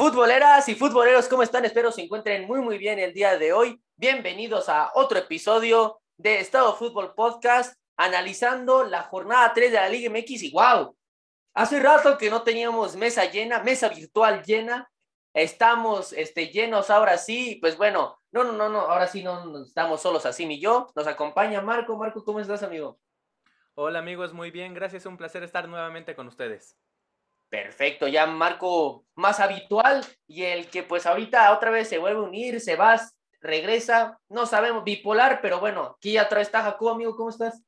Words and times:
Futboleras 0.00 0.66
y 0.70 0.74
futboleros, 0.74 1.28
¿cómo 1.28 1.42
están? 1.42 1.66
Espero 1.66 1.92
se 1.92 2.00
encuentren 2.00 2.46
muy, 2.46 2.62
muy 2.62 2.78
bien 2.78 2.98
el 2.98 3.12
día 3.12 3.36
de 3.36 3.52
hoy. 3.52 3.82
Bienvenidos 3.96 4.70
a 4.70 4.92
otro 4.94 5.18
episodio 5.18 6.00
de 6.16 6.40
Estado 6.40 6.74
Fútbol 6.74 7.12
Podcast, 7.14 7.78
analizando 7.98 8.82
la 8.82 9.02
jornada 9.02 9.52
3 9.52 9.70
de 9.70 9.76
la 9.76 9.90
Liga 9.90 10.08
MX. 10.08 10.44
Y 10.44 10.52
wow, 10.52 10.96
hace 11.52 11.80
rato 11.80 12.16
que 12.16 12.30
no 12.30 12.40
teníamos 12.42 12.96
mesa 12.96 13.26
llena, 13.26 13.62
mesa 13.62 13.90
virtual 13.90 14.42
llena. 14.42 14.90
Estamos 15.34 16.14
este, 16.14 16.46
llenos 16.46 16.88
ahora 16.88 17.18
sí. 17.18 17.58
Pues 17.60 17.76
bueno, 17.76 18.18
no, 18.32 18.42
no, 18.42 18.52
no, 18.52 18.70
no, 18.70 18.80
ahora 18.80 19.06
sí 19.06 19.22
no 19.22 19.62
estamos 19.62 20.00
solos 20.00 20.24
así 20.24 20.46
ni 20.46 20.58
yo. 20.58 20.86
Nos 20.94 21.06
acompaña 21.06 21.60
Marco. 21.60 21.98
Marco, 21.98 22.24
¿cómo 22.24 22.40
estás, 22.40 22.62
amigo? 22.62 22.98
Hola 23.74 23.98
amigos, 23.98 24.32
muy 24.32 24.50
bien, 24.50 24.72
gracias, 24.72 25.04
un 25.04 25.18
placer 25.18 25.42
estar 25.42 25.68
nuevamente 25.68 26.16
con 26.16 26.26
ustedes. 26.26 26.78
Perfecto, 27.50 28.06
ya 28.06 28.26
Marco 28.26 29.04
más 29.16 29.40
habitual 29.40 30.04
y 30.28 30.44
el 30.44 30.68
que 30.68 30.84
pues 30.84 31.04
ahorita 31.04 31.52
otra 31.52 31.72
vez 31.72 31.88
se 31.88 31.98
vuelve 31.98 32.20
a 32.20 32.22
unir, 32.22 32.60
se 32.60 32.76
va, 32.76 33.00
regresa, 33.40 34.20
no 34.28 34.46
sabemos, 34.46 34.84
bipolar, 34.84 35.40
pero 35.42 35.58
bueno, 35.58 35.96
aquí 35.96 36.16
atrás 36.16 36.42
está 36.42 36.62
Jacob, 36.62 36.90
amigo, 36.90 37.16
¿cómo 37.16 37.30
estás? 37.30 37.60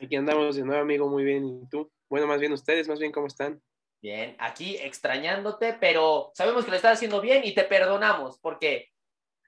Aquí 0.00 0.14
andamos 0.14 0.54
de 0.54 0.62
nuevo, 0.62 0.80
amigo, 0.80 1.08
muy 1.08 1.24
bien, 1.24 1.44
¿y 1.44 1.68
tú? 1.68 1.90
Bueno, 2.08 2.28
más 2.28 2.38
bien 2.38 2.52
ustedes, 2.52 2.88
más 2.88 3.00
bien, 3.00 3.10
¿cómo 3.10 3.26
están? 3.26 3.60
Bien, 4.00 4.36
aquí 4.38 4.76
extrañándote, 4.76 5.76
pero 5.80 6.30
sabemos 6.34 6.64
que 6.64 6.70
lo 6.70 6.76
estás 6.76 6.94
haciendo 6.94 7.20
bien 7.20 7.42
y 7.44 7.54
te 7.54 7.64
perdonamos, 7.64 8.38
porque, 8.38 8.86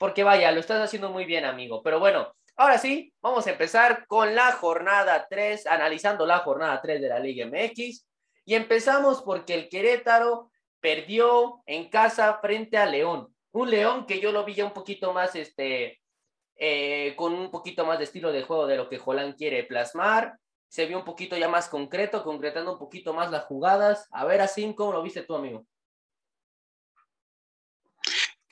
porque 0.00 0.24
vaya, 0.24 0.50
lo 0.50 0.58
estás 0.58 0.82
haciendo 0.82 1.10
muy 1.10 1.26
bien, 1.26 1.44
amigo, 1.44 1.80
pero 1.82 2.00
bueno, 2.00 2.34
Ahora 2.54 2.76
sí, 2.76 3.14
vamos 3.22 3.46
a 3.46 3.52
empezar 3.52 4.06
con 4.06 4.34
la 4.34 4.52
jornada 4.52 5.26
3, 5.28 5.66
analizando 5.66 6.26
la 6.26 6.40
jornada 6.40 6.80
3 6.82 7.00
de 7.00 7.08
la 7.08 7.18
Liga 7.18 7.46
MX. 7.46 8.06
Y 8.44 8.54
empezamos 8.54 9.22
porque 9.22 9.54
el 9.54 9.68
Querétaro 9.68 10.50
perdió 10.80 11.62
en 11.66 11.88
casa 11.88 12.38
frente 12.40 12.76
a 12.76 12.86
León. 12.86 13.34
Un 13.52 13.70
León 13.70 14.06
que 14.06 14.20
yo 14.20 14.32
lo 14.32 14.44
vi 14.44 14.54
ya 14.54 14.64
un 14.64 14.72
poquito 14.72 15.12
más, 15.12 15.34
este, 15.36 16.00
eh, 16.56 17.14
con 17.16 17.34
un 17.34 17.50
poquito 17.50 17.84
más 17.84 17.98
de 17.98 18.04
estilo 18.04 18.32
de 18.32 18.42
juego 18.42 18.66
de 18.66 18.76
lo 18.76 18.88
que 18.88 18.98
Jolán 18.98 19.34
quiere 19.34 19.64
plasmar. 19.64 20.38
Se 20.68 20.86
vio 20.86 20.98
un 20.98 21.04
poquito 21.04 21.36
ya 21.36 21.48
más 21.48 21.68
concreto, 21.68 22.24
concretando 22.24 22.72
un 22.72 22.78
poquito 22.78 23.14
más 23.14 23.30
las 23.30 23.44
jugadas. 23.44 24.08
A 24.10 24.24
ver, 24.24 24.40
así, 24.40 24.74
¿cómo 24.74 24.92
lo 24.92 25.02
viste 25.02 25.22
tú, 25.22 25.34
amigo? 25.34 25.66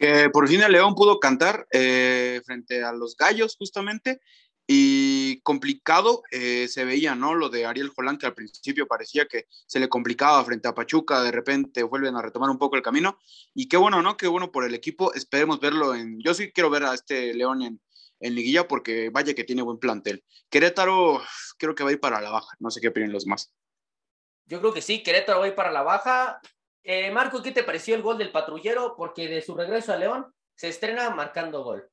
que 0.01 0.31
por 0.31 0.49
fin 0.49 0.63
el 0.63 0.73
León 0.73 0.95
pudo 0.95 1.21
cantar 1.21 1.67
eh, 1.71 2.41
frente 2.47 2.83
a 2.83 2.91
los 2.91 3.15
Gallos 3.17 3.55
justamente 3.59 4.23
y 4.67 5.20
complicado 5.39 6.23
eh, 6.31 6.67
se 6.69 6.85
veía, 6.85 7.15
¿no? 7.15 7.35
Lo 7.35 7.49
de 7.49 7.67
Ariel 7.67 7.91
Jolán, 7.91 8.19
que 8.19 8.27
al 8.27 8.35
principio 8.35 8.87
parecía 8.87 9.27
que 9.27 9.47
se 9.49 9.79
le 9.79 9.89
complicaba 9.89 10.45
frente 10.45 10.69
a 10.69 10.75
Pachuca, 10.75 11.23
de 11.23 11.31
repente 11.31 11.83
vuelven 11.83 12.17
a 12.17 12.23
retomar 12.23 12.51
un 12.51 12.59
poco 12.59 12.77
el 12.77 12.83
camino 12.83 13.19
y 13.55 13.69
qué 13.69 13.77
bueno, 13.77 14.03
¿no? 14.03 14.17
Qué 14.17 14.27
bueno 14.27 14.51
por 14.51 14.65
el 14.65 14.75
equipo, 14.75 15.15
esperemos 15.15 15.61
verlo 15.61 15.95
en, 15.95 16.21
yo 16.21 16.35
sí 16.35 16.53
quiero 16.53 16.71
ver 16.71 16.85
a 16.85 16.95
este 16.95 17.33
León 17.35 17.63
en, 17.63 17.81
en 18.21 18.35
liguilla 18.35 18.67
porque 18.67 19.11
vaya 19.11 19.35
que 19.35 19.45
tiene 19.45 19.63
buen 19.63 19.79
plantel. 19.79 20.25
Querétaro 20.49 21.23
creo 21.59 21.75
que 21.75 21.85
va 21.85 21.91
a 21.91 21.93
ir 21.93 22.01
para 22.01 22.21
la 22.21 22.31
baja, 22.31 22.57
no 22.59 22.71
sé 22.71 22.81
qué 22.81 22.89
opinan 22.89 23.13
los 23.13 23.27
más. 23.27 23.53
Yo 24.47 24.61
creo 24.61 24.73
que 24.73 24.83
sí, 24.83 25.03
Querétaro 25.03 25.39
va 25.39 25.45
a 25.45 25.49
ir 25.49 25.55
para 25.55 25.71
la 25.71 25.83
baja, 25.83 26.41
eh, 26.83 27.11
Marco, 27.11 27.43
¿qué 27.43 27.53
te 27.53 27.63
pareció 27.63 27.95
el 27.95 28.03
gol 28.03 28.19
del 28.19 28.33
patrullero? 28.33 28.95
Porque 28.97 29.29
de 29.29 29.43
su 29.43 29.55
regreso 29.55 29.93
a 29.93 29.97
León 29.97 30.33
se 30.55 30.69
estrena 30.69 31.11
marcando 31.11 31.63
gol. 31.63 31.89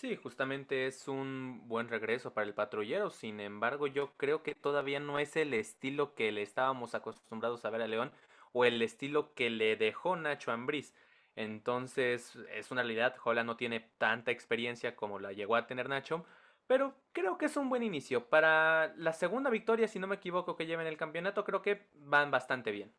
Sí, 0.00 0.16
justamente 0.16 0.86
es 0.86 1.08
un 1.08 1.68
buen 1.68 1.88
regreso 1.88 2.32
para 2.32 2.46
el 2.46 2.54
patrullero. 2.54 3.10
Sin 3.10 3.38
embargo, 3.38 3.86
yo 3.86 4.16
creo 4.16 4.42
que 4.42 4.54
todavía 4.54 4.98
no 4.98 5.18
es 5.18 5.36
el 5.36 5.52
estilo 5.52 6.14
que 6.14 6.32
le 6.32 6.40
estábamos 6.40 6.94
acostumbrados 6.94 7.66
a 7.66 7.70
ver 7.70 7.82
a 7.82 7.86
León 7.86 8.10
o 8.54 8.64
el 8.64 8.80
estilo 8.80 9.34
que 9.34 9.50
le 9.50 9.76
dejó 9.76 10.16
Nacho 10.16 10.52
Ambriz. 10.52 10.94
Entonces, 11.36 12.34
es 12.50 12.70
una 12.70 12.80
realidad, 12.80 13.14
Jola 13.18 13.44
no 13.44 13.58
tiene 13.58 13.90
tanta 13.98 14.30
experiencia 14.30 14.96
como 14.96 15.18
la 15.18 15.34
llegó 15.34 15.54
a 15.54 15.66
tener 15.66 15.90
Nacho, 15.90 16.24
pero 16.66 16.94
creo 17.12 17.36
que 17.36 17.44
es 17.44 17.56
un 17.58 17.68
buen 17.68 17.82
inicio. 17.82 18.26
Para 18.30 18.94
la 18.96 19.12
segunda 19.12 19.50
victoria, 19.50 19.86
si 19.86 19.98
no 19.98 20.06
me 20.06 20.16
equivoco, 20.16 20.56
que 20.56 20.64
lleven 20.64 20.86
el 20.86 20.96
campeonato, 20.96 21.44
creo 21.44 21.60
que 21.60 21.88
van 21.96 22.30
bastante 22.30 22.70
bien. 22.70 22.90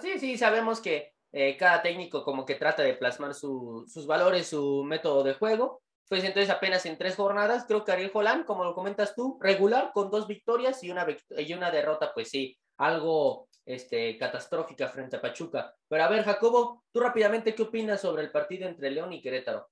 Sí, 0.00 0.20
sí, 0.20 0.38
sabemos 0.38 0.80
que 0.80 1.14
eh, 1.32 1.56
cada 1.56 1.82
técnico 1.82 2.22
como 2.22 2.46
que 2.46 2.54
trata 2.54 2.84
de 2.84 2.94
plasmar 2.94 3.34
sus 3.34 4.06
valores, 4.06 4.46
su 4.46 4.84
método 4.84 5.24
de 5.24 5.34
juego. 5.34 5.82
Pues 6.08 6.24
entonces 6.24 6.50
apenas 6.50 6.86
en 6.86 6.96
tres 6.96 7.16
jornadas, 7.16 7.66
creo 7.66 7.84
que 7.84 7.92
Ariel 7.92 8.10
Jolán, 8.10 8.44
como 8.44 8.64
lo 8.64 8.74
comentas 8.74 9.14
tú, 9.14 9.38
regular 9.40 9.90
con 9.92 10.10
dos 10.10 10.26
victorias 10.26 10.82
y 10.82 10.90
una, 10.90 11.06
y 11.36 11.52
una 11.52 11.70
derrota, 11.70 12.12
pues 12.14 12.30
sí, 12.30 12.58
algo 12.78 13.48
este, 13.66 14.16
catastrófica 14.16 14.88
frente 14.88 15.16
a 15.16 15.20
Pachuca. 15.20 15.74
Pero 15.86 16.02
a 16.02 16.08
ver, 16.08 16.24
Jacobo, 16.24 16.84
tú 16.90 17.00
rápidamente, 17.00 17.54
¿qué 17.54 17.62
opinas 17.62 18.00
sobre 18.00 18.22
el 18.22 18.30
partido 18.30 18.66
entre 18.66 18.90
León 18.90 19.12
y 19.12 19.20
Querétaro? 19.20 19.68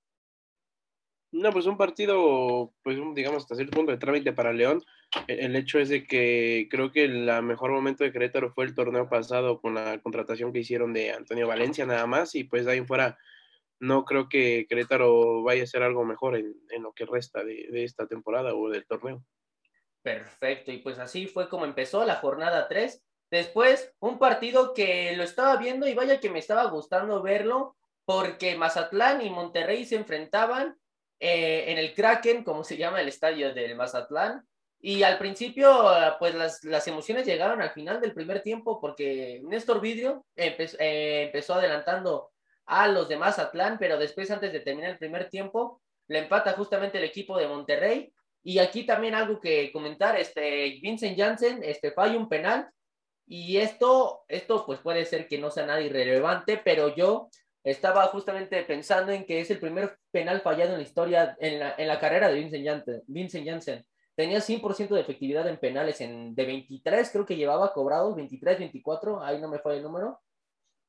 No, 1.32 1.52
pues 1.52 1.66
un 1.66 1.76
partido, 1.76 2.72
pues 2.82 2.98
digamos, 3.14 3.42
hasta 3.42 3.56
cierto 3.56 3.76
punto 3.76 3.92
de 3.92 3.98
trámite 3.98 4.32
para 4.32 4.52
León. 4.52 4.82
E-, 5.26 5.44
el 5.44 5.56
hecho 5.56 5.78
es 5.78 5.88
de 5.88 6.06
que 6.06 6.68
creo 6.70 6.92
que 6.92 7.04
el 7.04 7.42
mejor 7.42 7.70
momento 7.72 8.04
de 8.04 8.12
Querétaro 8.12 8.52
fue 8.52 8.64
el 8.64 8.74
torneo 8.74 9.08
pasado 9.08 9.60
con 9.60 9.74
la 9.74 9.98
contratación 10.00 10.52
que 10.52 10.60
hicieron 10.60 10.92
de 10.92 11.12
Antonio 11.12 11.46
Valencia 11.46 11.84
nada 11.86 12.06
más 12.06 12.34
y 12.34 12.44
pues 12.44 12.66
ahí 12.66 12.84
fuera 12.84 13.18
no 13.78 14.04
creo 14.04 14.28
que 14.28 14.66
Querétaro 14.68 15.42
vaya 15.42 15.62
a 15.62 15.64
hacer 15.64 15.82
algo 15.82 16.04
mejor 16.04 16.36
en, 16.36 16.82
lo 16.82 16.92
que 16.92 17.06
resta 17.06 17.44
de, 17.44 17.68
de, 17.70 17.84
esta 17.84 18.06
temporada 18.06 18.54
o 18.54 18.68
del 18.68 18.86
torneo. 18.86 19.22
Perfecto, 20.02 20.72
y 20.72 20.78
pues 20.78 20.98
así 20.98 21.26
fue 21.26 21.48
como 21.48 21.64
empezó 21.64 22.04
la 22.04 22.16
jornada 22.16 22.68
3. 22.68 23.02
Después, 23.30 23.92
un 23.98 24.18
partido 24.18 24.72
que 24.72 25.16
lo 25.16 25.24
estaba 25.24 25.56
viendo 25.56 25.86
y 25.86 25.94
vaya 25.94 26.20
que 26.20 26.30
me 26.30 26.38
estaba 26.38 26.64
gustando 26.66 27.22
verlo 27.22 27.76
porque 28.04 28.56
Mazatlán 28.56 29.20
y 29.20 29.30
Monterrey 29.30 29.84
se 29.84 29.96
enfrentaban 29.96 30.78
eh, 31.18 31.64
en 31.68 31.78
el 31.78 31.92
Kraken, 31.92 32.44
como 32.44 32.62
se 32.62 32.76
llama 32.76 33.00
el 33.00 33.08
estadio 33.08 33.52
del 33.52 33.74
Mazatlán. 33.74 34.46
Y 34.78 35.02
al 35.02 35.18
principio, 35.18 35.90
pues 36.18 36.34
las, 36.34 36.62
las, 36.62 36.86
emociones 36.86 37.26
llegaron 37.26 37.60
al 37.60 37.70
final 37.70 38.00
del 38.00 38.14
primer 38.14 38.42
tiempo 38.42 38.78
porque 38.80 39.40
Néstor 39.44 39.80
Vidrio 39.80 40.24
eh, 40.36 41.24
empezó 41.26 41.54
adelantando 41.54 42.30
a 42.66 42.88
los 42.88 43.08
de 43.08 43.16
Mazatlán, 43.16 43.78
pero 43.78 43.98
después, 43.98 44.30
antes 44.30 44.52
de 44.52 44.60
terminar 44.60 44.90
el 44.90 44.98
primer 44.98 45.28
tiempo, 45.30 45.80
le 46.08 46.20
empata 46.20 46.52
justamente 46.52 46.98
el 46.98 47.04
equipo 47.04 47.38
de 47.38 47.48
Monterrey. 47.48 48.12
Y 48.42 48.58
aquí 48.58 48.84
también 48.84 49.14
algo 49.14 49.40
que 49.40 49.72
comentar, 49.72 50.16
este, 50.18 50.78
Vincent 50.80 51.18
Janssen 51.18 51.62
este, 51.64 51.90
falla 51.90 52.16
un 52.16 52.28
penal 52.28 52.68
y 53.26 53.56
esto, 53.56 54.24
esto 54.28 54.64
pues 54.64 54.78
puede 54.78 55.04
ser 55.04 55.26
que 55.26 55.38
no 55.38 55.50
sea 55.50 55.66
nada 55.66 55.80
irrelevante, 55.80 56.60
pero 56.64 56.94
yo 56.94 57.28
estaba 57.64 58.06
justamente 58.06 58.62
pensando 58.62 59.10
en 59.10 59.26
que 59.26 59.40
es 59.40 59.50
el 59.50 59.58
primer 59.58 59.98
penal 60.12 60.40
fallado 60.42 60.72
en 60.72 60.78
la 60.78 60.84
historia, 60.84 61.36
en 61.40 61.58
la, 61.58 61.74
en 61.76 61.88
la 61.88 61.98
carrera 61.98 62.28
de 62.28 62.38
Vincent 62.38 62.64
Janssen. 62.64 63.02
Vincent 63.08 63.46
Janssen. 63.46 63.86
Tenía 64.14 64.38
100% 64.38 64.94
de 64.94 65.00
efectividad 65.00 65.46
en 65.48 65.58
penales, 65.58 66.00
en, 66.00 66.34
de 66.34 66.46
23 66.46 67.10
creo 67.10 67.26
que 67.26 67.36
llevaba 67.36 67.72
cobrados, 67.72 68.14
23, 68.14 68.60
24, 68.60 69.22
ahí 69.22 69.40
no 69.40 69.48
me 69.48 69.58
fue 69.58 69.76
el 69.76 69.82
número, 69.82 70.20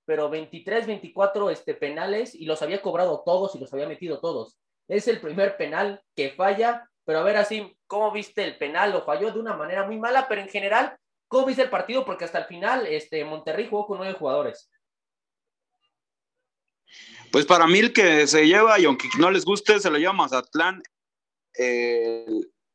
pero 0.07 0.29
23, 0.29 0.87
24 0.87 1.49
este, 1.49 1.73
penales 1.73 2.33
y 2.33 2.45
los 2.45 2.61
había 2.61 2.81
cobrado 2.81 3.23
todos 3.25 3.53
y 3.55 3.59
los 3.59 3.73
había 3.73 3.89
metido 3.89 4.21
todos. 4.21 4.57
Es 4.87 5.09
el 5.09 5.19
primer 5.19 5.57
penal 5.57 6.01
que 6.15 6.31
falla, 6.31 6.89
pero 7.03 7.19
a 7.19 7.23
ver 7.23 7.35
así, 7.35 7.77
¿cómo 7.87 8.09
viste 8.13 8.45
el 8.45 8.57
penal? 8.57 8.93
Lo 8.93 9.03
falló 9.03 9.33
de 9.33 9.39
una 9.39 9.57
manera 9.57 9.85
muy 9.85 9.99
mala, 9.99 10.29
pero 10.29 10.39
en 10.39 10.47
general, 10.47 10.97
¿cómo 11.27 11.45
viste 11.45 11.63
el 11.63 11.69
partido? 11.69 12.05
Porque 12.05 12.23
hasta 12.23 12.39
el 12.39 12.45
final 12.45 12.87
este, 12.87 13.25
Monterrey 13.25 13.67
jugó 13.69 13.85
con 13.85 13.97
nueve 13.97 14.17
jugadores. 14.17 14.71
Pues 17.29 17.45
para 17.45 17.67
mí 17.67 17.79
el 17.79 17.91
que 17.91 18.27
se 18.27 18.47
lleva, 18.47 18.79
y 18.79 18.85
aunque 18.85 19.09
no 19.19 19.29
les 19.29 19.43
guste, 19.43 19.77
se 19.81 19.89
lo 19.89 19.97
lleva 19.97 20.13
Mazatlán. 20.13 20.81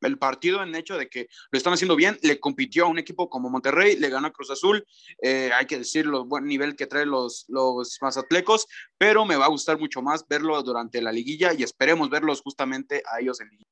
El, 0.03 0.19
partido 0.19 0.63
en 0.63 0.75
hecho 0.75 0.97
de 0.99 1.09
que 1.09 1.29
lo 1.51 1.57
están 1.57 1.73
haciendo 1.73 1.97
bien, 1.97 2.19
le 2.23 2.41
compitió 2.41 2.85
a 2.85 2.89
un 2.89 2.99
equipo 2.99 3.29
como 3.29 3.51
Monterrey, 3.51 3.97
le 3.97 4.09
ganó 4.09 4.29
a 4.29 4.33
Cruz 4.33 4.51
Azul, 4.51 4.87
eh, 5.23 5.51
hay 5.55 5.67
que 5.67 5.79
decirlo, 5.79 6.25
buen 6.25 6.45
nivel 6.47 6.77
que 6.77 6.87
traen 6.87 7.11
los, 7.11 7.45
los 7.49 7.99
mazatlecos, 8.01 8.67
pero 8.99 9.25
me 9.25 9.37
va 9.37 9.47
a 9.47 9.51
gustar 9.51 9.79
mucho 9.79 10.03
más 10.03 10.27
verlo 10.29 10.63
durante 10.63 11.03
la 11.03 11.13
liguilla 11.13 11.53
y 11.53 11.63
esperemos 11.63 12.11
verlos 12.11 12.43
justamente 12.43 13.03
a 13.11 13.21
ellos 13.21 13.41
en 13.41 13.49
liguilla. 13.49 13.71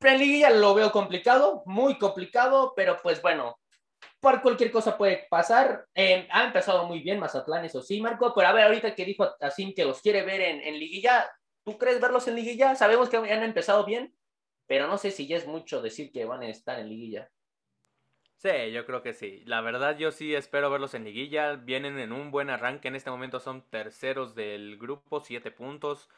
En 0.00 0.18
liguilla 0.18 0.50
lo 0.50 0.74
veo 0.74 0.90
complicado, 0.90 1.62
muy 1.66 1.96
complicado, 1.96 2.72
pero 2.74 2.98
pues 3.02 3.22
bueno, 3.22 3.60
por 4.20 4.42
cualquier 4.42 4.70
cosa 4.70 4.96
puede 4.96 5.26
pasar. 5.28 5.86
Eh, 5.94 6.26
ha 6.30 6.44
empezado 6.44 6.86
muy 6.86 7.00
bien 7.00 7.18
Mazatlán, 7.20 7.64
eso 7.64 7.82
sí, 7.82 8.00
Marco, 8.00 8.32
pero 8.34 8.48
a 8.48 8.52
ver, 8.52 8.64
ahorita 8.64 8.94
que 8.94 9.04
dijo 9.04 9.28
así 9.40 9.74
que 9.74 9.84
los 9.84 10.00
quiere 10.00 10.22
ver 10.22 10.40
en, 10.40 10.60
en, 10.62 10.78
liguilla, 10.78 11.30
¿tú 11.64 11.78
crees 11.78 12.00
verlos 12.00 12.28
en 12.28 12.36
liguilla? 12.36 12.74
Sabemos 12.74 13.08
que 13.08 13.16
han 13.16 13.42
empezado 13.42 13.84
bien, 13.84 14.14
pero 14.66 14.86
no 14.86 14.98
sé 14.98 15.10
si 15.10 15.26
ya 15.26 15.36
es 15.36 15.46
mucho 15.46 15.82
decir 15.82 16.12
que 16.12 16.24
van 16.24 16.42
a 16.42 16.48
estar 16.48 16.78
en 16.78 16.88
liguilla. 16.88 17.30
Sí, 18.36 18.72
yo 18.72 18.84
creo 18.86 19.02
que 19.02 19.12
sí. 19.12 19.42
La 19.46 19.60
verdad, 19.60 19.96
yo 19.96 20.10
sí 20.10 20.34
espero 20.34 20.68
verlos 20.70 20.94
en 20.94 21.04
liguilla. 21.04 21.54
Vienen 21.54 21.98
en 21.98 22.12
un 22.12 22.32
buen 22.32 22.50
arranque. 22.50 22.88
En 22.88 22.96
este 22.96 23.10
momento 23.10 23.38
son 23.38 23.62
terceros 23.70 24.34
del 24.34 24.78
grupo, 24.78 25.20
siete 25.20 25.52
puntos. 25.52 26.10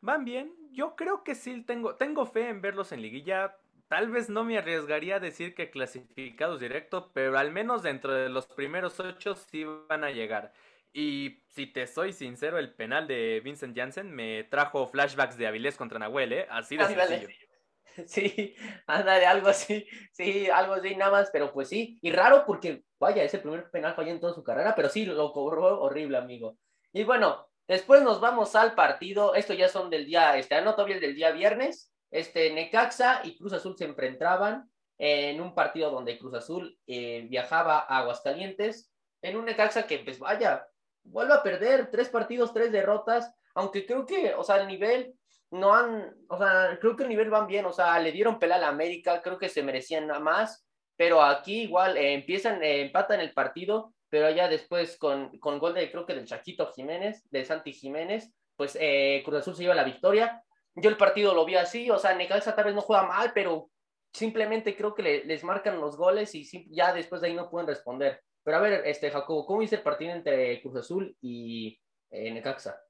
Van 0.00 0.24
bien. 0.24 0.54
Yo 0.70 0.96
creo 0.96 1.22
que 1.22 1.34
sí 1.34 1.62
tengo, 1.64 1.96
tengo 1.96 2.24
fe 2.24 2.48
en 2.48 2.62
verlos 2.62 2.92
en 2.92 3.02
liguilla 3.02 3.58
tal 3.88 4.10
vez 4.10 4.28
no 4.28 4.44
me 4.44 4.58
arriesgaría 4.58 5.16
a 5.16 5.20
decir 5.20 5.54
que 5.54 5.70
clasificados 5.70 6.60
directo, 6.60 7.10
pero 7.12 7.38
al 7.38 7.52
menos 7.52 7.82
dentro 7.82 8.12
de 8.12 8.28
los 8.28 8.46
primeros 8.46 8.98
ocho 9.00 9.34
sí 9.34 9.64
van 9.88 10.04
a 10.04 10.10
llegar. 10.10 10.52
Y 10.98 11.42
si 11.48 11.66
te 11.66 11.86
soy 11.86 12.14
sincero, 12.14 12.56
el 12.56 12.74
penal 12.74 13.06
de 13.06 13.42
Vincent 13.44 13.76
Janssen 13.76 14.10
me 14.10 14.44
trajo 14.44 14.86
flashbacks 14.86 15.36
de 15.36 15.46
Avilés 15.46 15.76
contra 15.76 15.98
Nahuel, 15.98 16.32
¿eh? 16.32 16.46
Así 16.48 16.78
de 16.78 16.86
sencillo. 16.86 17.28
Sí, 18.06 18.54
anda 18.86 19.18
de 19.18 19.24
algo 19.24 19.48
así, 19.48 19.86
sí, 20.12 20.50
algo 20.50 20.74
así 20.74 20.96
nada 20.96 21.12
más, 21.12 21.30
pero 21.32 21.50
pues 21.52 21.70
sí, 21.70 21.98
y 22.02 22.12
raro 22.12 22.44
porque, 22.46 22.84
vaya, 22.98 23.22
ese 23.22 23.38
primer 23.38 23.70
penal 23.70 23.94
falló 23.94 24.10
en 24.10 24.20
toda 24.20 24.34
su 24.34 24.44
carrera, 24.44 24.74
pero 24.74 24.90
sí, 24.90 25.06
lo 25.06 25.32
cobró 25.32 25.80
horrible, 25.80 26.18
amigo. 26.18 26.58
Y 26.92 27.04
bueno, 27.04 27.46
después 27.66 28.02
nos 28.02 28.20
vamos 28.20 28.54
al 28.54 28.74
partido, 28.74 29.34
esto 29.34 29.54
ya 29.54 29.68
son 29.68 29.88
del 29.88 30.04
día, 30.04 30.36
este, 30.36 30.60
no 30.60 30.74
todavía 30.74 30.96
el 30.96 31.00
del 31.00 31.14
día 31.14 31.30
viernes, 31.30 31.90
este, 32.10 32.52
Necaxa 32.52 33.22
y 33.24 33.38
Cruz 33.38 33.54
Azul 33.54 33.76
se 33.78 33.86
enfrentaban 33.86 34.70
en 34.98 35.40
un 35.40 35.54
partido 35.54 35.90
donde 35.90 36.18
Cruz 36.18 36.34
Azul 36.34 36.78
eh, 36.86 37.26
viajaba 37.30 37.78
a 37.78 37.98
Aguascalientes, 38.00 38.92
en 39.22 39.36
un 39.36 39.46
Necaxa 39.46 39.86
que, 39.86 40.00
pues 40.00 40.18
vaya, 40.18 40.66
vuelve 41.06 41.34
a 41.34 41.42
perder 41.42 41.90
tres 41.90 42.08
partidos, 42.08 42.52
tres 42.52 42.72
derrotas, 42.72 43.32
aunque 43.54 43.86
creo 43.86 44.04
que, 44.06 44.34
o 44.34 44.42
sea, 44.42 44.56
el 44.56 44.68
nivel 44.68 45.14
no 45.50 45.74
han, 45.74 46.14
o 46.28 46.38
sea, 46.38 46.78
creo 46.80 46.96
que 46.96 47.04
el 47.04 47.08
nivel 47.08 47.30
van 47.30 47.46
bien, 47.46 47.64
o 47.66 47.72
sea, 47.72 47.98
le 47.98 48.12
dieron 48.12 48.38
pela 48.38 48.56
a 48.56 48.58
la 48.58 48.68
América, 48.68 49.22
creo 49.22 49.38
que 49.38 49.48
se 49.48 49.62
merecían 49.62 50.06
más, 50.22 50.66
pero 50.96 51.22
aquí 51.22 51.62
igual 51.62 51.96
eh, 51.96 52.14
empiezan, 52.14 52.62
eh, 52.62 52.82
empatan 52.82 53.20
el 53.20 53.32
partido, 53.32 53.94
pero 54.08 54.30
ya 54.30 54.48
después 54.48 54.98
con, 54.98 55.38
con 55.38 55.58
gol 55.58 55.74
de, 55.74 55.90
creo 55.90 56.06
que 56.06 56.14
del 56.14 56.26
Chaquito 56.26 56.70
Jiménez, 56.72 57.22
de 57.30 57.44
Santi 57.44 57.72
Jiménez, 57.72 58.32
pues 58.56 58.78
Cruz 59.24 59.40
Azul 59.40 59.54
se 59.54 59.62
lleva 59.62 59.74
la 59.74 59.84
victoria, 59.84 60.42
yo 60.76 60.90
el 60.90 60.96
partido 60.96 61.34
lo 61.34 61.44
vi 61.44 61.56
así, 61.56 61.90
o 61.90 61.98
sea, 61.98 62.14
Necaxa 62.14 62.54
tal 62.54 62.66
vez 62.66 62.74
no 62.74 62.82
juega 62.82 63.02
mal, 63.04 63.32
pero 63.34 63.70
simplemente 64.12 64.76
creo 64.76 64.94
que 64.94 65.22
les 65.24 65.42
marcan 65.42 65.80
los 65.80 65.96
goles 65.96 66.34
y 66.34 66.46
ya 66.74 66.92
después 66.92 67.20
de 67.20 67.28
ahí 67.28 67.34
no 67.34 67.50
pueden 67.50 67.66
responder. 67.66 68.22
Pero 68.46 68.58
a 68.58 68.60
ver, 68.60 68.82
este 68.86 69.10
Jacobo, 69.10 69.44
¿cómo 69.44 69.58
viste 69.58 69.74
el 69.74 69.82
partido 69.82 70.12
entre 70.12 70.62
Cruz 70.62 70.76
Azul 70.76 71.16
y 71.20 71.80
eh, 72.10 72.30
Necaxa? 72.30 72.80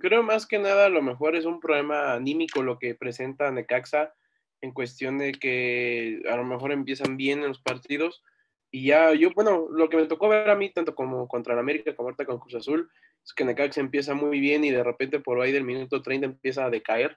Creo 0.00 0.24
más 0.24 0.46
que 0.48 0.58
nada 0.58 0.86
a 0.86 0.88
lo 0.88 1.00
mejor 1.00 1.36
es 1.36 1.44
un 1.44 1.60
problema 1.60 2.14
anímico 2.14 2.60
lo 2.60 2.80
que 2.80 2.96
presenta 2.96 3.52
Necaxa 3.52 4.14
en 4.62 4.72
cuestión 4.72 5.18
de 5.18 5.30
que 5.30 6.22
a 6.28 6.34
lo 6.34 6.42
mejor 6.42 6.72
empiezan 6.72 7.16
bien 7.16 7.42
en 7.42 7.48
los 7.48 7.60
partidos 7.60 8.24
y 8.72 8.86
ya 8.86 9.14
yo, 9.14 9.30
bueno, 9.32 9.68
lo 9.70 9.88
que 9.88 9.96
me 9.96 10.06
tocó 10.06 10.28
ver 10.28 10.50
a 10.50 10.56
mí 10.56 10.70
tanto 10.70 10.96
como 10.96 11.28
contra 11.28 11.52
el 11.52 11.60
América 11.60 11.94
como 11.94 12.08
ahorita 12.08 12.24
con 12.26 12.40
Cruz 12.40 12.56
Azul 12.56 12.90
es 13.24 13.32
que 13.32 13.44
Necaxa 13.44 13.80
empieza 13.80 14.14
muy 14.14 14.40
bien 14.40 14.64
y 14.64 14.72
de 14.72 14.82
repente 14.82 15.20
por 15.20 15.40
ahí 15.40 15.52
del 15.52 15.62
minuto 15.62 16.02
30 16.02 16.26
empieza 16.26 16.64
a 16.64 16.70
decaer 16.70 17.16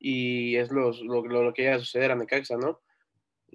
y 0.00 0.56
es 0.56 0.72
lo, 0.72 0.90
lo, 0.90 1.54
que 1.54 1.62
llega 1.62 1.76
a 1.76 1.78
suceder 1.78 2.10
a 2.10 2.16
Necaxa, 2.16 2.56
¿no? 2.56 2.80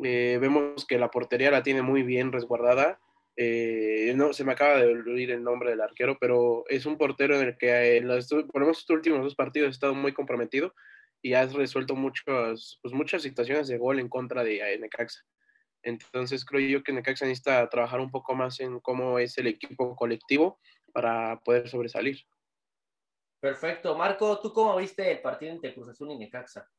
Eh, 0.01 0.38
vemos 0.40 0.86
que 0.86 0.98
la 0.98 1.12
portería 1.12 1.51
la 1.51 1.62
tiene 1.62 1.81
muy 1.81 2.04
bien 2.04 2.31
resguardada. 2.31 3.01
Eh, 3.35 4.13
no, 4.15 4.31
se 4.33 4.44
me 4.44 4.51
acaba 4.51 4.77
de 4.77 4.88
olvidar 4.88 5.38
el 5.38 5.44
nombre 5.44 5.71
del 5.71 5.81
arquero, 5.81 6.18
pero 6.19 6.65
es 6.68 6.85
un 6.85 6.97
portero 6.97 7.39
en 7.39 7.47
el 7.47 7.57
que 7.57 7.97
en 7.97 8.07
los, 8.07 8.27
por 8.27 8.62
lo 8.62 8.65
menos 8.68 8.80
estos 8.80 8.95
últimos 8.95 9.24
dos 9.24 9.35
partidos 9.35 9.68
ha 9.68 9.71
estado 9.71 9.95
muy 9.95 10.13
comprometido 10.13 10.74
y 11.21 11.33
ha 11.33 11.45
resuelto 11.45 11.95
muchas, 11.95 12.80
pues 12.81 12.94
muchas 12.94 13.24
situaciones 13.24 13.68
de 13.68 13.77
gol 13.77 14.00
en 14.00 14.09
contra 14.09 14.44
de 14.44 14.77
Necaxa. 14.77 15.21
Entonces 15.81 16.45
creo 16.45 16.68
yo 16.68 16.83
que 16.83 16.94
Necaxa 16.94 17.25
necesita 17.25 17.68
trabajar 17.69 18.00
un 18.00 18.12
poco 18.12 18.35
más 18.35 18.59
en 18.59 18.80
cómo 18.80 19.19
es 19.19 19.38
el 19.38 19.47
equipo 19.47 19.95
colectivo 19.95 20.59
para 20.94 21.39
poder 21.41 21.68
sobresalir. 21.68 22.19
Perfecto. 23.39 23.97
Marco, 23.97 24.39
¿tú 24.39 24.53
cómo 24.53 24.77
viste 24.77 25.12
el 25.12 25.21
partido 25.21 25.51
entre 25.51 25.74
Cruz 25.74 25.89
Azul 25.89 26.12
y 26.12 26.18
Necaxa? 26.18 26.69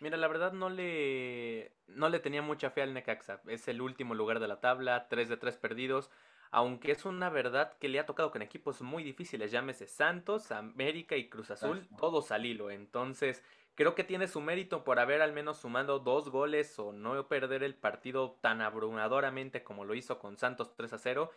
Mira, 0.00 0.16
la 0.16 0.28
verdad 0.28 0.52
no 0.52 0.70
le, 0.70 1.72
no 1.86 2.08
le 2.08 2.20
tenía 2.20 2.40
mucha 2.40 2.70
fe 2.70 2.82
al 2.82 2.94
Necaxa. 2.94 3.42
Es 3.46 3.68
el 3.68 3.82
último 3.82 4.14
lugar 4.14 4.40
de 4.40 4.48
la 4.48 4.60
tabla, 4.60 5.08
3 5.08 5.28
de 5.28 5.36
3 5.36 5.56
perdidos. 5.58 6.10
Aunque 6.50 6.90
es 6.90 7.04
una 7.04 7.28
verdad 7.28 7.76
que 7.78 7.88
le 7.88 8.00
ha 8.00 8.06
tocado 8.06 8.30
con 8.32 8.42
equipos 8.42 8.80
muy 8.80 9.04
difíciles, 9.04 9.52
llámese 9.52 9.86
Santos, 9.86 10.50
América 10.50 11.16
y 11.16 11.28
Cruz 11.28 11.50
Azul, 11.50 11.86
todos 11.96 12.32
al 12.32 12.46
hilo. 12.46 12.70
Entonces, 12.70 13.44
creo 13.76 13.94
que 13.94 14.02
tiene 14.02 14.26
su 14.26 14.40
mérito 14.40 14.82
por 14.82 14.98
haber 14.98 15.22
al 15.22 15.32
menos 15.32 15.58
sumado 15.58 16.00
dos 16.00 16.30
goles 16.30 16.76
o 16.78 16.92
no 16.92 17.28
perder 17.28 17.62
el 17.62 17.76
partido 17.76 18.38
tan 18.40 18.62
abrumadoramente 18.62 19.62
como 19.62 19.84
lo 19.84 19.94
hizo 19.94 20.18
con 20.18 20.38
Santos 20.38 20.74
3 20.74 20.94
a 20.94 20.98
0 20.98 21.30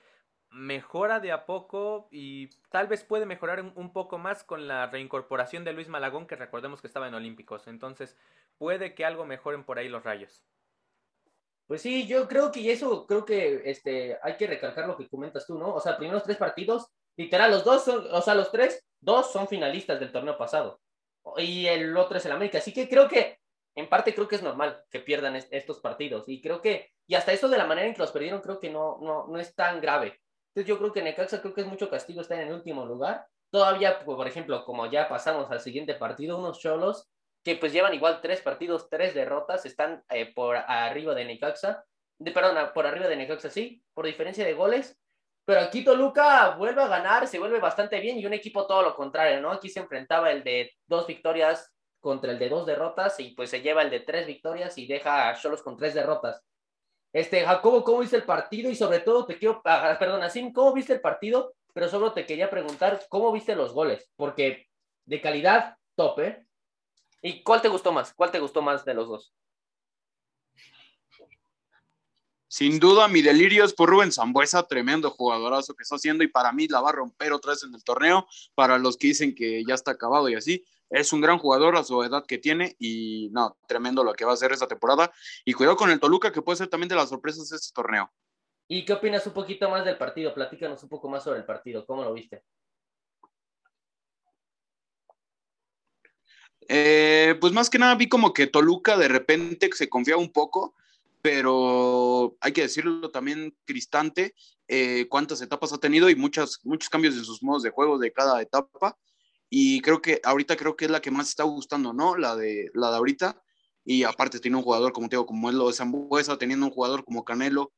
mejora 0.54 1.20
de 1.20 1.32
a 1.32 1.46
poco 1.46 2.08
y 2.12 2.50
tal 2.70 2.88
vez 2.88 3.04
puede 3.04 3.26
mejorar 3.26 3.60
un, 3.76 3.92
poco 3.92 4.20
más 4.20 4.44
con 4.44 4.68
la 4.68 4.86
reincorporación 4.88 5.64
de 5.64 5.74
Luis 5.74 5.90
Malagón, 5.90 6.28
que 6.28 6.36
recordemos 6.36 6.80
que 6.80 6.88
estaba 6.88 7.08
en 7.08 7.16
Olímpicos. 7.16 7.68
Entonces, 7.68 8.16
puede 8.58 8.96
que 8.96 9.06
algo 9.06 9.26
mejoren 9.26 9.66
por 9.66 9.80
ahí 9.80 9.90
los 9.90 10.04
rayos. 10.04 10.44
Pues 11.68 11.82
sí, 11.82 12.06
yo 12.08 12.28
creo 12.28 12.52
que 12.52 12.72
eso, 12.72 13.08
creo 13.08 13.26
que 13.26 13.62
este, 13.66 14.18
hay 14.22 14.36
que 14.38 14.48
recalcar 14.48 14.88
lo 14.88 14.98
que 14.98 15.08
comentas 15.08 15.48
tú, 15.48 15.58
¿no? 15.58 15.74
O 15.74 15.80
sea, 15.80 15.98
primeros 15.98 16.24
tres 16.24 16.38
partidos, 16.38 16.88
literal, 17.16 17.52
los 17.52 17.64
dos 17.64 17.86
son, 17.86 18.06
o 18.12 18.22
sea, 18.22 18.36
los 18.36 18.52
tres, 18.52 18.86
dos 19.00 19.32
son 19.32 19.48
finalistas 19.48 20.00
del 20.00 20.12
torneo 20.12 20.38
pasado. 20.38 20.80
Y 21.38 21.68
el 21.68 21.96
otro 21.96 22.18
es 22.18 22.26
el 22.26 22.34
América. 22.34 22.58
Así 22.58 22.74
que 22.74 22.90
creo 22.90 23.08
que, 23.08 23.40
en 23.76 23.90
parte, 23.90 24.14
creo 24.14 24.28
que 24.28 24.36
es 24.36 24.44
normal 24.44 24.84
que 24.92 25.00
pierdan 25.00 25.36
estos 25.36 25.80
partidos. 25.80 26.26
Y 26.28 26.42
creo 26.42 26.62
que, 26.62 26.92
y 27.08 27.16
hasta 27.16 27.32
eso 27.32 27.48
de 27.48 27.58
la 27.58 27.66
manera 27.66 27.88
en 27.88 27.94
que 27.94 28.02
los 28.02 28.12
perdieron, 28.12 28.42
creo 28.42 28.60
que 28.60 28.70
no, 28.70 29.00
no, 29.02 29.28
no 29.28 29.40
es 29.40 29.56
tan 29.56 29.80
grave. 29.80 30.20
Entonces 30.50 30.68
yo 30.68 30.78
creo 30.78 30.92
que 30.92 31.02
Necaxa 31.02 31.42
creo 31.42 31.54
que 31.54 31.62
es 31.62 31.68
mucho 31.68 31.90
castigo 31.90 32.22
estar 32.22 32.40
en 32.40 32.50
el 32.50 32.54
último 32.54 32.86
lugar. 32.86 33.26
Todavía, 33.50 34.00
por 34.00 34.28
ejemplo, 34.28 34.66
como 34.66 34.86
ya 34.88 35.08
pasamos 35.08 35.50
al 35.50 35.62
siguiente 35.62 35.96
partido, 35.96 36.38
unos 36.38 36.60
cholos 36.60 37.10
que 37.44 37.56
pues 37.56 37.74
llevan 37.74 37.94
igual 37.94 38.22
tres 38.22 38.42
partidos, 38.42 38.90
tres 38.90 39.14
derrotas, 39.14 39.66
están 39.66 40.04
eh, 40.10 40.34
por 40.34 40.56
arriba 40.56 41.14
de 41.14 41.26
Necaxa, 41.26 41.84
de, 42.18 42.32
perdón, 42.32 42.72
por 42.74 42.88
arriba 42.88 43.08
de 43.08 43.18
Necaxa, 43.18 43.50
sí, 43.50 43.84
por 43.94 44.06
diferencia 44.06 44.46
de 44.46 44.54
goles. 44.54 44.98
Pero 45.46 45.60
aquí 45.60 45.84
Toluca 45.84 46.52
vuelve 46.52 46.82
a 46.82 46.88
ganar, 46.88 47.28
se 47.28 47.38
vuelve 47.38 47.60
bastante 47.60 48.00
bien 48.00 48.18
y 48.18 48.26
un 48.26 48.34
equipo 48.34 48.66
todo 48.66 48.82
lo 48.82 48.96
contrario, 48.96 49.42
¿no? 49.42 49.52
Aquí 49.52 49.68
se 49.68 49.82
enfrentaba 49.82 50.32
el 50.32 50.42
de 50.42 50.72
dos 50.88 51.06
victorias 51.06 51.70
contra 52.00 52.32
el 52.32 52.40
de 52.40 52.48
dos 52.48 52.66
derrotas 52.66 53.20
y 53.20 53.32
pues 53.32 53.50
se 53.50 53.62
lleva 53.62 53.82
el 53.82 53.90
de 53.90 54.00
tres 54.00 54.26
victorias 54.26 54.78
y 54.78 54.88
deja 54.88 55.30
a 55.30 55.36
Cholos 55.36 55.62
con 55.62 55.76
tres 55.76 55.94
derrotas. 55.94 56.42
Este, 57.12 57.46
Jacobo, 57.46 57.84
¿cómo 57.84 58.00
viste 58.00 58.16
el 58.16 58.24
partido? 58.24 58.72
Y 58.72 58.76
sobre 58.76 59.00
todo 59.00 59.26
te 59.26 59.38
quiero, 59.38 59.62
ah, 59.66 59.98
perdón, 60.00 60.24
así, 60.24 60.52
¿cómo 60.54 60.74
viste 60.74 60.94
el 60.94 61.02
partido? 61.02 61.54
Pero 61.74 61.90
solo 61.90 62.14
te 62.14 62.26
quería 62.26 62.50
preguntar, 62.50 63.02
¿cómo 63.10 63.32
viste 63.32 63.56
los 63.56 63.74
goles? 63.74 64.10
Porque 64.16 64.68
de 65.06 65.22
calidad, 65.22 65.76
top, 65.96 66.20
¿eh? 66.20 66.46
¿Y 67.26 67.42
cuál 67.42 67.62
te 67.62 67.70
gustó 67.70 67.94
más? 67.94 68.14
¿Cuál 68.14 68.32
te 68.32 68.40
gustó 68.40 68.62
más 68.62 68.84
de 68.84 68.94
los 68.94 69.08
dos? 69.08 69.34
Sin 72.50 72.80
duda, 72.80 73.08
mi 73.08 73.22
delirio 73.22 73.64
es 73.64 73.74
por 73.74 73.90
Rubén 73.90 74.12
Zambuesa, 74.12 74.68
tremendo 74.68 75.10
jugadorazo 75.10 75.74
que 75.74 75.84
está 75.84 75.96
haciendo 75.96 76.24
y 76.24 76.28
para 76.28 76.52
mí 76.52 76.68
la 76.68 76.82
va 76.82 76.90
a 76.90 76.92
romper 76.92 77.32
otra 77.32 77.54
vez 77.54 77.64
en 77.64 77.74
el 77.74 77.84
torneo. 77.84 78.28
Para 78.54 78.78
los 78.78 78.98
que 78.98 79.08
dicen 79.08 79.34
que 79.34 79.64
ya 79.66 79.74
está 79.74 79.92
acabado 79.92 80.28
y 80.28 80.36
así, 80.36 80.66
es 80.90 81.14
un 81.14 81.22
gran 81.22 81.40
jugador 81.40 81.78
a 81.78 81.84
su 81.86 82.04
edad 82.04 82.26
que 82.28 82.38
tiene 82.38 82.76
y 82.78 83.30
no, 83.32 83.58
tremendo 83.68 84.04
lo 84.04 84.14
que 84.14 84.26
va 84.26 84.32
a 84.32 84.34
hacer 84.34 84.52
esta 84.52 84.68
temporada. 84.68 85.12
Y 85.46 85.54
cuidado 85.54 85.78
con 85.78 85.90
el 85.90 86.02
Toluca, 86.02 86.32
que 86.32 86.42
puede 86.42 86.58
ser 86.58 86.68
también 86.68 86.90
de 86.90 86.96
las 86.96 87.08
sorpresas 87.08 87.48
de 87.50 87.56
este 87.56 87.74
torneo. 87.74 88.12
¿Y 88.68 88.84
qué 88.84 88.94
opinas 88.94 89.26
un 89.26 89.34
poquito 89.34 89.70
más 89.70 89.86
del 89.86 89.98
partido? 89.98 90.34
Platícanos 90.34 90.84
un 90.84 90.90
poco 90.90 91.08
más 91.08 91.24
sobre 91.24 91.40
el 91.40 91.46
partido. 91.46 91.86
¿Cómo 91.86 92.04
lo 92.04 92.14
viste? 92.14 92.44
Eh, 96.68 97.36
pues 97.40 97.54
más 97.54 97.70
que 97.70 97.80
nada 97.80 97.96
vi 97.96 98.08
como 98.08 98.34
que 98.34 98.48
Toluca 98.48 98.98
de 98.98 99.08
repente 99.08 99.70
se 99.74 99.90
confiaba 99.90 100.22
un 100.22 100.32
poco, 100.32 100.76
pero 101.22 102.36
hay 102.42 102.52
que 102.52 102.64
decirlo 102.64 103.12
también, 103.12 103.56
Cristante, 103.66 104.36
eh, 104.68 105.08
cuántas 105.10 105.42
etapas 105.42 105.74
ha 105.74 105.78
tenido 105.78 106.10
y 106.10 106.16
muchas, 106.16 106.60
muchos 106.64 106.90
cambios 106.90 107.16
en 107.16 107.24
sus 107.26 107.44
modos 107.44 107.64
de 107.64 107.70
juego 107.70 107.98
de 107.98 108.12
cada 108.12 108.42
etapa 108.42 108.98
y 109.56 109.82
creo 109.82 110.02
que 110.02 110.20
ahorita 110.24 110.56
creo 110.56 110.76
que 110.76 110.86
es 110.86 110.92
la 110.92 111.00
que 111.00 111.12
más 111.12 111.30
está 111.30 111.44
gustando, 111.44 111.94
¿no? 111.94 112.18
La 112.18 112.36
de, 112.36 112.72
la 112.74 112.90
de 112.90 112.96
ahorita. 112.98 113.40
Y 113.86 114.04
aparte 114.04 114.40
tiene 114.40 114.58
un 114.58 114.64
jugador, 114.64 114.94
como 114.94 115.08
te 115.08 115.16
digo, 115.16 115.28
como 115.28 115.48
es 115.48 115.56
lo 115.56 115.68
de 115.68 115.74
Zambuesa, 115.74 116.40
teniendo 116.40 116.66
un 116.66 116.72
jugador 116.72 117.06
como 117.06 117.24
Canelo, 117.24 117.72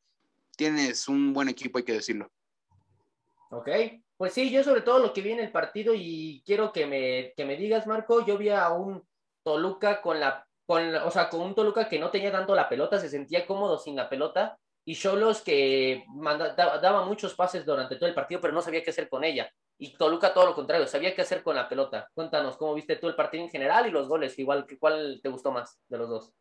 tienes 0.56 1.10
un 1.10 1.34
buen 1.34 1.50
equipo, 1.50 1.78
hay 1.78 1.84
que 1.84 1.92
decirlo. 1.92 2.32
Ok, 3.50 3.68
pues 4.18 4.34
sí, 4.34 4.50
yo 4.50 4.64
sobre 4.64 4.82
todo 4.82 5.00
lo 5.00 5.14
que 5.14 5.22
vi 5.22 5.32
en 5.32 5.40
el 5.40 5.52
partido 5.52 5.94
y 5.96 6.42
quiero 6.46 6.72
que 6.72 6.86
me, 6.86 7.34
que 7.36 7.46
me 7.46 7.58
digas, 7.58 7.88
Marco, 7.88 8.26
yo 8.26 8.38
vi 8.38 8.50
a 8.50 8.70
un 8.70 9.06
Toluca 9.44 10.02
con 10.02 10.20
la, 10.20 10.48
con, 10.66 10.96
o 10.96 11.12
sea, 11.12 11.30
con 11.30 11.42
un 11.42 11.56
Toluca 11.56 11.90
que 11.90 12.00
no 12.00 12.12
tenía 12.12 12.32
tanto 12.32 12.56
la 12.56 12.70
pelota, 12.70 13.00
se 13.00 13.10
sentía 13.10 13.46
cómodo 13.46 13.78
sin 13.78 13.96
la 13.96 14.10
pelota 14.10 14.58
y 14.88 14.96
Cholos 14.96 15.42
que 15.42 16.06
daba 16.56 17.06
muchos 17.06 17.34
pases 17.34 17.66
durante 17.66 17.96
todo 17.96 18.08
el 18.08 18.14
partido, 18.14 18.40
pero 18.40 18.54
no 18.54 18.62
sabía 18.62 18.84
qué 18.84 18.92
hacer 18.92 19.10
con 19.10 19.24
ella. 19.24 19.52
Y 19.80 19.98
Toluca 19.98 20.34
todo 20.34 20.46
lo 20.46 20.56
contrario, 20.56 20.86
sabía 20.86 21.16
qué 21.16 21.24
hacer 21.24 21.42
con 21.42 21.56
la 21.56 21.68
pelota. 21.68 22.08
Cuéntanos 22.14 22.56
cómo 22.56 22.76
viste 22.76 22.96
tú 22.96 23.08
el 23.08 23.16
partido 23.16 23.44
en 23.44 23.50
general 23.50 23.88
y 23.88 23.92
los 23.92 24.08
goles, 24.08 24.38
igual, 24.38 24.66
¿cuál 24.80 25.20
te 25.24 25.30
gustó 25.30 25.52
más 25.52 25.82
de 25.88 25.98
los 25.98 26.10
dos? 26.10 26.34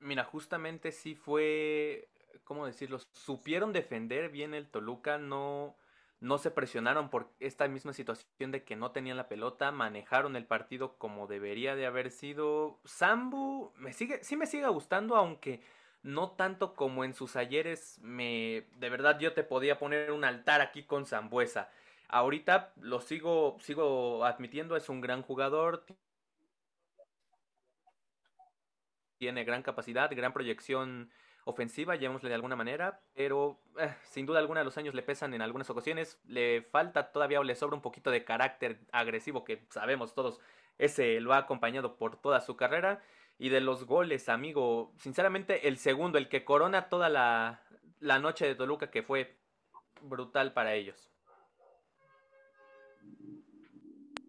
Mira, 0.00 0.24
justamente 0.24 0.92
sí 0.92 1.14
fue, 1.14 2.10
¿cómo 2.44 2.66
decirlo? 2.66 2.98
Supieron 3.10 3.72
defender 3.72 4.28
bien 4.28 4.52
el 4.52 4.70
Toluca, 4.70 5.16
no, 5.16 5.76
no 6.20 6.38
se 6.38 6.50
presionaron 6.50 7.10
por 7.10 7.30
esta 7.38 7.68
misma 7.68 7.92
situación 7.92 8.50
de 8.50 8.64
que 8.64 8.76
no 8.76 8.90
tenían 8.90 9.16
la 9.16 9.28
pelota, 9.28 9.70
manejaron 9.70 10.34
el 10.34 10.46
partido 10.46 10.98
como 10.98 11.26
debería 11.26 11.76
de 11.76 11.86
haber 11.86 12.10
sido. 12.10 12.80
Sambu 12.84 13.72
me 13.76 13.92
sigue, 13.92 14.22
sí 14.24 14.36
me 14.36 14.46
sigue 14.46 14.66
gustando, 14.68 15.16
aunque 15.16 15.62
no 16.02 16.32
tanto 16.32 16.74
como 16.74 17.04
en 17.04 17.14
sus 17.14 17.36
ayeres. 17.36 17.98
Me, 18.02 18.66
de 18.76 18.90
verdad, 18.90 19.18
yo 19.20 19.32
te 19.32 19.44
podía 19.44 19.78
poner 19.78 20.10
un 20.10 20.24
altar 20.24 20.60
aquí 20.60 20.84
con 20.84 21.06
Zambuesa. 21.06 21.70
Ahorita 22.08 22.72
lo 22.80 23.00
sigo, 23.00 23.56
sigo 23.60 24.24
admitiendo, 24.24 24.76
es 24.76 24.88
un 24.88 25.00
gran 25.00 25.22
jugador. 25.22 25.84
Tiene 29.18 29.44
gran 29.44 29.62
capacidad, 29.62 30.10
gran 30.14 30.32
proyección 30.32 31.10
ofensiva, 31.48 31.96
llamémosle 31.96 32.28
de 32.28 32.34
alguna 32.34 32.56
manera, 32.56 33.00
pero 33.14 33.58
eh, 33.78 33.94
sin 34.04 34.26
duda 34.26 34.38
alguna 34.38 34.62
los 34.64 34.76
años 34.76 34.94
le 34.94 35.02
pesan 35.02 35.32
en 35.32 35.40
algunas 35.40 35.70
ocasiones, 35.70 36.20
le 36.26 36.62
falta 36.62 37.10
todavía 37.10 37.40
o 37.40 37.42
le 37.42 37.54
sobra 37.54 37.74
un 37.74 37.80
poquito 37.80 38.10
de 38.10 38.22
carácter 38.22 38.80
agresivo 38.92 39.44
que 39.44 39.64
sabemos 39.70 40.14
todos, 40.14 40.40
ese 40.76 41.20
lo 41.20 41.32
ha 41.32 41.38
acompañado 41.38 41.96
por 41.96 42.20
toda 42.20 42.40
su 42.40 42.56
carrera. 42.56 43.02
Y 43.40 43.50
de 43.50 43.60
los 43.60 43.84
goles, 43.84 44.28
amigo, 44.28 44.92
sinceramente 44.98 45.68
el 45.68 45.78
segundo, 45.78 46.18
el 46.18 46.28
que 46.28 46.44
corona 46.44 46.88
toda 46.88 47.08
la, 47.08 47.62
la 48.00 48.18
noche 48.18 48.46
de 48.46 48.56
Toluca, 48.56 48.90
que 48.90 49.02
fue 49.02 49.36
brutal 50.02 50.52
para 50.52 50.74
ellos. 50.74 51.10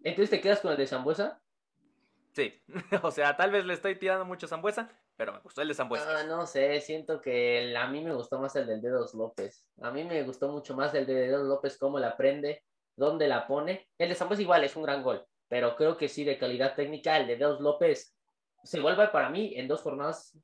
Entonces 0.04 0.30
te 0.30 0.40
quedas 0.40 0.60
con 0.60 0.70
el 0.70 0.76
de 0.76 0.86
Zambuesa. 0.86 1.40
Sí, 2.32 2.62
o 3.02 3.10
sea, 3.10 3.36
tal 3.36 3.50
vez 3.50 3.64
le 3.64 3.74
estoy 3.74 3.96
tirando 3.96 4.24
mucho 4.24 4.46
a 4.46 4.48
Zambuesa, 4.48 4.90
pero 5.20 5.34
me 5.34 5.40
gustó 5.40 5.60
el 5.60 5.68
de 5.68 5.74
Zambuesa. 5.74 6.20
Ah, 6.20 6.24
no 6.24 6.46
sé, 6.46 6.80
siento 6.80 7.20
que 7.20 7.76
a 7.76 7.86
mí 7.88 8.02
me 8.02 8.14
gustó 8.14 8.38
más 8.38 8.56
el 8.56 8.66
del 8.66 8.80
Dedos 8.80 9.12
López. 9.12 9.66
A 9.82 9.90
mí 9.90 10.02
me 10.02 10.22
gustó 10.22 10.48
mucho 10.48 10.74
más 10.74 10.94
el 10.94 11.04
de 11.04 11.12
Dedos 11.12 11.46
López, 11.46 11.76
cómo 11.76 11.98
la 11.98 12.16
prende, 12.16 12.64
dónde 12.96 13.28
la 13.28 13.46
pone. 13.46 13.86
El 13.98 14.08
de 14.08 14.14
Zambuesa 14.14 14.40
igual 14.40 14.64
es 14.64 14.76
un 14.76 14.82
gran 14.82 15.02
gol, 15.02 15.22
pero 15.46 15.76
creo 15.76 15.98
que 15.98 16.08
sí, 16.08 16.24
de 16.24 16.38
calidad 16.38 16.74
técnica, 16.74 17.18
el 17.18 17.26
de 17.26 17.36
Dedos 17.36 17.60
López 17.60 18.16
se 18.64 18.80
vuelve 18.80 19.08
para 19.08 19.28
mí 19.28 19.52
en 19.56 19.68
dos 19.68 19.82
jornadas, 19.82 20.38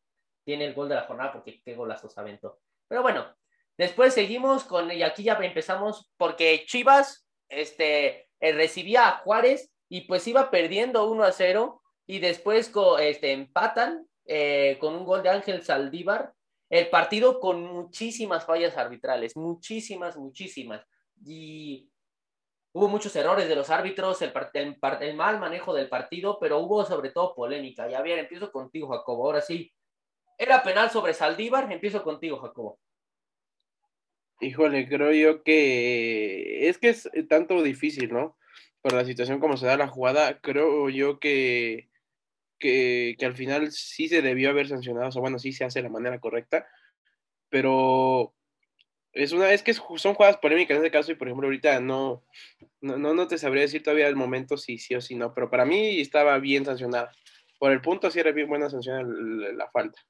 tiene 0.44 0.66
el 0.66 0.74
gol 0.74 0.90
de 0.90 0.96
la 0.96 1.06
jornada 1.06 1.32
porque 1.32 1.62
qué 1.64 1.74
golazos 1.74 2.18
aventó. 2.18 2.60
Pero 2.86 3.00
bueno, 3.00 3.34
después 3.78 4.12
seguimos 4.12 4.64
con, 4.64 4.92
y 4.92 5.02
aquí 5.02 5.22
ya 5.22 5.38
empezamos, 5.40 6.12
porque 6.18 6.66
Chivas 6.66 7.26
este, 7.48 8.28
eh, 8.40 8.52
recibía 8.52 9.08
a 9.08 9.18
Juárez 9.20 9.72
y 9.88 10.02
pues 10.02 10.28
iba 10.28 10.50
perdiendo 10.50 11.08
1 11.08 11.24
a 11.24 11.32
0 11.32 11.80
y 12.06 12.18
después 12.18 12.70
este, 13.00 13.32
empatan 13.32 14.06
eh, 14.26 14.76
con 14.80 14.94
un 14.94 15.04
gol 15.04 15.22
de 15.22 15.28
Ángel 15.28 15.62
Saldívar, 15.62 16.32
el 16.68 16.88
partido 16.88 17.38
con 17.38 17.62
muchísimas 17.62 18.44
fallas 18.44 18.76
arbitrales, 18.76 19.36
muchísimas, 19.36 20.16
muchísimas. 20.16 20.84
Y 21.24 21.88
hubo 22.72 22.88
muchos 22.88 23.14
errores 23.14 23.48
de 23.48 23.54
los 23.54 23.70
árbitros, 23.70 24.20
el, 24.22 24.32
el, 25.00 25.14
mal 25.14 25.38
manejo 25.38 25.72
del 25.72 25.88
partido, 25.88 26.38
pero 26.40 26.58
hubo 26.58 26.84
sobre 26.84 27.10
todo 27.10 27.34
polémica. 27.34 27.88
Y 27.88 27.94
a 27.94 28.02
ver, 28.02 28.18
empiezo 28.18 28.50
contigo, 28.50 28.88
Jacobo. 28.88 29.26
Ahora 29.26 29.40
sí, 29.40 29.72
¿era 30.36 30.62
penal 30.62 30.90
sobre 30.90 31.14
Saldívar? 31.14 31.70
Empiezo 31.70 32.02
contigo, 32.02 32.38
Jacobo. 32.38 32.80
Híjole, 34.40 34.88
creo 34.88 35.12
yo 35.12 35.42
que 35.42 36.68
es 36.68 36.78
que 36.78 36.90
es 36.90 37.08
tanto 37.28 37.62
difícil, 37.62 38.12
¿no? 38.12 38.36
Por 38.82 38.92
la 38.92 39.04
situación 39.04 39.40
como 39.40 39.56
se 39.56 39.66
da 39.66 39.76
la 39.76 39.88
jugada, 39.88 40.40
creo 40.40 40.90
yo 40.90 41.18
que 41.18 41.88
que, 43.16 43.26
al 43.26 43.34
final 43.34 43.70
sí 43.72 44.08
se 44.08 44.22
debió 44.22 44.50
haber 44.50 44.68
sancionado, 44.68 45.10
o 45.14 45.20
bueno, 45.20 45.38
sí 45.38 45.52
se 45.52 45.64
hace 45.64 45.80
de 45.80 45.84
la 45.84 45.88
manera 45.90 46.20
correcta, 46.20 46.66
pero 47.48 48.34
es 49.12 49.32
una 49.32 49.52
es 49.52 49.62
que 49.62 49.72
son 49.72 50.14
jugadas 50.14 50.36
polémicas 50.38 50.76
en 50.76 50.82
ese 50.82 50.90
caso 50.90 51.10
y 51.10 51.14
por 51.14 51.28
ejemplo 51.28 51.46
ahorita 51.46 51.80
no, 51.80 52.24
no, 52.80 52.98
no 52.98 53.26
te 53.28 53.38
sabría 53.38 53.62
decir 53.62 53.82
todavía 53.82 54.08
el 54.08 54.16
momento 54.16 54.56
si 54.56 54.78
sí 54.78 54.94
o 54.94 55.00
si 55.00 55.14
no, 55.14 55.32
pero 55.32 55.50
para 55.50 55.64
mí 55.64 56.00
estaba 56.00 56.38
bien 56.38 56.64
sancionada. 56.64 57.12
Por 57.58 57.72
el 57.72 57.80
punto 57.80 58.10
sí 58.10 58.20
era 58.20 58.32
bien 58.32 58.48
buena 58.48 58.68
sanción 58.68 59.56
la, 59.56 59.70
falta. 59.70 60.00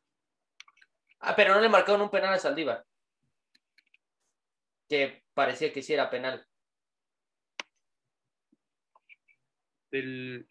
Ah, 1.20 1.36
pero 1.36 1.54
no 1.54 1.60
le 1.60 1.68
marcaron 1.68 2.00
un 2.00 2.10
penal 2.10 2.34
a 2.34 2.38
Saldívar. 2.38 2.84
Que 4.88 5.22
parecía 5.34 5.72
que 5.72 5.82
sí 5.82 5.92
era 5.92 6.10
penal. 6.10 6.44
Del, 9.92 10.48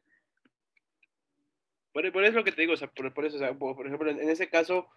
por, 1.95 2.11
por, 2.11 2.25
eso 2.25 2.35
lo 2.35 2.43
que 2.43 2.51
te 2.51 2.61
digo, 2.61 2.73
o 2.73 2.77
sea, 2.77 2.89
por, 2.89 3.25
eso, 3.25 3.39
por, 3.57 3.87
ejemplo, 3.87 4.11
en, 4.11 4.29
ese 4.29 4.49
caso, 4.49 4.89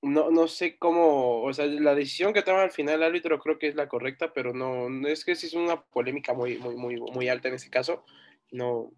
no, 0.00 0.30
no 0.30 0.48
sé 0.48 0.78
cómo, 0.78 1.42
o 1.42 1.52
sea, 1.52 1.66
la 1.66 1.94
decisión 1.94 2.32
que 2.32 2.40
toma 2.40 2.62
al 2.62 2.70
final 2.70 2.94
el 2.94 3.02
árbitro 3.02 3.38
creo 3.38 3.58
que 3.58 3.68
es 3.68 3.74
la 3.74 3.88
correcta, 3.88 4.32
pero 4.32 4.54
no, 4.54 5.06
es 5.06 5.26
que 5.26 5.36
sí 5.36 5.48
es 5.48 5.52
una 5.52 5.82
polémica 5.82 6.32
muy, 6.32 6.56
muy, 6.56 6.76
muy, 6.76 6.96
muy 6.96 7.28
alta 7.28 7.48
en 7.48 7.56
ese 7.56 7.68
caso. 7.68 8.06
No, 8.50 8.90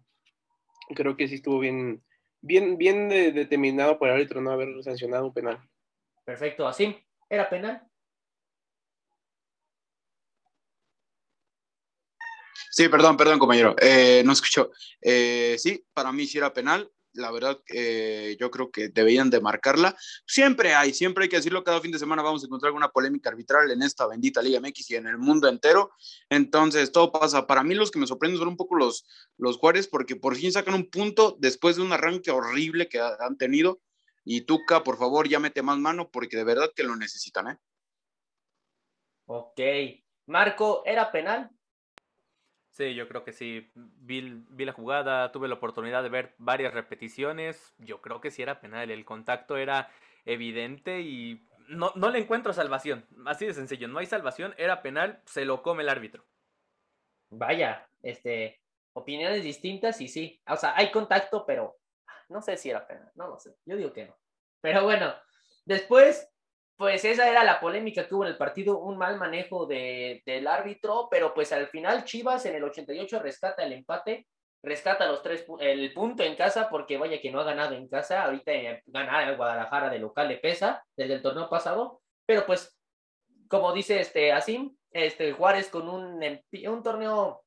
creo 0.95 1.17
que 1.17 1.27
sí 1.27 1.35
estuvo 1.35 1.59
bien, 1.59 2.01
bien, 2.39 2.77
bien 2.77 3.09
determinado 3.09 3.99
por 3.99 4.07
el 4.07 4.13
árbitro 4.13 4.39
no 4.39 4.51
haber 4.51 4.81
sancionado 4.81 5.25
un 5.25 5.33
penal. 5.33 5.59
Perfecto, 6.23 6.65
así, 6.65 6.97
¿era 7.29 7.49
penal? 7.49 7.83
Sí, 12.71 12.87
perdón, 12.87 13.17
perdón, 13.17 13.37
compañero. 13.37 13.75
Eh, 13.81 14.23
no 14.23 14.31
escuchó. 14.31 14.71
Eh, 15.01 15.57
sí, 15.59 15.85
para 15.93 16.13
mí 16.13 16.25
sí 16.25 16.37
era 16.37 16.53
penal 16.53 16.89
la 17.13 17.31
verdad, 17.31 17.59
eh, 17.73 18.35
yo 18.39 18.49
creo 18.51 18.71
que 18.71 18.89
deberían 18.89 19.29
de 19.29 19.39
marcarla. 19.41 19.95
Siempre 20.25 20.73
hay, 20.73 20.93
siempre 20.93 21.23
hay 21.23 21.29
que 21.29 21.37
decirlo, 21.37 21.63
cada 21.63 21.79
fin 21.79 21.91
de 21.91 21.99
semana 21.99 22.21
vamos 22.21 22.43
a 22.43 22.47
encontrar 22.47 22.69
alguna 22.69 22.89
polémica 22.89 23.29
arbitral 23.29 23.69
en 23.71 23.81
esta 23.81 24.07
bendita 24.07 24.41
Liga 24.41 24.59
MX 24.59 24.91
y 24.91 24.95
en 24.95 25.07
el 25.07 25.17
mundo 25.17 25.47
entero. 25.47 25.91
Entonces, 26.29 26.91
todo 26.91 27.11
pasa. 27.11 27.45
Para 27.47 27.63
mí 27.63 27.75
los 27.75 27.91
que 27.91 27.99
me 27.99 28.07
sorprenden 28.07 28.39
son 28.39 28.49
un 28.49 28.57
poco 28.57 28.75
los, 28.75 29.05
los 29.37 29.57
Juárez, 29.57 29.87
porque 29.87 30.15
por 30.15 30.35
fin 30.35 30.51
sacan 30.51 30.73
un 30.73 30.89
punto 30.89 31.35
después 31.39 31.75
de 31.75 31.83
un 31.83 31.93
arranque 31.93 32.31
horrible 32.31 32.89
que 32.89 32.99
han 32.99 33.37
tenido. 33.37 33.81
Y 34.25 34.41
Tuca, 34.41 34.83
por 34.83 34.97
favor, 34.97 35.27
ya 35.27 35.39
mete 35.39 35.61
más 35.61 35.77
mano, 35.77 36.09
porque 36.09 36.37
de 36.37 36.43
verdad 36.45 36.71
que 36.75 36.83
lo 36.83 36.95
necesitan, 36.95 37.47
¿eh? 37.47 37.57
Ok. 39.25 39.59
Marco, 40.25 40.83
¿era 40.85 41.11
penal? 41.11 41.49
Sí, 42.73 42.95
yo 42.95 43.07
creo 43.07 43.23
que 43.23 43.33
sí. 43.33 43.71
Vi, 43.75 44.43
vi, 44.49 44.65
la 44.65 44.73
jugada, 44.73 45.31
tuve 45.31 45.47
la 45.47 45.53
oportunidad 45.53 46.01
de 46.01 46.09
ver 46.09 46.33
varias 46.39 46.73
repeticiones. 46.73 47.75
Yo 47.77 48.01
creo 48.01 48.19
que 48.19 48.31
sí 48.31 48.41
era 48.41 48.59
penal. 48.59 48.89
El 48.89 49.05
contacto 49.05 49.57
era 49.57 49.91
evidente 50.25 51.01
y 51.01 51.47
no, 51.67 51.91
no 51.93 52.09
le 52.09 52.17
encuentro 52.17 52.51
salvación. 52.51 53.05
Así 53.27 53.45
de 53.45 53.53
sencillo. 53.53 53.87
No 53.87 53.99
hay 53.99 54.07
salvación, 54.07 54.55
era 54.57 54.81
penal, 54.81 55.21
se 55.25 55.45
lo 55.45 55.61
come 55.61 55.83
el 55.83 55.89
árbitro. 55.89 56.25
Vaya, 57.29 57.87
este, 58.01 58.59
opiniones 58.93 59.43
distintas 59.43 60.01
y 60.01 60.07
sí. 60.07 60.41
O 60.47 60.55
sea, 60.55 60.73
hay 60.75 60.89
contacto, 60.89 61.45
pero 61.45 61.77
no 62.29 62.41
sé 62.41 62.57
si 62.57 62.71
era 62.71 62.87
penal. 62.87 63.11
No 63.13 63.27
lo 63.27 63.39
sé. 63.39 63.55
Yo 63.65 63.77
digo 63.77 63.93
que 63.93 64.05
no. 64.07 64.17
Pero 64.61 64.83
bueno, 64.83 65.13
después 65.65 66.32
pues 66.77 67.05
esa 67.05 67.29
era 67.29 67.43
la 67.43 67.59
polémica 67.59 68.07
que 68.07 68.15
hubo 68.15 68.23
en 68.23 68.31
el 68.31 68.37
partido, 68.37 68.79
un 68.79 68.97
mal 68.97 69.17
manejo 69.17 69.65
de, 69.65 70.21
del 70.25 70.47
árbitro, 70.47 71.07
pero 71.09 71.33
pues 71.33 71.51
al 71.51 71.67
final 71.67 72.03
Chivas 72.03 72.45
en 72.45 72.55
el 72.55 72.63
88 72.63 73.19
rescata 73.19 73.63
el 73.63 73.73
empate, 73.73 74.27
rescata 74.63 75.07
los 75.07 75.21
tres, 75.21 75.45
el 75.59 75.93
punto 75.93 76.23
en 76.23 76.35
casa, 76.35 76.69
porque 76.69 76.97
vaya 76.97 77.21
que 77.21 77.31
no 77.31 77.41
ha 77.41 77.43
ganado 77.43 77.75
en 77.75 77.87
casa, 77.87 78.23
ahorita 78.23 78.51
ganar 78.87 79.29
el 79.29 79.37
Guadalajara 79.37 79.89
de 79.89 79.99
local 79.99 80.29
le 80.29 80.37
pesa 80.37 80.83
desde 80.95 81.15
el 81.15 81.21
torneo 81.21 81.49
pasado, 81.49 82.01
pero 82.25 82.45
pues 82.45 82.77
como 83.47 83.71
dice 83.71 83.99
este 83.99 84.31
Asim, 84.31 84.75
este 84.89 85.33
Juárez 85.33 85.69
con 85.69 85.87
un, 85.87 86.23
un 86.23 86.83
torneo, 86.83 87.43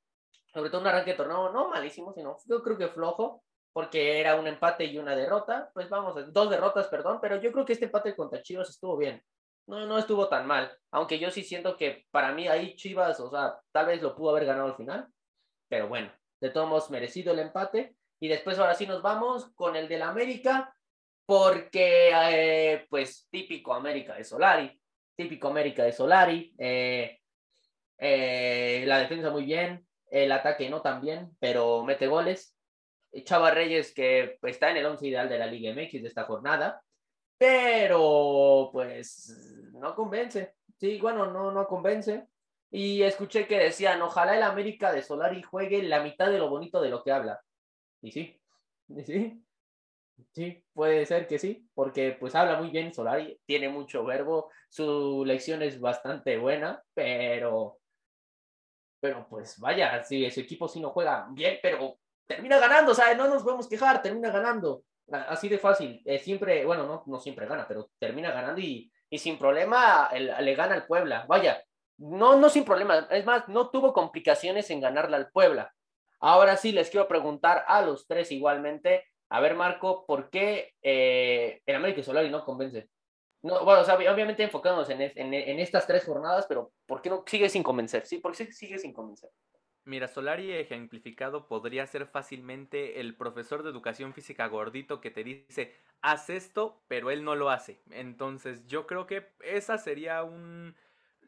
sobre 0.53 0.71
todo 0.71 0.81
un 0.83 0.87
arranque 0.87 1.13
de 1.13 1.17
torneo, 1.17 1.53
no 1.53 1.69
malísimo, 1.69 2.13
sino 2.13 2.37
yo 2.47 2.63
creo 2.63 2.79
que 2.79 2.89
flojo, 2.89 3.43
porque 3.77 4.19
era 4.19 4.37
un 4.37 4.47
empate 4.47 4.87
y 4.87 4.97
una 4.97 5.15
derrota, 5.15 5.71
pues 5.75 5.91
vamos, 5.91 6.33
dos 6.33 6.49
derrotas, 6.49 6.87
perdón, 6.87 7.19
pero 7.21 7.37
yo 7.37 7.53
creo 7.53 7.67
que 7.67 7.75
este 7.75 7.85
empate 7.85 8.17
contra 8.17 8.41
Chivas 8.41 8.71
estuvo 8.71 8.97
bien. 8.97 9.23
No, 9.67 9.85
no 9.85 9.99
estuvo 9.99 10.31
tan 10.31 10.47
mal, 10.47 10.75
aunque 10.93 11.19
yo 11.19 11.31
sí 11.31 11.43
siento 11.43 11.77
que 11.77 12.07
para 12.11 12.33
mí 12.33 12.49
ahí 12.49 12.75
Chivas, 12.75 13.21
o 13.21 13.29
sea, 13.29 13.61
tal 13.73 13.85
vez 13.85 14.01
lo 14.01 14.17
pudo 14.17 14.31
haber 14.31 14.47
ganado 14.47 14.69
al 14.69 14.77
final, 14.77 15.07
pero 15.69 15.89
bueno, 15.89 16.11
de 16.41 16.49
todos 16.49 16.67
modos 16.67 16.91
merecido 16.91 17.35
el 17.35 17.41
empate. 17.41 17.95
Y 18.19 18.29
después 18.29 18.59
ahora 18.59 18.75
sí 18.75 18.87
nos 18.87 19.03
vamos 19.03 19.53
con 19.55 19.77
el 19.77 19.89
del 19.89 20.01
América, 20.01 20.75
porque 21.27 22.13
eh, 22.15 22.87
pues 22.89 23.29
típico 23.31 23.75
América 23.75 24.15
de 24.15 24.25
Solari, 24.25 24.81
típico 25.15 25.49
América 25.49 25.85
de 25.85 25.93
Solari, 25.93 26.55
eh, 26.57 27.19
eh, 27.99 28.85
la 28.87 29.01
defensa 29.01 29.29
muy 29.29 29.45
bien, 29.45 29.87
el 30.11 30.33
ataque 30.33 30.71
no 30.71 30.81
tan 30.81 31.03
bien, 31.03 31.37
pero 31.39 31.85
mete 31.85 32.07
goles. 32.07 32.56
Chava 33.25 33.51
Reyes, 33.51 33.95
que 33.95 34.39
está 34.43 34.71
en 34.71 34.79
el 34.79 34.87
11 34.87 35.07
ideal 35.07 35.29
de 35.29 35.39
la 35.39 35.47
Liga 35.47 35.71
MX 35.71 36.03
de 36.03 36.09
esta 36.09 36.25
jornada, 36.25 36.83
pero 37.39 38.71
pues 38.73 39.71
no 39.73 39.95
convence. 39.95 40.55
Sí, 40.79 40.99
bueno, 41.01 41.31
no, 41.31 41.51
no 41.53 41.67
convence. 41.67 42.27
Y 42.71 43.03
escuché 43.03 43.47
que 43.47 43.59
decían, 43.59 44.03
ojalá 44.03 44.37
el 44.37 44.43
América 44.43 44.93
de 44.93 45.03
Solari 45.03 45.43
juegue 45.43 45.83
la 45.83 46.03
mitad 46.03 46.31
de 46.31 46.39
lo 46.39 46.51
bonito 46.51 46.81
de 46.81 46.91
lo 46.91 47.03
que 47.03 47.13
habla. 47.13 47.41
Y 48.03 48.11
sí, 48.13 48.41
sí, 49.05 49.43
sí, 50.33 50.65
puede 50.73 51.07
ser 51.07 51.27
que 51.27 51.39
sí, 51.39 51.69
porque 51.75 52.17
pues 52.19 52.35
habla 52.35 52.59
muy 52.59 52.71
bien 52.71 52.93
Solari, 52.93 53.39
tiene 53.47 53.69
mucho 53.69 54.05
verbo, 54.05 54.51
su 54.69 55.25
lección 55.25 55.63
es 55.63 55.81
bastante 55.81 56.37
buena, 56.37 56.83
pero 56.95 57.79
pero 59.01 59.27
pues 59.29 59.59
vaya, 59.61 60.03
si 60.03 60.29
su 60.31 60.41
equipo 60.41 60.69
sí 60.69 60.81
no 60.81 60.91
juega 60.91 61.29
bien, 61.31 61.59
pero 61.63 61.99
termina 62.27 62.59
ganando, 62.59 62.93
o 62.93 62.95
sea, 62.95 63.15
no 63.15 63.29
nos 63.29 63.43
podemos 63.43 63.69
quejar, 63.69 64.03
termina 64.03 64.31
ganando. 64.31 64.83
Así 65.11 65.49
de 65.49 65.59
fácil. 65.59 66.03
siempre, 66.21 66.65
bueno, 66.65 66.87
no, 66.87 67.03
no 67.07 67.21
siempre 67.21 67.47
gana, 67.47 67.67
pero 67.69 67.91
termina 67.99 68.33
ganando 68.33 68.61
y, 68.61 68.91
y 69.09 69.19
sin 69.19 69.39
problema 69.39 70.11
le 70.13 70.55
gana 70.55 70.75
al 70.75 70.87
Puebla. 70.87 71.27
Vaya, 71.29 71.63
no, 71.99 72.37
no 72.37 72.49
sin 72.49 72.65
problema. 72.65 73.07
Es 73.11 73.25
más, 73.25 73.49
no 73.49 73.71
tuvo 73.71 73.93
complicaciones 73.93 74.71
en 74.71 74.81
ganarle 74.81 75.17
al 75.17 75.31
Puebla. 75.31 75.73
Ahora 76.21 76.57
sí, 76.57 76.73
les 76.73 76.91
quiero 76.91 77.09
preguntar 77.09 77.65
a 77.67 77.83
los 77.83 78.07
tres 78.07 78.33
igualmente. 78.33 79.05
A 79.29 79.41
ver, 79.41 79.55
Marco, 79.55 80.05
¿por 80.07 80.31
qué 80.31 80.75
eh, 80.83 81.61
el 81.67 81.77
América 81.77 82.03
Solari 82.03 82.31
no 82.31 82.45
convence? 82.45 82.89
No, 83.43 83.65
bueno, 83.65 83.83
obviamente 83.83 84.43
enfocándonos 84.43 84.89
en, 84.91 85.03
en, 85.03 85.61
estas 85.61 85.87
tres 85.87 86.05
jornadas, 86.05 86.47
pero 86.49 86.73
¿por 86.87 87.01
qué 87.01 87.11
no 87.11 87.23
sigue 87.27 87.49
sin 87.49 87.63
convencer? 87.63 88.07
Sí, 88.07 88.19
¿por 88.19 88.37
qué 88.37 88.53
sigue 88.53 88.79
sin 88.79 88.93
convencer? 88.93 89.31
Mira, 89.87 90.09
Solari 90.09 90.51
ejemplificado 90.53 91.47
podría 91.47 91.87
ser 91.87 92.07
fácilmente 92.07 92.99
el 93.01 93.15
profesor 93.15 93.63
de 93.63 93.71
educación 93.71 94.13
física 94.15 94.49
gordito 94.49 95.01
que 95.01 95.13
te 95.13 95.23
dice, 95.23 95.77
haz 96.03 96.29
esto, 96.29 96.83
pero 96.89 97.13
él 97.13 97.23
no 97.23 97.37
lo 97.37 97.51
hace. 97.51 97.81
Entonces 97.91 98.67
yo 98.67 98.87
creo 98.89 99.07
que 99.07 99.29
esa 99.45 99.79
sería 99.79 100.25
un, 100.25 100.75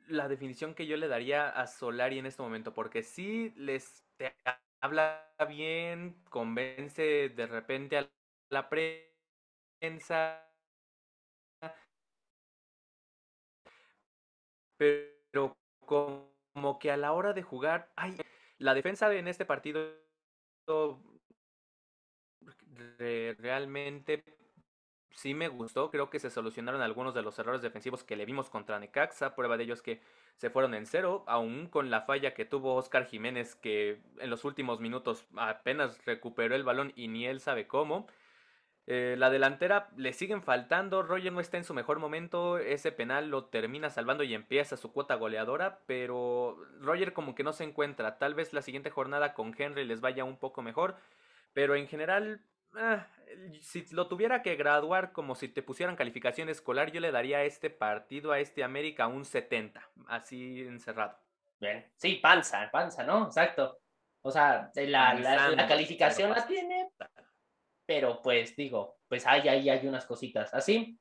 la 0.08 0.26
definición 0.28 0.74
que 0.74 0.86
yo 0.88 0.96
le 0.96 1.06
daría 1.06 1.48
a 1.48 1.68
Solari 1.68 2.18
en 2.18 2.26
este 2.26 2.42
momento, 2.42 2.74
porque 2.74 3.04
si 3.04 3.50
les 3.56 4.04
te 4.16 4.34
habla 4.80 5.24
bien, 5.48 6.16
convence 6.28 7.28
de 7.28 7.46
repente 7.46 7.96
a 7.98 8.10
la 8.50 8.68
prensa, 8.68 10.44
pero 14.76 15.56
como 15.86 16.78
que 16.78 16.90
a 16.90 16.96
la 16.96 17.12
hora 17.12 17.32
de 17.32 17.42
jugar, 17.42 17.90
ay, 17.96 18.16
la 18.58 18.74
defensa 18.74 19.12
en 19.14 19.28
este 19.28 19.44
partido 19.44 19.94
realmente 23.38 24.24
sí 25.10 25.34
me 25.34 25.48
gustó. 25.48 25.90
Creo 25.90 26.10
que 26.10 26.18
se 26.20 26.30
solucionaron 26.30 26.80
algunos 26.80 27.14
de 27.14 27.22
los 27.22 27.38
errores 27.38 27.62
defensivos 27.62 28.04
que 28.04 28.16
le 28.16 28.24
vimos 28.24 28.50
contra 28.50 28.78
Necaxa. 28.78 29.34
Prueba 29.34 29.56
de 29.56 29.64
ellos 29.64 29.82
que 29.82 30.00
se 30.36 30.50
fueron 30.50 30.74
en 30.74 30.86
cero, 30.86 31.24
aún 31.26 31.66
con 31.66 31.90
la 31.90 32.02
falla 32.02 32.34
que 32.34 32.44
tuvo 32.44 32.76
Oscar 32.76 33.06
Jiménez, 33.06 33.56
que 33.56 34.00
en 34.18 34.30
los 34.30 34.44
últimos 34.44 34.80
minutos 34.80 35.26
apenas 35.36 36.04
recuperó 36.04 36.54
el 36.54 36.62
balón 36.62 36.92
y 36.94 37.08
ni 37.08 37.26
él 37.26 37.40
sabe 37.40 37.66
cómo. 37.66 38.06
Eh, 38.90 39.16
la 39.18 39.28
delantera 39.28 39.90
le 39.98 40.14
siguen 40.14 40.42
faltando, 40.42 41.02
Roger 41.02 41.30
no 41.30 41.40
está 41.40 41.58
en 41.58 41.64
su 41.64 41.74
mejor 41.74 41.98
momento, 41.98 42.56
ese 42.56 42.90
penal 42.90 43.28
lo 43.28 43.44
termina 43.44 43.90
salvando 43.90 44.24
y 44.24 44.32
empieza 44.32 44.78
su 44.78 44.94
cuota 44.94 45.14
goleadora, 45.16 45.80
pero 45.84 46.56
Roger 46.80 47.12
como 47.12 47.34
que 47.34 47.44
no 47.44 47.52
se 47.52 47.64
encuentra, 47.64 48.16
tal 48.16 48.34
vez 48.34 48.54
la 48.54 48.62
siguiente 48.62 48.88
jornada 48.88 49.34
con 49.34 49.54
Henry 49.58 49.84
les 49.84 50.00
vaya 50.00 50.24
un 50.24 50.38
poco 50.38 50.62
mejor, 50.62 50.96
pero 51.52 51.76
en 51.76 51.86
general, 51.86 52.40
ah, 52.76 53.06
si 53.60 53.84
lo 53.90 54.08
tuviera 54.08 54.40
que 54.40 54.56
graduar 54.56 55.12
como 55.12 55.34
si 55.34 55.48
te 55.48 55.62
pusieran 55.62 55.94
calificación 55.94 56.48
escolar, 56.48 56.90
yo 56.90 57.00
le 57.00 57.12
daría 57.12 57.44
este 57.44 57.68
partido 57.68 58.32
a 58.32 58.40
este 58.40 58.64
América 58.64 59.06
un 59.06 59.26
70, 59.26 59.86
así 60.06 60.62
encerrado. 60.62 61.18
Bien, 61.60 61.84
sí, 61.96 62.14
panza, 62.22 62.70
panza, 62.72 63.04
¿no? 63.04 63.26
Exacto. 63.26 63.80
O 64.22 64.30
sea, 64.30 64.72
la, 64.74 65.12
la 65.12 65.68
calificación 65.68 66.30
la 66.30 66.46
tiene, 66.46 66.88
pero 67.88 68.20
pues 68.20 68.54
digo, 68.54 68.98
pues 69.08 69.26
hay 69.26 69.48
ahí 69.48 69.70
hay 69.70 69.86
unas 69.86 70.04
cositas. 70.04 70.52
Así. 70.52 71.00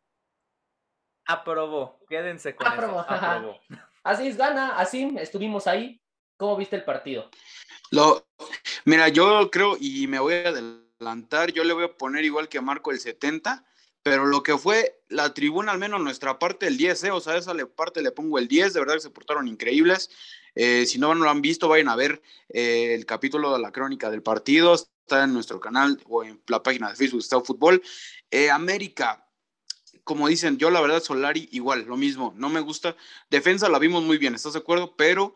Aprobó, 1.26 2.00
quédense 2.08 2.56
con 2.56 2.66
Aprobó. 2.66 3.02
eso. 3.02 3.10
Aprobó. 3.10 3.60
Así 4.04 4.28
es, 4.28 4.38
gana, 4.38 4.78
así 4.78 5.14
estuvimos 5.20 5.68
ahí. 5.68 6.02
¿Cómo 6.38 6.56
viste 6.56 6.78
el 6.78 6.86
partido? 6.86 7.30
Lo, 7.92 8.26
mira, 8.86 9.10
yo 9.10 9.52
creo, 9.52 9.76
y 9.78 10.08
me 10.08 10.20
voy 10.20 10.36
a 10.36 10.48
adelantar, 10.48 11.52
yo 11.52 11.66
le 11.66 11.74
voy 11.74 11.84
a 11.84 11.94
poner 11.94 12.24
igual 12.24 12.48
que 12.48 12.62
Marco 12.62 12.92
el 12.92 13.00
70, 13.00 13.66
pero 14.10 14.26
lo 14.26 14.42
que 14.42 14.58
fue 14.58 15.02
la 15.10 15.34
tribuna, 15.34 15.74
al 15.74 15.80
menos 15.80 16.00
nuestra 16.00 16.40
parte, 16.40 16.66
el 16.66 16.78
10, 16.78 17.04
¿eh? 17.04 17.12
o 17.12 17.20
sea, 17.20 17.36
esa 17.36 17.54
parte 17.76 18.02
le 18.02 18.12
pongo 18.12 18.40
el 18.40 18.48
10, 18.48 18.74
de 18.74 18.80
verdad 18.80 18.94
que 18.94 19.02
se 19.02 19.10
portaron 19.10 19.50
increíbles. 19.50 20.10
Eh, 20.56 20.86
si 20.86 20.98
no, 20.98 21.14
no 21.14 21.26
lo 21.26 21.30
han 21.30 21.42
visto, 21.42 21.68
vayan 21.68 21.90
a 21.90 21.98
ver 21.98 22.22
eh, 22.48 22.94
el 22.94 23.06
capítulo 23.06 23.52
de 23.52 23.60
la 23.60 23.74
crónica 23.74 24.10
del 24.10 24.24
partido 24.24 24.76
está 24.76 25.26
en 25.26 25.34
nuestro 25.34 25.60
canal 25.60 26.02
o 26.08 26.24
en 26.24 26.42
la 26.48 26.64
página 26.64 26.88
de 26.88 26.96
Facebook 26.96 27.20
Estado 27.20 27.44
Fútbol. 27.44 27.84
Eh, 28.32 28.50
América, 28.50 29.28
como 30.06 30.30
dicen, 30.30 30.58
yo 30.58 30.72
la 30.72 30.80
verdad 30.80 31.04
Solari 31.04 31.50
igual, 31.52 31.84
lo 31.84 31.98
mismo, 31.98 32.34
no 32.38 32.48
me 32.48 32.62
gusta. 32.62 32.96
Defensa 33.30 33.68
la 33.68 33.78
vimos 33.78 34.06
muy 34.06 34.18
bien, 34.18 34.36
¿estás 34.36 34.54
de 34.54 34.60
acuerdo? 34.60 34.96
Pero 34.96 35.36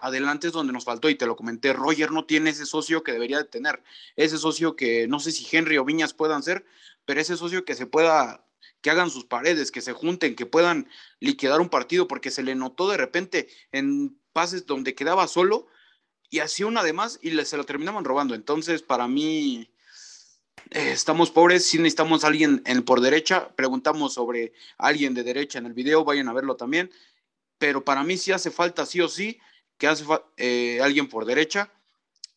adelante 0.00 0.48
es 0.48 0.52
donde 0.52 0.72
nos 0.72 0.84
faltó 0.84 1.08
y 1.08 1.14
te 1.14 1.26
lo 1.26 1.36
comenté, 1.36 1.72
Roger 1.72 2.10
no 2.10 2.24
tiene 2.24 2.50
ese 2.50 2.66
socio 2.66 3.04
que 3.04 3.12
debería 3.12 3.38
de 3.38 3.44
tener, 3.44 3.80
ese 4.16 4.36
socio 4.36 4.74
que 4.74 5.06
no 5.06 5.20
sé 5.20 5.30
si 5.30 5.46
Henry 5.56 5.78
o 5.78 5.84
Viñas 5.84 6.12
puedan 6.12 6.42
ser, 6.42 6.64
pero 7.04 7.20
ese 7.20 7.36
socio 7.36 7.64
que 7.64 7.74
se 7.74 7.86
pueda 7.86 8.46
que 8.80 8.90
hagan 8.90 9.10
sus 9.10 9.24
paredes, 9.24 9.70
que 9.70 9.80
se 9.80 9.92
junten, 9.92 10.34
que 10.34 10.44
puedan 10.44 10.88
liquidar 11.20 11.60
un 11.60 11.68
partido, 11.68 12.08
porque 12.08 12.30
se 12.30 12.42
le 12.42 12.54
notó 12.54 12.90
de 12.90 12.96
repente 12.96 13.48
en 13.70 14.20
pases 14.32 14.66
donde 14.66 14.94
quedaba 14.94 15.28
solo, 15.28 15.68
y 16.28 16.40
así 16.40 16.64
una 16.64 16.82
de 16.82 16.92
más 16.92 17.18
y 17.22 17.30
se 17.44 17.56
lo 17.56 17.64
terminaban 17.64 18.04
robando. 18.04 18.34
Entonces, 18.34 18.82
para 18.82 19.06
mí, 19.06 19.70
eh, 20.70 20.92
estamos 20.92 21.30
pobres, 21.30 21.64
si 21.64 21.78
necesitamos 21.78 22.24
alguien 22.24 22.62
en, 22.66 22.82
por 22.82 23.00
derecha, 23.00 23.54
preguntamos 23.54 24.14
sobre 24.14 24.52
alguien 24.78 25.14
de 25.14 25.22
derecha 25.22 25.58
en 25.58 25.66
el 25.66 25.74
video, 25.74 26.04
vayan 26.04 26.28
a 26.28 26.32
verlo 26.32 26.56
también, 26.56 26.90
pero 27.58 27.84
para 27.84 28.02
mí 28.02 28.16
sí 28.16 28.32
hace 28.32 28.50
falta, 28.50 28.86
sí 28.86 29.00
o 29.00 29.08
sí, 29.08 29.38
que 29.78 29.86
hace 29.86 30.04
eh, 30.38 30.80
alguien 30.82 31.08
por 31.08 31.26
derecha, 31.26 31.72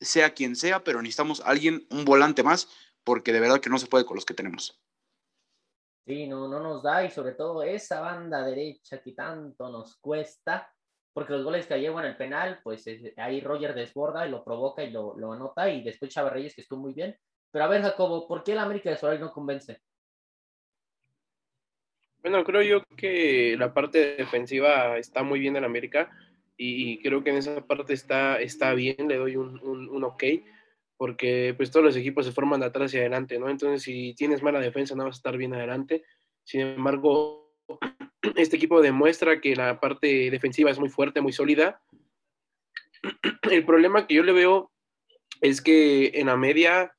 sea 0.01 0.33
quien 0.33 0.55
sea, 0.55 0.83
pero 0.83 1.01
necesitamos 1.01 1.41
alguien, 1.45 1.87
un 1.89 2.05
volante 2.05 2.43
más, 2.43 2.67
porque 3.05 3.31
de 3.31 3.39
verdad 3.39 3.61
que 3.61 3.69
no 3.69 3.77
se 3.77 3.87
puede 3.87 4.03
con 4.03 4.15
los 4.15 4.25
que 4.25 4.33
tenemos. 4.33 4.77
Sí, 6.05 6.27
no, 6.27 6.47
no 6.47 6.59
nos 6.59 6.83
da 6.83 7.05
y 7.05 7.09
sobre 7.09 7.33
todo 7.33 7.63
esa 7.63 8.01
banda 8.01 8.45
derecha 8.45 9.01
que 9.01 9.13
tanto 9.13 9.69
nos 9.69 9.95
cuesta, 9.97 10.71
porque 11.13 11.33
los 11.33 11.43
goles 11.43 11.65
que 11.65 11.79
llevan 11.79 12.05
el 12.05 12.17
penal, 12.17 12.59
pues 12.63 12.85
ahí 13.17 13.41
Roger 13.41 13.73
desborda 13.73 14.27
y 14.27 14.31
lo 14.31 14.43
provoca 14.43 14.83
y 14.83 14.91
lo, 14.91 15.15
anota, 15.31 15.69
y 15.69 15.83
después 15.83 16.11
Chávez 16.11 16.33
Reyes, 16.33 16.55
que 16.55 16.61
estuvo 16.61 16.81
muy 16.81 16.93
bien. 16.93 17.15
Pero 17.51 17.65
a 17.65 17.67
ver, 17.69 17.81
Jacobo, 17.81 18.27
¿por 18.27 18.43
qué 18.43 18.51
el 18.51 18.59
América 18.59 18.89
de 18.89 18.97
Solari 18.97 19.19
no 19.19 19.31
convence? 19.31 19.79
Bueno, 22.21 22.43
creo 22.43 22.61
yo 22.61 22.83
que 22.97 23.55
la 23.57 23.73
parte 23.73 24.15
defensiva 24.15 24.97
está 24.97 25.23
muy 25.23 25.39
bien 25.39 25.55
en 25.55 25.63
América 25.63 26.11
y, 26.57 27.01
creo 27.01 27.23
que 27.23 27.29
en 27.29 27.37
esa 27.37 27.65
parte 27.65 27.93
está, 27.93 28.41
está 28.41 28.73
bien, 28.73 29.07
le 29.07 29.17
doy 29.17 29.37
un, 29.37 29.59
un, 29.63 29.89
un, 29.89 30.03
ok, 30.03 30.23
porque 30.97 31.53
pues 31.57 31.71
todos 31.71 31.85
los 31.85 31.95
equipos 31.95 32.25
se 32.25 32.31
forman 32.31 32.61
de 32.61 32.67
atrás 32.67 32.93
y 32.93 32.97
adelante, 32.97 33.37
¿no? 33.39 33.49
Entonces 33.49 33.83
si 33.83 34.13
tienes 34.15 34.41
mala 34.41 34.59
defensa 34.59 34.95
no 34.95 35.05
vas 35.05 35.15
a 35.15 35.19
estar 35.19 35.37
bien 35.37 35.53
adelante. 35.53 36.03
Sin 36.43 36.61
embargo, 36.61 37.53
este 38.35 38.55
equipo 38.55 38.81
demuestra 38.81 39.41
que 39.41 39.55
la 39.55 39.79
parte 39.79 40.29
defensiva 40.31 40.71
es 40.71 40.79
muy 40.79 40.89
fuerte, 40.89 41.21
muy 41.21 41.33
sólida. 41.33 41.81
El 43.51 43.65
problema 43.65 44.07
que 44.07 44.15
yo 44.15 44.23
le 44.23 44.31
veo 44.31 44.71
es 45.41 45.61
que 45.61 46.11
en 46.15 46.27
la 46.27 46.37
media 46.37 46.95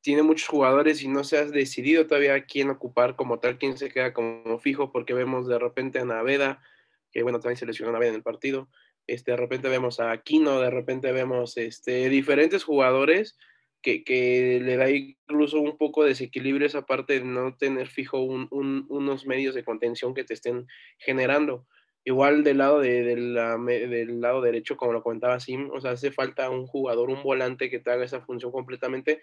tiene 0.00 0.22
muchos 0.22 0.48
jugadores 0.48 1.02
y 1.02 1.08
no 1.08 1.24
se 1.24 1.36
ha 1.36 1.44
decidido 1.46 2.06
todavía 2.06 2.44
quién 2.44 2.70
ocupar 2.70 3.16
como 3.16 3.40
tal, 3.40 3.58
quién 3.58 3.76
se 3.76 3.90
queda 3.90 4.12
como 4.12 4.58
fijo, 4.60 4.92
porque 4.92 5.14
vemos 5.14 5.48
de 5.48 5.58
repente 5.58 5.98
a 5.98 6.04
Naveda, 6.04 6.62
que 7.10 7.24
bueno, 7.24 7.40
también 7.40 7.56
se 7.56 7.66
lesionó 7.66 7.90
Naveda 7.90 8.10
en 8.10 8.14
el 8.14 8.22
partido, 8.22 8.68
este, 9.06 9.32
de 9.32 9.36
repente 9.36 9.68
vemos 9.68 10.00
a 10.00 10.10
Aquino, 10.10 10.60
de 10.60 10.70
repente 10.70 11.12
vemos 11.12 11.56
este, 11.56 12.08
diferentes 12.08 12.64
jugadores 12.64 13.38
que, 13.82 14.60
le 14.62 14.76
da 14.76 14.90
incluso 14.90 15.60
un 15.60 15.76
poco 15.76 16.02
de 16.02 16.10
desequilibrio 16.10 16.66
esa 16.66 16.86
parte 16.86 17.20
de 17.20 17.24
no 17.24 17.56
tener 17.56 17.86
fijo 17.88 18.18
unos 18.20 19.26
medios 19.26 19.54
de 19.54 19.64
contención 19.64 20.14
que 20.14 20.24
te 20.24 20.34
estén 20.34 20.66
generando. 20.98 21.66
Igual 22.04 22.44
del 22.44 22.58
lado, 22.58 22.80
de, 22.80 23.02
del 23.02 24.20
lado 24.20 24.40
derecho, 24.40 24.76
como 24.76 24.92
lo 24.92 25.02
comentaba 25.02 25.40
Sim, 25.40 25.70
o 25.72 25.80
sea, 25.80 25.92
hace 25.92 26.12
falta 26.12 26.50
un 26.50 26.66
jugador, 26.66 27.10
un 27.10 27.22
volante 27.22 27.68
que 27.68 27.80
te 27.80 27.90
haga 27.90 28.04
esa 28.04 28.20
función 28.20 28.52
completamente, 28.52 29.20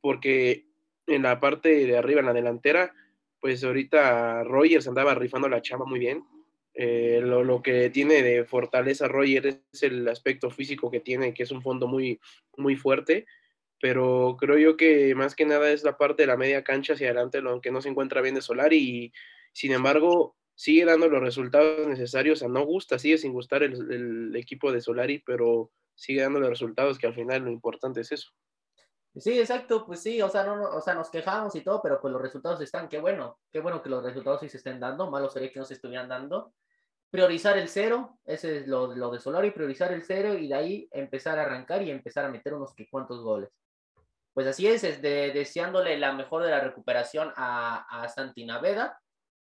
porque 0.00 0.66
en 1.06 1.22
la 1.22 1.40
parte 1.40 1.86
de 1.86 1.96
arriba, 1.96 2.20
en 2.20 2.26
la 2.26 2.34
delantera, 2.34 2.94
pues 3.40 3.64
ahorita 3.64 4.44
Rogers 4.44 4.88
andaba 4.88 5.14
rifando 5.14 5.48
la 5.48 5.62
chama 5.62 5.84
muy 5.86 5.98
bien. 5.98 6.22
Eh, 6.80 7.20
lo, 7.22 7.42
lo, 7.42 7.60
que 7.60 7.90
tiene 7.90 8.22
de 8.22 8.44
fortaleza 8.44 9.08
Rogers 9.08 9.58
es 9.72 9.82
el 9.82 10.06
aspecto 10.06 10.48
físico 10.48 10.92
que 10.92 11.00
tiene, 11.00 11.34
que 11.34 11.42
es 11.42 11.50
un 11.50 11.60
fondo 11.60 11.88
muy, 11.88 12.20
muy 12.56 12.76
fuerte 12.76 13.26
pero 13.80 14.36
creo 14.38 14.58
yo 14.58 14.76
que 14.76 15.14
más 15.14 15.34
que 15.34 15.46
nada 15.46 15.70
es 15.70 15.84
la 15.84 15.96
parte 15.96 16.22
de 16.22 16.26
la 16.26 16.36
media 16.36 16.64
cancha 16.64 16.94
hacia 16.94 17.08
adelante 17.08 17.40
lo 17.40 17.60
que 17.60 17.70
no 17.70 17.80
se 17.80 17.88
encuentra 17.88 18.20
bien 18.20 18.34
de 18.34 18.42
Solari 18.42 18.76
y 18.76 19.12
sin 19.52 19.72
embargo 19.72 20.36
sigue 20.58 20.84
dando 20.84 21.08
los 21.08 21.20
resultados 21.20 21.86
necesarios, 21.86 22.42
o 22.42 22.48
no 22.48 22.64
gusta, 22.64 22.98
sigue 22.98 23.16
sin 23.16 23.32
gustar 23.32 23.62
el, 23.62 24.34
equipo 24.34 24.72
de 24.72 24.80
Solari, 24.80 25.20
pero 25.20 25.70
sigue 25.94 26.22
dando 26.22 26.40
los 26.40 26.50
resultados 26.50 26.98
que 26.98 27.06
al 27.06 27.14
final 27.14 27.42
lo 27.42 27.52
importante 27.52 28.00
es 28.00 28.10
eso. 28.10 28.32
Sí, 29.14 29.38
exacto, 29.38 29.86
pues 29.86 30.02
sí, 30.02 30.20
o 30.20 30.28
sea, 30.28 30.42
no, 30.42 30.60
o 30.70 30.80
sea, 30.80 30.94
nos 30.94 31.10
quejamos 31.10 31.54
y 31.54 31.60
todo, 31.60 31.80
pero 31.80 32.00
pues 32.00 32.12
los 32.12 32.20
resultados 32.20 32.60
están, 32.60 32.88
qué 32.88 32.98
bueno, 32.98 33.38
qué 33.52 33.60
bueno 33.60 33.80
que 33.80 33.88
los 33.88 34.02
resultados 34.02 34.40
sí 34.40 34.48
se 34.48 34.56
estén 34.56 34.80
dando, 34.80 35.08
malo 35.08 35.30
sería 35.30 35.52
que 35.52 35.60
no 35.60 35.64
se 35.64 35.74
estuvieran 35.74 36.08
dando. 36.08 36.52
Priorizar 37.10 37.56
el 37.58 37.68
cero, 37.68 38.18
ese 38.24 38.58
es 38.58 38.66
lo, 38.66 38.94
lo 38.94 39.10
de 39.10 39.20
Solari, 39.20 39.50
priorizar 39.50 39.92
el 39.92 40.02
cero 40.02 40.34
y 40.34 40.48
de 40.48 40.54
ahí 40.54 40.88
empezar 40.90 41.38
a 41.38 41.42
arrancar 41.42 41.82
y 41.82 41.90
empezar 41.90 42.24
a 42.24 42.30
meter 42.30 42.54
unos 42.54 42.74
que 42.74 42.88
cuantos 42.88 43.22
goles. 43.22 43.50
Pues 44.34 44.46
así 44.46 44.66
es, 44.68 44.84
es 44.84 45.02
de, 45.02 45.32
deseándole 45.32 45.98
la 45.98 46.12
mejor 46.12 46.42
de 46.42 46.50
la 46.50 46.60
recuperación 46.60 47.32
a, 47.36 48.02
a 48.02 48.08
Santi 48.08 48.44
Naveda, 48.44 49.00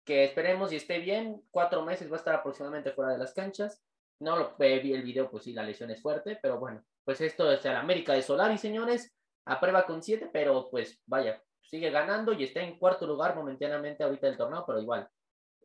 que 0.04 0.24
esperemos 0.24 0.72
y 0.72 0.76
esté 0.76 0.98
bien, 0.98 1.42
cuatro 1.50 1.84
meses 1.84 2.10
va 2.10 2.16
a 2.16 2.18
estar 2.18 2.34
aproximadamente 2.34 2.92
fuera 2.92 3.12
de 3.12 3.18
las 3.18 3.32
canchas. 3.32 3.82
No 4.20 4.36
lo 4.36 4.56
vi 4.58 4.92
el 4.92 5.02
video, 5.02 5.30
pues 5.30 5.44
sí, 5.44 5.52
la 5.52 5.62
lesión 5.62 5.90
es 5.90 6.02
fuerte, 6.02 6.38
pero 6.42 6.58
bueno, 6.58 6.82
pues 7.04 7.20
esto 7.20 7.50
es 7.52 7.64
el 7.64 7.76
América 7.76 8.12
de 8.12 8.22
Solari, 8.22 8.58
señores, 8.58 9.14
a 9.46 9.60
prueba 9.60 9.86
con 9.86 10.02
siete, 10.02 10.28
pero 10.32 10.68
pues 10.70 11.00
vaya, 11.06 11.42
sigue 11.62 11.90
ganando 11.90 12.32
y 12.32 12.44
está 12.44 12.60
en 12.60 12.78
cuarto 12.78 13.06
lugar 13.06 13.34
momentáneamente 13.34 14.02
ahorita 14.02 14.26
del 14.26 14.36
torneo, 14.36 14.64
pero 14.66 14.80
igual, 14.80 15.08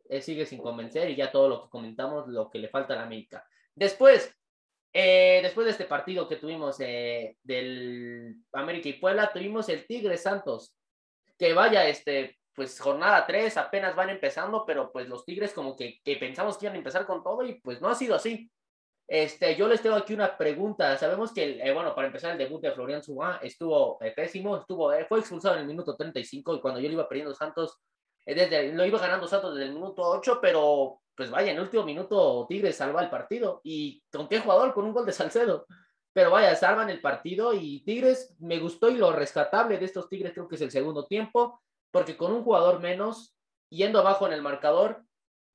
eh, 0.08 0.20
sigue 0.20 0.46
sin 0.46 0.60
convencer 0.60 1.10
y 1.10 1.16
ya 1.16 1.30
todo 1.30 1.48
lo 1.48 1.62
que 1.62 1.70
comentamos, 1.70 2.28
lo 2.28 2.50
que 2.50 2.58
le 2.58 2.68
falta 2.68 2.94
a 2.94 2.96
la 2.96 3.02
América. 3.04 3.46
Después, 3.74 4.34
eh, 4.92 5.40
después 5.42 5.64
de 5.66 5.72
este 5.72 5.84
partido 5.84 6.28
que 6.28 6.36
tuvimos 6.36 6.80
eh, 6.80 7.36
del 7.42 8.36
América 8.52 8.88
y 8.88 8.94
Puebla, 8.94 9.32
tuvimos 9.32 9.68
el 9.68 9.86
Tigre 9.86 10.16
Santos, 10.16 10.74
que 11.38 11.52
vaya, 11.52 11.86
este, 11.86 12.38
pues 12.56 12.80
jornada 12.80 13.26
3, 13.26 13.56
apenas 13.58 13.94
van 13.94 14.08
empezando, 14.08 14.64
pero 14.66 14.90
pues 14.90 15.08
los 15.08 15.24
Tigres 15.24 15.52
como 15.52 15.76
que, 15.76 16.00
pensamos 16.18 16.56
que 16.56 16.64
iban 16.64 16.74
a 16.74 16.78
empezar 16.78 17.06
con 17.06 17.22
todo 17.22 17.44
y 17.46 17.60
pues 17.60 17.80
no 17.82 17.88
ha 17.88 17.94
sido 17.94 18.14
así. 18.14 18.50
Este, 19.06 19.54
yo 19.54 19.68
les 19.68 19.82
tengo 19.82 19.94
aquí 19.94 20.14
una 20.14 20.36
pregunta. 20.36 20.96
Sabemos 20.96 21.32
que, 21.32 21.60
eh, 21.60 21.72
bueno, 21.72 21.94
para 21.94 22.08
empezar 22.08 22.32
el 22.32 22.38
debut 22.38 22.62
de 22.62 22.72
Florian 22.72 23.02
Subá 23.02 23.38
estuvo 23.42 24.02
eh, 24.02 24.12
pésimo, 24.16 24.56
estuvo, 24.56 24.92
eh, 24.92 25.04
fue 25.06 25.20
expulsado 25.20 25.54
en 25.56 25.60
el 25.60 25.66
minuto 25.66 25.94
35 25.94 26.56
y 26.56 26.60
cuando 26.60 26.80
yo 26.80 26.88
le 26.88 26.94
iba 26.94 27.08
perdiendo 27.08 27.34
Santos, 27.34 27.78
desde, 28.34 28.72
lo 28.72 28.84
iba 28.84 28.98
ganando 28.98 29.28
Santos 29.28 29.54
desde 29.54 29.68
el 29.68 29.74
minuto 29.74 30.02
8, 30.02 30.38
pero 30.40 31.00
pues 31.16 31.30
vaya, 31.30 31.52
en 31.52 31.60
último 31.60 31.84
minuto 31.84 32.46
Tigres 32.48 32.76
salva 32.76 33.02
el 33.02 33.10
partido. 33.10 33.60
¿Y 33.64 34.02
con 34.12 34.28
qué 34.28 34.40
jugador? 34.40 34.74
Con 34.74 34.84
un 34.84 34.92
gol 34.92 35.06
de 35.06 35.12
Salcedo. 35.12 35.66
Pero 36.12 36.30
vaya, 36.30 36.54
salvan 36.54 36.90
el 36.90 37.00
partido 37.00 37.52
y 37.54 37.82
Tigres, 37.84 38.34
me 38.38 38.58
gustó 38.58 38.90
y 38.90 38.96
lo 38.96 39.12
rescatable 39.12 39.78
de 39.78 39.84
estos 39.84 40.08
Tigres 40.08 40.32
creo 40.32 40.48
que 40.48 40.56
es 40.56 40.62
el 40.62 40.70
segundo 40.70 41.06
tiempo 41.06 41.60
porque 41.96 42.16
con 42.16 42.32
un 42.32 42.42
jugador 42.42 42.80
menos, 42.80 43.34
yendo 43.70 44.00
abajo 44.00 44.26
en 44.26 44.34
el 44.34 44.42
marcador, 44.42 45.02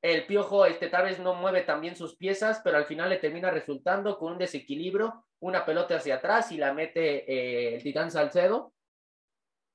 el 0.01 0.25
Piojo 0.25 0.65
este, 0.65 0.87
tal 0.87 1.05
vez 1.05 1.19
no 1.19 1.35
mueve 1.35 1.61
también 1.61 1.95
sus 1.95 2.15
piezas, 2.15 2.61
pero 2.63 2.77
al 2.77 2.85
final 2.85 3.09
le 3.09 3.17
termina 3.17 3.51
resultando 3.51 4.17
con 4.17 4.33
un 4.33 4.37
desequilibrio, 4.39 5.23
una 5.39 5.63
pelota 5.65 5.97
hacia 5.97 6.15
atrás 6.15 6.51
y 6.51 6.57
la 6.57 6.73
mete 6.73 7.31
eh, 7.31 7.75
el 7.75 7.83
Titán 7.83 8.09
Salcedo. 8.09 8.73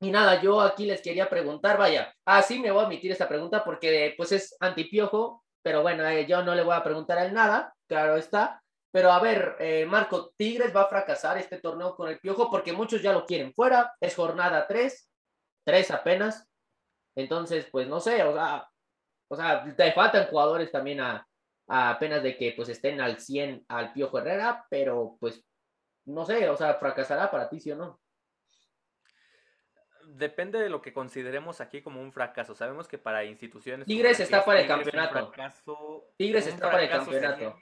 Y 0.01 0.11
nada, 0.11 0.43
yo 0.43 0.61
aquí 0.61 0.85
les 0.85 1.01
quería 1.01 1.29
preguntar, 1.29 1.79
vaya, 1.79 2.15
así 2.27 2.59
me 2.59 2.71
voy 2.71 2.85
a 2.85 2.87
emitir 2.87 3.13
esta 3.13 3.29
pregunta 3.29 3.65
porque 3.65 4.15
pues 4.17 4.33
es 4.33 4.55
antipiojo, 4.61 5.43
pero 5.63 5.83
bueno, 5.83 6.07
eh, 6.07 6.27
yo 6.27 6.43
no 6.43 6.55
le 6.55 6.63
voy 6.63 6.75
a 6.75 6.85
preguntar 6.85 7.19
a 7.19 7.25
él 7.25 7.33
nada, 7.33 7.75
claro 7.89 8.17
está. 8.17 8.63
Pero 8.93 9.13
a 9.13 9.21
ver, 9.21 9.57
eh, 9.59 9.85
Marco, 9.85 10.33
Tigres 10.39 10.75
va 10.75 10.83
a 10.83 10.89
fracasar 10.89 11.37
este 11.39 11.61
torneo 11.61 11.95
con 11.95 12.09
el 12.09 12.19
Piojo 12.19 12.51
porque 12.51 12.73
muchos 12.73 13.03
ya 13.03 13.13
lo 13.13 13.27
quieren 13.27 13.53
fuera, 13.53 13.93
es 14.01 14.15
jornada 14.15 14.67
3, 14.67 15.11
tres 15.67 15.91
apenas. 15.91 16.47
Entonces, 17.15 17.67
pues 17.71 17.89
no 17.89 18.01
sé, 18.01 18.23
o 18.23 18.33
sea, 18.33 18.69
o 19.29 19.37
sea, 19.37 19.75
te 19.77 19.93
faltan 19.93 20.29
jugadores 20.29 20.71
también 20.73 21.01
a, 21.01 21.27
apenas 21.69 22.23
de 22.23 22.37
que 22.37 22.53
pues 22.57 22.69
estén 22.69 23.01
al 23.01 23.19
100 23.19 23.65
al 23.69 23.93
Piojo 23.93 24.19
Herrera, 24.19 24.65
pero 24.71 25.17
pues 25.21 25.45
no 26.07 26.25
sé, 26.25 26.49
o 26.49 26.57
sea, 26.57 26.75
fracasará 26.75 27.31
para 27.31 27.49
ti, 27.49 27.61
sí 27.61 27.73
o 27.73 27.77
no. 27.77 28.01
Depende 30.07 30.59
de 30.59 30.69
lo 30.69 30.83
que 30.83 30.93
consideremos 30.93 31.61
aquí 31.61 31.83
como 31.83 32.01
un 32.01 32.13
fracaso. 32.13 32.55
Sabemos 32.55 32.89
que 32.89 32.99
para 32.99 33.25
instituciones. 33.25 33.87
Tigres 33.87 34.21
está 34.21 34.45
para 34.45 34.61
el 34.61 34.69
campeonato. 34.69 35.33
Tigres 36.17 36.47
está 36.47 36.71
para 36.71 36.83
el 36.85 36.91
campeonato. 36.91 37.59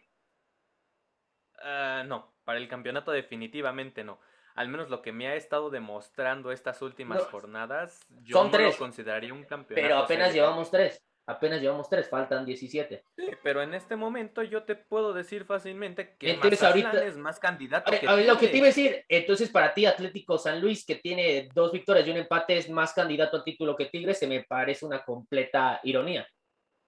Ah, 1.59 2.05
no, 2.07 2.35
para 2.45 2.59
el 2.59 2.69
campeonato 2.69 3.11
definitivamente 3.11 4.05
no 4.05 4.19
al 4.55 4.69
menos 4.69 4.89
lo 4.89 5.03
que 5.03 5.13
me 5.13 5.27
ha 5.27 5.35
estado 5.35 5.69
demostrando 5.69 6.53
estas 6.53 6.81
últimas 6.81 7.23
jornadas, 7.25 8.01
yo 8.23 8.45
no 8.45 8.59
lo 8.59 8.77
consideraría 8.77 9.33
un 9.33 9.45
campeonato. 9.45 9.87
Pero 9.87 9.99
apenas 9.99 10.33
llevamos 10.33 10.71
tres. 10.71 11.03
Apenas 11.27 11.63
llevamos 11.63 11.89
tres, 11.89 12.09
faltan 12.09 12.45
17. 12.45 13.03
Sí, 13.17 13.27
pero 13.43 13.63
en 13.63 13.73
este 13.73 13.97
momento 13.97 14.43
yo 14.43 14.65
te 14.65 14.75
puedo 14.75 15.15
decir 15.15 15.47
fácilmente 15.47 16.17
que 16.19 16.33
entonces, 16.33 16.63
ahorita, 16.63 17.05
es 17.05 17.17
más 17.17 17.39
candidato. 17.39 17.91
que 17.91 18.07
lo 18.07 18.37
que 18.37 18.49
te 18.49 18.59
iba 18.59 18.67
a 18.67 18.69
decir, 18.69 19.05
entonces 19.09 19.49
para 19.49 19.73
ti 19.73 19.87
Atlético 19.87 20.37
San 20.37 20.61
Luis, 20.61 20.85
que 20.85 20.97
tiene 20.97 21.49
dos 21.55 21.73
victorias 21.73 22.07
y 22.07 22.11
un 22.11 22.19
empate, 22.19 22.59
es 22.59 22.69
más 22.69 22.93
candidato 22.93 23.39
al 23.39 23.45
título 23.45 23.75
que 23.75 23.87
Tigres, 23.87 24.19
se 24.19 24.27
me 24.27 24.45
parece 24.45 24.85
una 24.85 25.03
completa 25.03 25.81
ironía. 25.85 26.29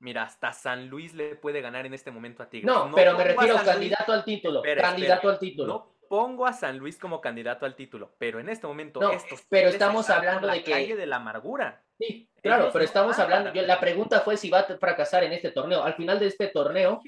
Mira, 0.00 0.24
hasta 0.24 0.52
San 0.52 0.88
Luis 0.88 1.14
le 1.14 1.36
puede 1.36 1.62
ganar 1.62 1.86
en 1.86 1.94
este 1.94 2.10
momento 2.10 2.42
a 2.42 2.50
Tigres. 2.50 2.66
No, 2.66 2.92
pero 2.94 3.16
me 3.16 3.24
refiero 3.24 3.56
a 3.56 3.64
candidato 3.64 4.12
al 4.12 4.24
título. 4.24 4.62
candidato 4.62 5.30
al 5.30 5.38
título 5.38 5.95
pongo 6.08 6.46
a 6.46 6.52
San 6.52 6.78
Luis 6.78 6.98
como 6.98 7.20
candidato 7.20 7.66
al 7.66 7.74
título, 7.74 8.14
pero 8.18 8.40
en 8.40 8.48
este 8.48 8.66
momento 8.66 9.00
no, 9.00 9.10
pero 9.48 9.68
estamos 9.68 10.08
hablando 10.10 10.46
de 10.48 10.62
que 10.62 10.70
calle 10.70 10.96
de 10.96 11.06
la 11.06 11.16
amargura. 11.16 11.82
Sí, 11.98 12.28
claro, 12.42 12.70
pero 12.72 12.84
estamos 12.84 13.18
hablando, 13.18 13.50
la 13.54 13.80
pregunta 13.80 14.20
fue 14.20 14.36
si 14.36 14.50
va 14.50 14.60
a 14.60 14.78
fracasar 14.78 15.24
en 15.24 15.32
este 15.32 15.50
torneo. 15.50 15.82
Al 15.82 15.94
final 15.94 16.18
de 16.18 16.26
este 16.26 16.48
torneo, 16.48 17.00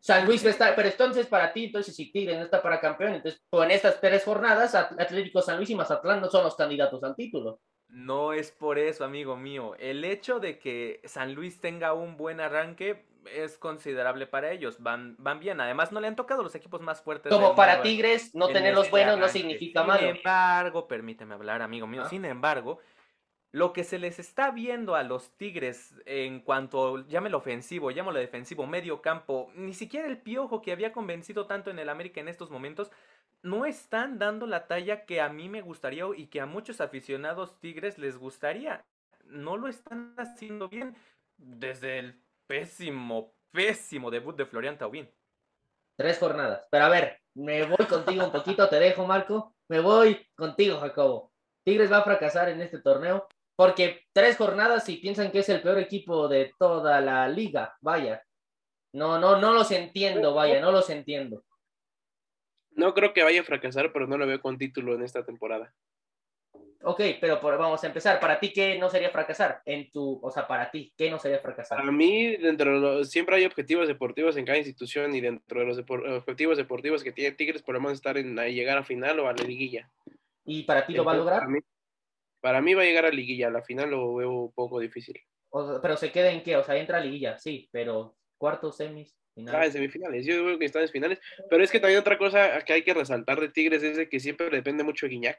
San 0.00 0.26
Luis 0.26 0.44
va 0.44 0.48
a 0.48 0.52
estar, 0.52 0.74
pero 0.74 0.88
entonces 0.88 1.26
para 1.26 1.52
ti, 1.52 1.64
entonces 1.64 1.96
si 1.96 2.12
Tigre 2.12 2.36
no 2.36 2.44
está 2.44 2.62
para 2.62 2.80
campeón, 2.80 3.14
entonces 3.14 3.40
en 3.52 3.70
estas 3.70 4.00
tres 4.00 4.22
jornadas, 4.24 4.74
Atlético 4.74 5.40
San 5.40 5.56
Luis 5.56 5.70
y 5.70 5.74
Mazatlán 5.74 6.20
no 6.20 6.28
son 6.28 6.44
los 6.44 6.56
candidatos 6.56 7.02
al 7.02 7.16
título. 7.16 7.60
No 7.88 8.32
es 8.32 8.50
por 8.50 8.78
eso, 8.78 9.04
amigo 9.04 9.36
mío. 9.36 9.76
El 9.78 10.04
hecho 10.04 10.40
de 10.40 10.58
que 10.58 11.00
San 11.04 11.34
Luis 11.34 11.60
tenga 11.60 11.92
un 11.92 12.16
buen 12.16 12.40
arranque 12.40 13.06
es 13.32 13.58
considerable 13.58 14.26
para 14.26 14.50
ellos. 14.50 14.82
Van, 14.82 15.16
van 15.18 15.40
bien. 15.40 15.60
Además, 15.60 15.92
no 15.92 16.00
le 16.00 16.08
han 16.08 16.16
tocado 16.16 16.42
los 16.42 16.54
equipos 16.54 16.80
más 16.80 17.02
fuertes. 17.02 17.32
Como 17.32 17.54
para 17.54 17.82
Tigres, 17.82 18.34
no 18.34 18.48
tener 18.48 18.74
los 18.74 18.90
buenos 18.90 19.18
no 19.18 19.28
significa 19.28 19.82
malo. 19.82 20.00
Sin 20.00 20.16
embargo, 20.16 20.88
permíteme 20.88 21.34
hablar, 21.34 21.62
amigo 21.62 21.86
mío. 21.86 22.08
Sin 22.08 22.24
embargo, 22.24 22.80
lo 23.54 23.72
que 23.72 23.84
se 23.84 24.00
les 24.00 24.18
está 24.18 24.50
viendo 24.50 24.96
a 24.96 25.04
los 25.04 25.36
Tigres 25.36 25.94
en 26.06 26.40
cuanto, 26.40 27.06
llámelo 27.06 27.38
ofensivo, 27.38 27.92
llámelo 27.92 28.18
defensivo, 28.18 28.66
medio 28.66 29.00
campo, 29.00 29.52
ni 29.54 29.74
siquiera 29.74 30.08
el 30.08 30.18
piojo 30.18 30.60
que 30.60 30.72
había 30.72 30.90
convencido 30.90 31.46
tanto 31.46 31.70
en 31.70 31.78
el 31.78 31.88
América 31.88 32.20
en 32.20 32.26
estos 32.26 32.50
momentos, 32.50 32.90
no 33.42 33.64
están 33.64 34.18
dando 34.18 34.48
la 34.48 34.66
talla 34.66 35.04
que 35.04 35.20
a 35.20 35.28
mí 35.28 35.48
me 35.48 35.60
gustaría 35.60 36.04
y 36.16 36.26
que 36.26 36.40
a 36.40 36.46
muchos 36.46 36.80
aficionados 36.80 37.60
Tigres 37.60 37.96
les 37.96 38.16
gustaría. 38.16 38.84
No 39.24 39.56
lo 39.56 39.68
están 39.68 40.14
haciendo 40.16 40.68
bien 40.68 40.96
desde 41.36 42.00
el 42.00 42.23
pésimo, 42.46 43.34
pésimo 43.50 44.10
debut 44.10 44.36
de 44.36 44.46
Florian 44.46 44.78
Taubín. 44.78 45.10
Tres 45.96 46.18
jornadas. 46.18 46.66
Pero 46.70 46.84
a 46.84 46.88
ver, 46.88 47.20
me 47.34 47.64
voy 47.64 47.86
contigo 47.86 48.24
un 48.24 48.32
poquito, 48.32 48.68
te 48.68 48.78
dejo, 48.78 49.06
Marco. 49.06 49.54
Me 49.68 49.80
voy 49.80 50.26
contigo, 50.34 50.78
Jacobo. 50.78 51.32
Tigres 51.64 51.90
va 51.90 51.98
a 51.98 52.04
fracasar 52.04 52.48
en 52.48 52.60
este 52.60 52.80
torneo 52.80 53.26
porque 53.56 54.04
tres 54.12 54.36
jornadas 54.36 54.88
y 54.88 54.96
piensan 54.96 55.30
que 55.30 55.38
es 55.38 55.48
el 55.48 55.62
peor 55.62 55.78
equipo 55.78 56.28
de 56.28 56.52
toda 56.58 57.00
la 57.00 57.28
liga. 57.28 57.76
Vaya. 57.80 58.22
No, 58.92 59.18
no, 59.18 59.40
no 59.40 59.52
los 59.52 59.70
entiendo, 59.70 60.34
vaya, 60.34 60.60
no 60.60 60.70
los 60.70 60.90
entiendo. 60.90 61.44
No 62.70 62.94
creo 62.94 63.12
que 63.12 63.22
vaya 63.22 63.40
a 63.40 63.44
fracasar, 63.44 63.92
pero 63.92 64.06
no 64.06 64.18
lo 64.18 64.26
veo 64.26 64.40
con 64.40 64.58
título 64.58 64.94
en 64.94 65.02
esta 65.02 65.24
temporada. 65.24 65.72
Ok, 66.86 67.00
pero 67.18 67.40
vamos 67.40 67.82
a 67.82 67.86
empezar. 67.86 68.20
¿Para 68.20 68.38
ti 68.38 68.52
qué 68.52 68.78
no 68.78 68.90
sería 68.90 69.08
fracasar? 69.08 69.62
En 69.64 69.90
tu, 69.90 70.20
o 70.22 70.30
sea, 70.30 70.46
para 70.46 70.70
ti, 70.70 70.92
¿qué 70.98 71.10
no 71.10 71.18
sería 71.18 71.38
fracasar? 71.38 71.78
Para 71.78 71.90
mí, 71.90 72.36
dentro 72.36 72.74
de 72.74 72.78
los, 72.78 73.10
siempre 73.10 73.36
hay 73.36 73.46
objetivos 73.46 73.88
deportivos 73.88 74.36
en 74.36 74.44
cada 74.44 74.58
institución 74.58 75.14
y 75.14 75.22
dentro 75.22 75.60
de 75.60 75.66
los 75.66 75.78
objetivos 75.78 76.58
deportivos 76.58 77.02
que 77.02 77.12
tiene 77.12 77.34
Tigres 77.34 77.62
podemos 77.62 77.92
estar 77.92 78.18
en 78.18 78.36
llegar 78.36 78.76
a 78.76 78.84
final 78.84 79.18
o 79.20 79.28
a 79.28 79.32
la 79.32 79.42
liguilla. 79.44 79.90
¿Y 80.44 80.64
para 80.64 80.84
ti 80.84 80.92
lo 80.92 81.04
va 81.04 81.12
a 81.12 81.16
lograr? 81.16 81.42
Para 82.40 82.60
mí, 82.60 82.74
va 82.74 82.82
a 82.82 82.84
llegar 82.84 83.06
a 83.06 83.10
liguilla, 83.10 83.46
a 83.46 83.50
la 83.50 83.62
final 83.62 83.90
lo 83.90 84.16
veo 84.16 84.30
un 84.30 84.52
poco 84.52 84.78
difícil. 84.78 85.18
pero 85.80 85.96
se 85.96 86.12
queda 86.12 86.30
en 86.30 86.42
qué, 86.42 86.56
o 86.56 86.64
sea, 86.64 86.76
entra 86.76 86.98
a 86.98 87.00
liguilla, 87.00 87.38
sí, 87.38 87.66
pero 87.72 88.14
cuartos, 88.36 88.76
semis. 88.76 89.16
Finales. 89.34 89.60
Ah, 89.60 89.66
en 89.66 89.72
semifinales, 89.72 90.26
yo 90.26 90.44
veo 90.44 90.58
que 90.58 90.66
están 90.66 90.82
en 90.82 90.90
finales, 90.90 91.20
pero 91.50 91.64
es 91.64 91.70
que 91.70 91.80
también 91.80 91.98
otra 91.98 92.18
cosa 92.18 92.60
que 92.60 92.72
hay 92.72 92.82
que 92.82 92.94
resaltar 92.94 93.40
de 93.40 93.48
Tigres 93.48 93.82
es 93.82 93.96
de 93.96 94.08
que 94.08 94.20
siempre 94.20 94.48
depende 94.48 94.84
mucho 94.84 95.06
de 95.06 95.10
Guiñac. 95.10 95.38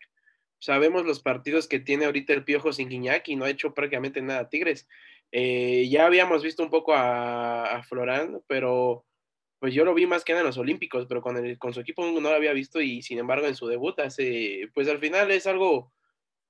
Sabemos 0.65 1.06
los 1.06 1.19
partidos 1.19 1.67
que 1.67 1.80
tiene 1.80 2.06
ahorita 2.06 2.34
el 2.34 2.43
Piojo 2.43 2.73
sin 2.73 2.89
Guiñac 2.89 3.28
y 3.28 3.36
no 3.36 3.45
ha 3.45 3.51
hecho 3.51 3.75
prácticamente 3.75 4.19
nada 4.23 4.49
Tigres. 4.49 4.88
Eh, 5.32 5.88
ya 5.91 6.08
habíamos 6.08 6.41
visto 6.41 6.63
un 6.63 6.71
poco 6.71 6.95
a, 6.95 7.84
Florán, 7.88 8.41
pero 8.47 9.06
pues 9.60 9.75
yo 9.75 9.86
lo 9.86 9.93
vi 9.93 10.08
más 10.08 10.25
que 10.25 10.34
nada 10.34 10.41
en 10.41 10.47
los 10.47 10.58
Olímpicos, 10.58 11.06
pero 11.06 11.21
con, 11.21 11.38
el, 11.38 11.60
con 11.60 11.71
su 11.75 11.82
equipo 11.82 12.04
no 12.10 12.19
lo 12.19 12.30
había 12.30 12.51
visto 12.51 12.82
y 12.82 13.04
sin 13.04 13.19
embargo 13.19 13.45
en 13.45 13.54
su 13.54 13.67
debut 13.67 13.99
hace, 13.99 14.67
pues 14.73 14.89
al 14.89 14.97
final 14.97 15.30
es 15.30 15.45
algo 15.45 15.93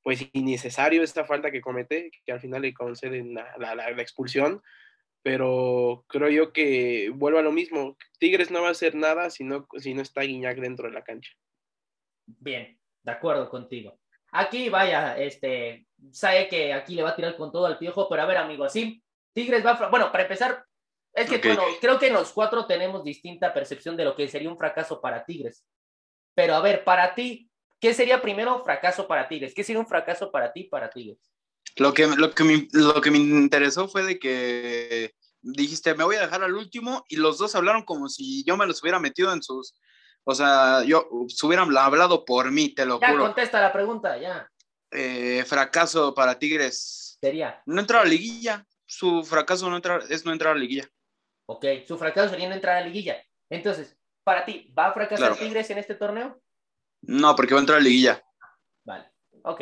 pues 0.01 0.25
innecesario 0.31 1.03
esta 1.03 1.25
falta 1.25 1.51
que 1.51 1.59
comete, 1.59 2.09
que 2.25 2.31
al 2.31 2.39
final 2.39 2.61
le 2.61 2.73
conceden 2.73 3.33
la, 3.33 3.75
la, 3.75 4.01
expulsión, 4.01 4.61
pero 5.23 6.05
creo 6.07 6.29
yo 6.29 6.53
que 6.53 7.11
vuelvo 7.13 7.39
a 7.39 7.43
lo 7.43 7.51
mismo, 7.51 7.97
Tigres 8.17 8.49
no 8.49 8.61
va 8.61 8.69
a 8.69 8.71
hacer 8.71 8.95
nada 8.95 9.29
si 9.29 9.43
no, 9.43 9.67
si 9.77 9.93
no 9.93 10.01
está 10.01 10.21
Guiñac 10.21 10.57
dentro 10.57 10.87
de 10.87 10.93
la 10.93 11.03
cancha. 11.03 11.33
Bien, 12.25 12.79
de 13.03 13.11
acuerdo 13.11 13.49
contigo. 13.49 13.99
Aquí, 14.37 14.69
vaya, 14.69 15.17
este, 15.17 15.87
sabe 16.11 16.47
que 16.47 16.73
aquí 16.73 16.95
le 16.95 17.03
va 17.03 17.11
a 17.11 17.15
tirar 17.15 17.35
con 17.37 17.51
todo 17.51 17.65
al 17.65 17.77
piojo, 17.77 18.07
pero 18.09 18.21
a 18.21 18.25
ver, 18.25 18.37
amigo, 18.37 18.65
así, 18.65 19.01
Tigres 19.33 19.65
va 19.65 19.71
a, 19.71 19.89
bueno, 19.89 20.11
para 20.11 20.23
empezar, 20.23 20.65
Es 21.13 21.29
que, 21.29 21.37
bueno, 21.37 21.63
creo 21.79 21.97
que 21.97 22.09
los 22.09 22.31
cuatro 22.31 22.65
tenemos 22.65 23.03
distinta 23.03 23.53
percepción 23.53 23.95
de 23.95 24.03
lo 24.03 24.15
que 24.15 24.27
sería 24.27 24.49
un 24.49 24.57
fracaso 24.57 24.99
para 24.99 25.23
Tigres. 25.23 25.65
Pero 26.35 26.55
a 26.55 26.61
ver, 26.61 26.83
para 26.83 27.15
ti, 27.15 27.49
¿qué 27.79 27.93
sería 27.93 28.21
primero 28.21 28.63
fracaso 28.63 29.07
para 29.07 29.27
Tigres? 29.27 29.53
¿Qué 29.53 29.63
sería 29.63 29.79
un 29.79 29.87
fracaso 29.87 30.29
para 30.31 30.51
ti, 30.51 30.65
para 30.65 30.89
Tigres? 30.89 31.31
Lo 31.77 31.93
que, 31.93 32.07
lo 32.07 32.31
que, 32.31 32.43
me, 32.43 32.67
lo 32.73 33.01
que 33.01 33.11
me 33.11 33.17
interesó 33.17 33.87
fue 33.87 34.03
de 34.03 34.19
que 34.19 35.13
dijiste, 35.41 35.95
me 35.95 36.03
voy 36.03 36.17
a 36.17 36.21
dejar 36.21 36.43
al 36.43 36.55
último, 36.55 37.05
y 37.07 37.15
los 37.15 37.37
dos 37.37 37.55
hablaron 37.55 37.83
como 37.83 38.09
si 38.09 38.43
yo 38.43 38.57
me 38.57 38.65
los 38.65 38.81
hubiera 38.81 38.99
metido 38.99 39.31
en 39.31 39.41
sus. 39.41 39.75
O 40.27 40.33
sea, 40.35 40.83
yo 40.83 41.07
se 41.27 41.45
hubieran 41.45 41.75
hablado 41.77 42.25
por 42.25 42.51
mí, 42.51 42.69
te 42.73 42.85
lo 42.85 42.99
ya, 42.99 43.09
juro. 43.11 43.23
contesta 43.25 43.61
la 43.61 43.71
pregunta, 43.71 44.17
ya. 44.17 44.49
Eh, 44.91 45.43
fracaso 45.45 46.13
para 46.13 46.37
Tigres. 46.39 47.17
Sería. 47.21 47.61
No 47.65 47.79
entrar 47.79 48.01
a 48.01 48.03
la 48.05 48.09
liguilla. 48.09 48.65
Su 48.87 49.23
fracaso 49.23 49.69
no 49.69 49.75
entrar, 49.75 50.03
es 50.09 50.25
no 50.25 50.31
entrar 50.31 50.51
a 50.51 50.55
la 50.55 50.61
liguilla. 50.61 50.87
Ok, 51.47 51.65
su 51.87 51.97
fracaso 51.97 52.29
sería 52.29 52.49
no 52.49 52.55
entrar 52.55 52.77
a 52.77 52.79
la 52.81 52.87
liguilla. 52.87 53.17
Entonces, 53.49 53.95
para 54.23 54.45
ti, 54.45 54.73
¿va 54.77 54.87
a 54.87 54.93
fracasar 54.93 55.29
Claro. 55.29 55.35
Tigres 55.35 55.69
en 55.69 55.77
este 55.77 55.95
torneo? 55.95 56.41
No, 57.01 57.35
porque 57.35 57.53
va 57.53 57.59
a 57.59 57.61
entrar 57.61 57.77
a 57.77 57.81
la 57.81 57.87
liguilla. 57.87 58.23
Vale, 58.83 59.11
ok. 59.43 59.61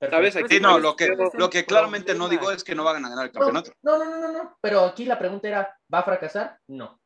Aquí 0.00 0.56
Sí, 0.56 0.60
no, 0.60 0.78
lo 0.78 0.96
que, 0.96 1.08
lo 1.34 1.48
que 1.48 1.64
claramente 1.64 2.14
no 2.14 2.28
digo 2.28 2.50
es 2.50 2.62
que 2.62 2.74
no 2.74 2.84
van 2.84 3.04
a 3.04 3.08
ganar 3.08 3.26
el 3.26 3.32
campeonato. 3.32 3.72
no, 3.82 3.96
no, 3.96 4.04
no, 4.04 4.18
no, 4.18 4.32
no, 4.32 4.58
pero 4.60 4.84
aquí 4.84 5.04
la 5.06 5.18
pregunta 5.18 5.48
era, 5.48 5.78
¿va 5.92 6.00
a 6.00 6.04
fracasar? 6.04 6.58
No. 6.68 7.00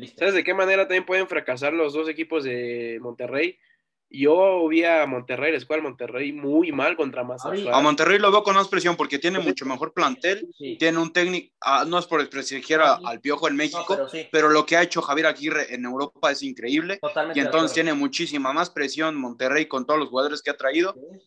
Listo. 0.00 0.18
¿Sabes 0.18 0.34
de 0.34 0.44
qué 0.44 0.54
manera 0.54 0.82
también 0.88 1.04
pueden 1.06 1.28
fracasar 1.28 1.72
los 1.72 1.92
dos 1.92 2.08
equipos 2.08 2.44
de 2.44 2.98
Monterrey? 3.02 3.58
Yo 4.12 4.66
vi 4.66 4.82
a 4.82 5.06
Monterrey, 5.06 5.52
la 5.52 5.58
escuadra 5.58 5.84
de 5.84 5.88
Monterrey, 5.90 6.32
muy 6.32 6.72
mal 6.72 6.96
contra 6.96 7.22
Mazatlán. 7.22 7.72
A 7.72 7.80
Monterrey 7.80 8.18
lo 8.18 8.32
veo 8.32 8.42
con 8.42 8.56
más 8.56 8.66
presión 8.66 8.96
porque 8.96 9.20
tiene 9.20 9.38
mucho 9.38 9.64
mejor 9.66 9.92
plantel, 9.92 10.48
Sí. 10.58 10.76
tiene 10.80 10.98
un 10.98 11.12
técnico, 11.12 11.54
ah, 11.60 11.84
no 11.86 11.96
es 11.96 12.06
por 12.06 12.18
desprestigiar 12.18 12.80
a- 12.80 12.98
al 13.04 13.20
Piojo 13.20 13.46
en 13.46 13.54
No, 13.54 13.58
México, 13.58 13.84
pero 13.88 14.08
sí, 14.08 14.26
pero 14.32 14.48
lo 14.48 14.66
que 14.66 14.76
ha 14.76 14.82
hecho 14.82 15.00
Javier 15.00 15.28
Aguirre 15.28 15.72
en 15.72 15.84
Europa 15.84 16.32
es 16.32 16.42
increíble 16.42 16.98
totalmente. 17.00 17.38
y 17.38 17.44
entonces 17.44 17.72
tiene 17.72 17.94
muchísima 17.94 18.52
más 18.52 18.68
presión 18.70 19.14
Monterrey 19.14 19.66
con 19.66 19.86
todos 19.86 20.00
los 20.00 20.08
jugadores 20.08 20.42
que 20.42 20.50
ha 20.50 20.56
traído, 20.56 20.92
Sí, 20.94 21.20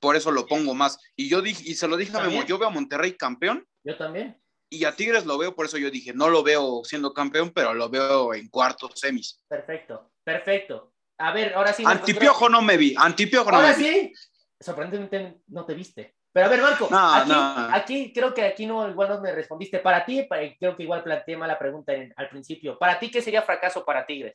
por 0.00 0.16
eso 0.16 0.30
lo 0.32 0.46
pongo 0.46 0.72
más. 0.72 0.98
Y 1.14 1.28
yo 1.28 1.42
dije, 1.42 1.62
y 1.66 1.74
se 1.74 1.86
lo 1.86 1.98
dije 1.98 2.16
a 2.16 2.20
Memo, 2.26 2.46
yo 2.46 2.56
veo 2.58 2.68
a 2.68 2.72
Monterrey 2.72 3.12
campeón 3.12 3.66
Yo 3.84 3.94
también. 3.98 4.38
Y 4.76 4.84
a 4.84 4.94
Tigres 4.96 5.26
lo 5.26 5.36
veo, 5.38 5.54
por 5.54 5.66
eso 5.66 5.78
yo 5.78 5.90
dije, 5.90 6.12
no 6.14 6.28
lo 6.28 6.42
veo 6.42 6.82
siendo 6.84 7.12
campeón, 7.12 7.50
pero 7.50 7.74
lo 7.74 7.88
veo 7.88 8.34
en 8.34 8.48
cuartos 8.48 8.92
semis. 8.94 9.42
Perfecto, 9.48 10.10
perfecto. 10.24 10.92
A 11.18 11.32
ver, 11.32 11.54
ahora 11.54 11.72
sí. 11.72 11.84
Antipiojo 11.86 12.48
no 12.48 12.62
me 12.62 12.76
vi, 12.76 12.94
antipiojo 12.96 13.50
no 13.50 13.56
Ahora 13.58 13.72
me 13.72 13.76
vi. 13.76 13.84
sí. 13.84 14.12
Sorprendentemente 14.60 15.40
no 15.48 15.64
te 15.64 15.74
viste. 15.74 16.14
Pero 16.32 16.46
a 16.46 16.48
ver, 16.48 16.62
Marco, 16.62 16.88
No, 16.90 17.14
aquí, 17.14 17.28
no. 17.30 17.68
aquí 17.74 18.12
creo 18.14 18.32
que 18.32 18.42
aquí 18.44 18.64
no, 18.64 18.88
igual 18.88 19.08
no 19.10 19.20
me 19.20 19.32
respondiste. 19.32 19.80
Para 19.80 20.04
ti, 20.06 20.22
para- 20.22 20.42
creo 20.56 20.76
que 20.76 20.84
igual 20.84 21.02
planteé 21.02 21.36
mala 21.36 21.58
pregunta 21.58 21.92
en- 21.92 22.12
al 22.16 22.30
principio. 22.30 22.78
Para 22.78 22.98
ti, 22.98 23.10
¿qué 23.10 23.20
sería 23.20 23.42
fracaso 23.42 23.84
para 23.84 24.06
Tigres? 24.06 24.34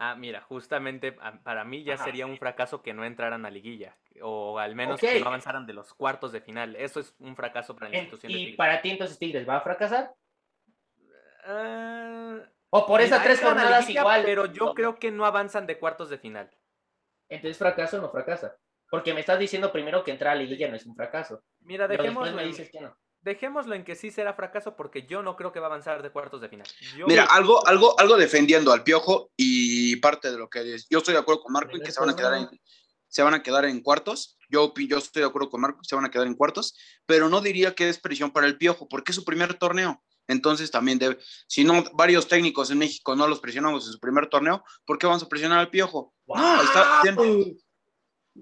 Ah, 0.00 0.14
mira, 0.14 0.40
justamente 0.42 1.10
para 1.42 1.64
mí 1.64 1.82
ya 1.82 1.94
Ajá. 1.94 2.04
sería 2.04 2.24
un 2.24 2.38
fracaso 2.38 2.82
que 2.82 2.94
no 2.94 3.04
entraran 3.04 3.44
a 3.44 3.50
liguilla, 3.50 3.96
o 4.22 4.60
al 4.60 4.76
menos 4.76 5.00
que 5.00 5.18
no 5.18 5.26
avanzaran 5.26 5.66
de 5.66 5.72
los 5.72 5.92
cuartos 5.92 6.30
de 6.30 6.40
final. 6.40 6.76
Eso 6.76 7.00
es 7.00 7.16
un 7.18 7.34
fracaso 7.34 7.74
para 7.74 7.88
la 7.90 7.96
institución 7.98 8.30
de 8.32 8.38
y 8.38 8.40
Tigres. 8.42 8.56
para 8.58 8.80
ti, 8.80 8.90
entonces, 8.90 9.18
Tigres, 9.18 9.48
¿va 9.48 9.56
a 9.56 9.60
fracasar? 9.60 10.14
Ah, 11.44 12.38
O 12.70 12.86
por 12.86 13.00
esas 13.00 13.24
tres 13.24 13.40
jornadas 13.40 13.80
liguilla, 13.80 14.00
igual. 14.02 14.22
Pero 14.24 14.46
yo 14.46 14.66
No. 14.66 14.74
creo 14.74 14.98
que 15.00 15.10
no 15.10 15.24
avanzan 15.26 15.66
de 15.66 15.78
cuartos 15.78 16.10
de 16.10 16.18
final. 16.18 16.48
Entonces, 17.28 17.58
fracaso 17.58 17.98
o 17.98 18.00
no 18.00 18.10
fracasa. 18.10 18.56
Porque 18.90 19.12
me 19.14 19.20
estás 19.20 19.38
diciendo 19.38 19.72
primero 19.72 20.04
que 20.04 20.12
entrar 20.12 20.32
a 20.32 20.36
liguilla 20.36 20.68
no 20.68 20.76
es 20.76 20.86
un 20.86 20.94
fracaso. 20.94 21.42
Mira, 21.60 21.88
Pero 21.88 22.04
después 22.04 22.32
me 22.34 22.44
dices 22.44 22.70
que 22.70 22.80
no. 22.80 22.96
Dejémoslo 23.28 23.74
en 23.74 23.84
que 23.84 23.94
sí 23.94 24.10
será 24.10 24.34
fracaso 24.34 24.74
porque 24.74 25.06
yo 25.06 25.22
no 25.22 25.36
creo 25.36 25.52
que 25.52 25.60
va 25.60 25.66
a 25.66 25.70
avanzar 25.70 26.02
de 26.02 26.10
cuartos 26.10 26.40
de 26.40 26.48
final. 26.48 26.66
Yo- 26.96 27.06
Mira, 27.06 27.24
algo, 27.24 27.64
algo, 27.68 27.94
algo 28.00 28.16
defendiendo 28.16 28.72
al 28.72 28.82
Piojo 28.82 29.30
y 29.36 29.96
parte 29.96 30.30
de 30.32 30.38
lo 30.38 30.48
que 30.48 30.74
es- 30.74 30.86
yo 30.90 30.98
estoy 30.98 31.14
de 31.14 31.20
acuerdo 31.20 31.42
con 31.42 31.52
Marco 31.52 31.70
en 31.76 31.82
que 31.82 31.92
se 31.92 32.00
van 32.00 32.10
a 32.10 32.16
quedar 32.16 32.34
en, 32.34 32.60
se 33.06 33.22
van 33.22 33.34
a 33.34 33.42
quedar 33.42 33.64
en 33.66 33.80
cuartos. 33.82 34.36
Yo, 34.50 34.72
yo 34.76 34.98
estoy 34.98 35.22
de 35.22 35.28
acuerdo 35.28 35.50
con 35.50 35.60
Marco, 35.60 35.80
se 35.84 35.94
van 35.94 36.04
a 36.04 36.10
quedar 36.10 36.26
en 36.26 36.34
cuartos, 36.34 36.74
pero 37.06 37.28
no 37.28 37.40
diría 37.40 37.74
que 37.74 37.88
es 37.88 37.98
presión 38.00 38.30
para 38.32 38.46
el 38.46 38.58
Piojo, 38.58 38.88
porque 38.88 39.12
es 39.12 39.16
su 39.16 39.24
primer 39.24 39.54
torneo. 39.54 40.02
Entonces 40.26 40.70
también 40.70 40.98
debe, 40.98 41.18
si 41.46 41.64
no, 41.64 41.84
varios 41.94 42.28
técnicos 42.28 42.70
en 42.70 42.78
México 42.78 43.16
no 43.16 43.26
los 43.28 43.40
presionamos 43.40 43.86
en 43.86 43.92
su 43.92 43.98
primer 44.00 44.26
torneo, 44.28 44.62
¿por 44.84 44.98
qué 44.98 45.06
vamos 45.06 45.22
a 45.22 45.28
presionar 45.28 45.58
al 45.58 45.70
Piojo? 45.70 46.12
No, 46.26 46.62
está, 46.62 47.00
tiene- 47.02 47.56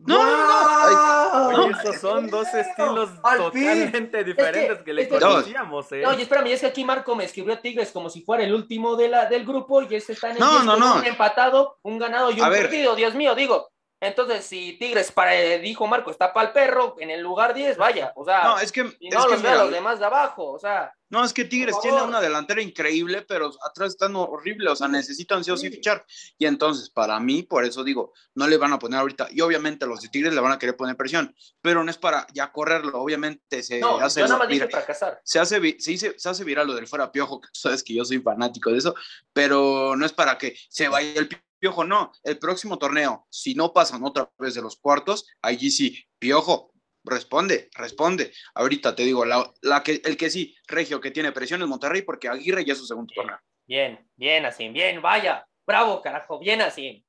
no, 0.04 0.22
no, 0.24 1.50
no, 1.52 1.64
Oye, 1.64 1.72
esos 1.80 1.96
son 2.00 2.28
dos 2.28 2.46
estilos 2.54 3.10
totalmente 3.22 4.24
diferentes 4.24 4.82
que, 4.82 4.92
le 4.92 5.02
es 5.02 5.08
que- 5.08 5.18
conocíamos, 5.18 5.90
¿eh? 5.92 6.02
No, 6.02 6.10
Oye, 6.10 6.22
espérame, 6.22 6.48
es 6.48 6.60
que 6.60 6.66
aquí 6.66 6.84
Marco 6.84 7.14
me 7.14 7.24
escribió 7.24 7.54
a 7.54 7.56
Tigres 7.60 7.90
como 7.92 8.10
si 8.10 8.22
fuera 8.22 8.44
el 8.44 8.54
último 8.54 8.96
de 8.96 9.08
la, 9.08 9.26
del 9.26 9.44
grupo 9.46 9.82
y 9.82 9.94
este 9.94 10.12
está 10.12 10.28
en 10.30 10.34
el 10.36 10.40
No, 10.40 10.50
10 10.50 10.64
no, 10.64 10.70
con 10.72 10.80
no. 10.80 10.94
un 10.96 11.04
empatado, 11.06 11.78
un 11.82 11.98
ganado 11.98 12.30
y 12.30 12.40
un 12.40 12.46
A 12.46 12.48
ver. 12.48 12.62
perdido. 12.62 12.94
Dios 12.96 13.14
mío, 13.14 13.34
digo. 13.34 13.68
Entonces, 13.98 14.44
si 14.44 14.74
Tigres, 14.74 15.10
para, 15.10 15.32
dijo 15.58 15.86
Marco, 15.86 16.10
está 16.10 16.32
para 16.34 16.48
el 16.48 16.52
perro 16.52 16.96
en 16.98 17.10
el 17.10 17.22
lugar 17.22 17.54
10, 17.54 17.78
vaya. 17.78 18.12
O 18.14 18.26
sea, 18.26 18.44
no, 18.44 18.58
es 18.58 18.70
que, 18.70 18.82
es 18.82 19.14
no 19.14 19.24
que 19.24 19.32
los 19.32 19.38
mira, 19.38 19.54
los 19.54 19.70
demás 19.70 19.98
de 19.98 20.04
abajo. 20.04 20.52
O 20.52 20.58
sea, 20.58 20.92
No, 21.08 21.24
es 21.24 21.32
que 21.32 21.46
Tigres 21.46 21.76
tiene 21.80 22.02
una 22.02 22.20
delantera 22.20 22.60
increíble, 22.60 23.22
pero 23.22 23.50
atrás 23.64 23.92
están 23.92 24.14
horrible, 24.14 24.68
o 24.68 24.76
sea, 24.76 24.86
necesitan 24.86 25.42
sí 25.42 25.50
o 25.50 25.56
sí 25.56 25.70
fichar. 25.70 26.04
Y 26.36 26.44
entonces, 26.44 26.90
para 26.90 27.18
mí, 27.20 27.42
por 27.42 27.64
eso 27.64 27.84
digo, 27.84 28.12
no 28.34 28.46
le 28.46 28.58
van 28.58 28.74
a 28.74 28.78
poner 28.78 29.00
ahorita. 29.00 29.28
Y 29.30 29.40
obviamente 29.40 29.86
los 29.86 30.02
de 30.02 30.08
Tigres 30.08 30.34
le 30.34 30.40
van 30.42 30.52
a 30.52 30.58
querer 30.58 30.76
poner 30.76 30.94
presión, 30.96 31.34
pero 31.62 31.82
no 31.82 31.90
es 31.90 31.96
para 31.96 32.26
ya 32.34 32.52
correrlo. 32.52 33.00
Obviamente 33.00 33.62
se 33.62 33.80
no, 33.80 33.98
hace. 33.98 34.20
yo 34.20 34.26
nada 34.26 34.40
más 34.40 34.48
mira, 34.48 34.66
dije 34.66 34.76
fracasar. 34.76 35.20
se 35.24 35.38
hace, 35.38 35.76
se 35.80 36.28
hace 36.28 36.44
viral 36.44 36.66
lo 36.66 36.74
del 36.74 36.86
fuera 36.86 37.10
piojo, 37.10 37.40
que 37.40 37.48
tú 37.48 37.60
sabes 37.60 37.82
que 37.82 37.94
yo 37.94 38.04
soy 38.04 38.18
fanático 38.18 38.70
de 38.70 38.78
eso, 38.78 38.94
pero 39.32 39.96
no 39.96 40.04
es 40.04 40.12
para 40.12 40.36
que 40.36 40.54
se 40.68 40.88
vaya 40.88 41.18
el 41.18 41.28
piojo, 41.28 41.45
no. 41.60 42.12
El 42.22 42.38
próximo 42.38 42.78
torneo, 42.78 43.26
si 43.30 43.54
no 43.54 43.72
pasan 43.72 44.04
otra 44.04 44.30
vez 44.38 44.54
de 44.54 44.62
los 44.62 44.76
cuartos, 44.76 45.26
allí 45.42 45.70
sí, 45.70 46.04
piojo, 46.18 46.72
responde, 47.04 47.70
responde. 47.74 48.32
Ahorita 48.54 48.94
te 48.94 49.04
digo, 49.04 49.24
la, 49.24 49.52
la 49.62 49.82
que, 49.82 50.00
el 50.04 50.16
que 50.16 50.30
sí, 50.30 50.54
Regio, 50.66 51.00
que 51.00 51.10
tiene 51.10 51.32
presión 51.32 51.62
es 51.62 51.68
Monterrey, 51.68 52.02
porque 52.02 52.28
Aguirre 52.28 52.64
ya 52.64 52.72
es 52.72 52.78
su 52.78 52.86
segundo 52.86 53.12
torneo. 53.14 53.38
Bien, 53.66 54.08
bien 54.16 54.44
así, 54.44 54.68
bien, 54.68 55.02
vaya. 55.02 55.46
Bravo, 55.66 56.00
carajo, 56.00 56.38
bien 56.38 56.60
así. 56.60 57.04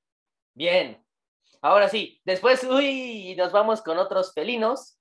Bien. 0.53 1.03
Ahora 1.62 1.89
sí, 1.89 2.19
después, 2.23 2.63
uy, 2.63 3.36
nos 3.36 3.51
vamos 3.51 3.81
con 3.81 3.97
otros 3.97 4.33
felinos, 4.33 4.97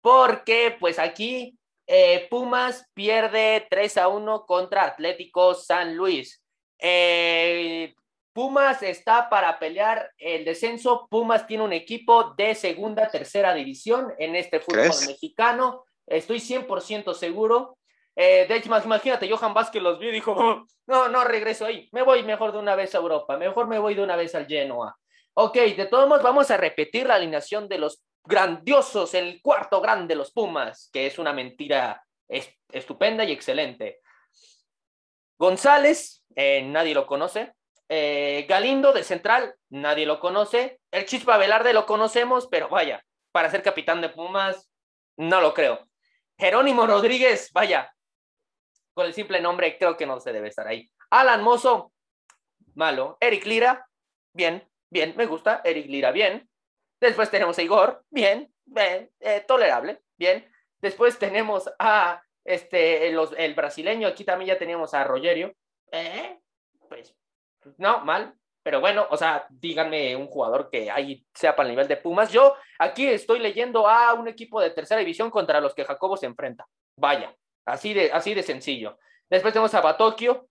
porque 0.00 0.76
pues 0.78 0.98
aquí 0.98 1.58
eh, 1.86 2.26
Pumas 2.30 2.86
pierde 2.94 3.66
3 3.70 3.96
a 3.98 4.08
1 4.08 4.46
contra 4.46 4.84
Atlético 4.84 5.54
San 5.54 5.96
Luis. 5.96 6.42
Eh, 6.78 7.94
Pumas 8.32 8.82
está 8.82 9.28
para 9.28 9.58
pelear 9.58 10.10
el 10.18 10.44
descenso. 10.44 11.08
Pumas 11.10 11.46
tiene 11.46 11.64
un 11.64 11.72
equipo 11.72 12.32
de 12.34 12.54
segunda, 12.54 13.08
tercera 13.10 13.52
división 13.54 14.12
en 14.18 14.36
este 14.36 14.60
fútbol 14.60 14.80
¿Crees? 14.82 15.06
mexicano. 15.08 15.84
Estoy 16.06 16.38
100% 16.40 17.14
seguro. 17.14 17.76
Eh, 18.16 18.46
de 18.48 18.56
hecho, 18.56 18.68
imagínate, 18.84 19.30
Johan 19.30 19.54
Vázquez 19.54 19.82
los 19.82 19.98
vio 19.98 20.10
y 20.10 20.12
dijo, 20.12 20.32
"Oh, 20.32 20.64
no, 20.86 21.08
no 21.08 21.24
regreso 21.24 21.64
ahí, 21.66 21.88
me 21.92 22.02
voy 22.02 22.22
mejor 22.22 22.52
de 22.52 22.58
una 22.58 22.74
vez 22.74 22.94
a 22.94 22.98
Europa, 22.98 23.36
mejor 23.36 23.66
me 23.68 23.78
voy 23.78 23.94
de 23.94 24.02
una 24.02 24.16
vez 24.16 24.34
al 24.34 24.46
Genoa. 24.46 24.96
Ok, 25.34 25.54
de 25.54 25.86
todos 25.86 26.08
modos 26.08 26.22
vamos 26.22 26.50
a 26.50 26.56
repetir 26.56 27.06
la 27.06 27.14
alineación 27.14 27.68
de 27.68 27.78
los 27.78 28.02
grandiosos, 28.24 29.14
el 29.14 29.40
cuarto 29.40 29.80
grande, 29.80 30.14
los 30.16 30.32
Pumas, 30.32 30.90
que 30.92 31.06
es 31.06 31.18
una 31.18 31.32
mentira 31.32 32.04
es- 32.28 32.52
estupenda 32.72 33.24
y 33.24 33.32
excelente. 33.32 34.00
González, 35.38 36.24
eh, 36.36 36.62
nadie 36.62 36.94
lo 36.94 37.06
conoce. 37.06 37.54
Eh, 37.92 38.46
Galindo 38.48 38.92
de 38.92 39.02
central, 39.02 39.56
nadie 39.68 40.06
lo 40.06 40.20
conoce. 40.20 40.80
El 40.92 41.06
Chispa 41.06 41.36
Velarde 41.38 41.72
lo 41.72 41.86
conocemos, 41.86 42.46
pero 42.46 42.68
vaya, 42.68 43.04
para 43.32 43.50
ser 43.50 43.64
capitán 43.64 44.00
de 44.00 44.08
Pumas, 44.08 44.70
no 45.16 45.40
lo 45.40 45.52
creo. 45.54 45.88
Jerónimo 46.38 46.86
Rodríguez, 46.86 47.50
vaya, 47.52 47.92
con 48.94 49.06
el 49.06 49.12
simple 49.12 49.40
nombre 49.40 49.76
creo 49.76 49.96
que 49.96 50.06
no 50.06 50.20
se 50.20 50.32
debe 50.32 50.48
estar 50.48 50.68
ahí. 50.68 50.88
Alan 51.10 51.42
Mozo, 51.42 51.92
malo. 52.74 53.18
Eric 53.20 53.44
Lira, 53.44 53.84
bien, 54.32 54.64
bien, 54.88 55.14
me 55.16 55.26
gusta. 55.26 55.60
Eric 55.64 55.86
Lira, 55.86 56.12
bien. 56.12 56.48
Después 57.00 57.28
tenemos 57.28 57.58
a 57.58 57.62
Igor, 57.62 58.04
bien, 58.08 58.54
bien, 58.66 59.10
eh, 59.18 59.44
tolerable, 59.48 60.00
bien. 60.16 60.48
Después 60.80 61.18
tenemos 61.18 61.68
a 61.80 62.22
este, 62.44 63.08
el 63.08 63.54
brasileño, 63.54 64.06
aquí 64.06 64.22
también 64.22 64.50
ya 64.50 64.58
teníamos 64.58 64.94
a 64.94 65.02
Rogerio. 65.02 65.56
Eh, 65.90 66.38
no, 67.78 68.04
mal. 68.04 68.34
Pero 68.62 68.80
bueno, 68.80 69.06
o 69.10 69.16
sea, 69.16 69.46
díganme 69.48 70.14
un 70.16 70.26
jugador 70.26 70.68
que 70.70 70.90
ahí 70.90 71.24
sea 71.34 71.56
para 71.56 71.68
el 71.68 71.72
nivel 71.72 71.88
de 71.88 71.96
Pumas. 71.96 72.30
Yo 72.30 72.54
aquí 72.78 73.06
estoy 73.06 73.38
leyendo 73.38 73.88
a 73.88 74.12
un 74.12 74.28
equipo 74.28 74.60
de 74.60 74.70
tercera 74.70 74.98
división 74.98 75.30
contra 75.30 75.60
los 75.60 75.74
que 75.74 75.84
Jacobo 75.84 76.16
se 76.16 76.26
enfrenta. 76.26 76.66
Vaya, 76.96 77.34
así 77.64 77.94
de, 77.94 78.12
así 78.12 78.34
de 78.34 78.42
sencillo. 78.42 78.98
Después 79.30 79.54
tenemos 79.54 79.74
a 79.74 79.80
Batokio. 79.80 80.48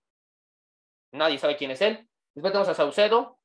Nadie 1.11 1.37
sabe 1.37 1.55
quién 1.55 1.71
es 1.71 1.81
él. 1.81 2.09
Después 2.33 2.51
tenemos 2.51 2.69
a 2.69 2.73
Saucedo, 2.73 3.39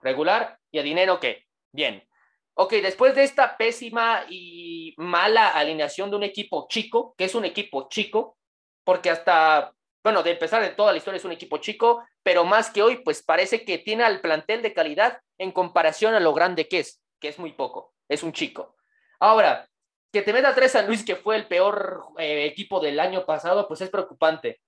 regular, 0.00 0.58
y 0.70 0.78
a 0.78 0.82
Dinero 0.82 1.20
que, 1.20 1.46
bien. 1.72 2.06
Ok, 2.54 2.72
después 2.74 3.14
de 3.14 3.24
esta 3.24 3.56
pésima 3.56 4.24
y 4.28 4.94
mala 4.98 5.48
alineación 5.48 6.10
de 6.10 6.16
un 6.16 6.22
equipo 6.22 6.66
chico, 6.68 7.14
que 7.16 7.24
es 7.24 7.34
un 7.34 7.44
equipo 7.44 7.88
chico, 7.88 8.36
porque 8.84 9.10
hasta 9.10 9.74
bueno, 10.02 10.22
de 10.22 10.32
empezar 10.32 10.62
de 10.62 10.70
toda 10.70 10.92
la 10.92 10.98
historia 10.98 11.18
es 11.18 11.24
un 11.24 11.32
equipo 11.32 11.58
chico, 11.58 12.04
pero 12.22 12.44
más 12.44 12.70
que 12.70 12.82
hoy, 12.82 12.96
pues 12.98 13.22
parece 13.22 13.64
que 13.64 13.78
tiene 13.78 14.04
al 14.04 14.20
plantel 14.20 14.62
de 14.62 14.74
calidad 14.74 15.20
en 15.38 15.52
comparación 15.52 16.14
a 16.14 16.20
lo 16.20 16.34
grande 16.34 16.68
que 16.68 16.80
es, 16.80 17.00
que 17.20 17.28
es 17.28 17.38
muy 17.38 17.52
poco, 17.52 17.94
es 18.08 18.22
un 18.22 18.32
chico. 18.32 18.76
Ahora, 19.20 19.68
que 20.12 20.22
te 20.22 20.32
meta 20.32 20.54
tres 20.54 20.72
San 20.72 20.86
Luis, 20.86 21.04
que 21.04 21.16
fue 21.16 21.36
el 21.36 21.46
peor 21.46 22.04
eh, 22.18 22.44
equipo 22.44 22.80
del 22.80 23.00
año 23.00 23.24
pasado, 23.24 23.66
pues 23.68 23.80
es 23.80 23.90
preocupante. 23.90 24.60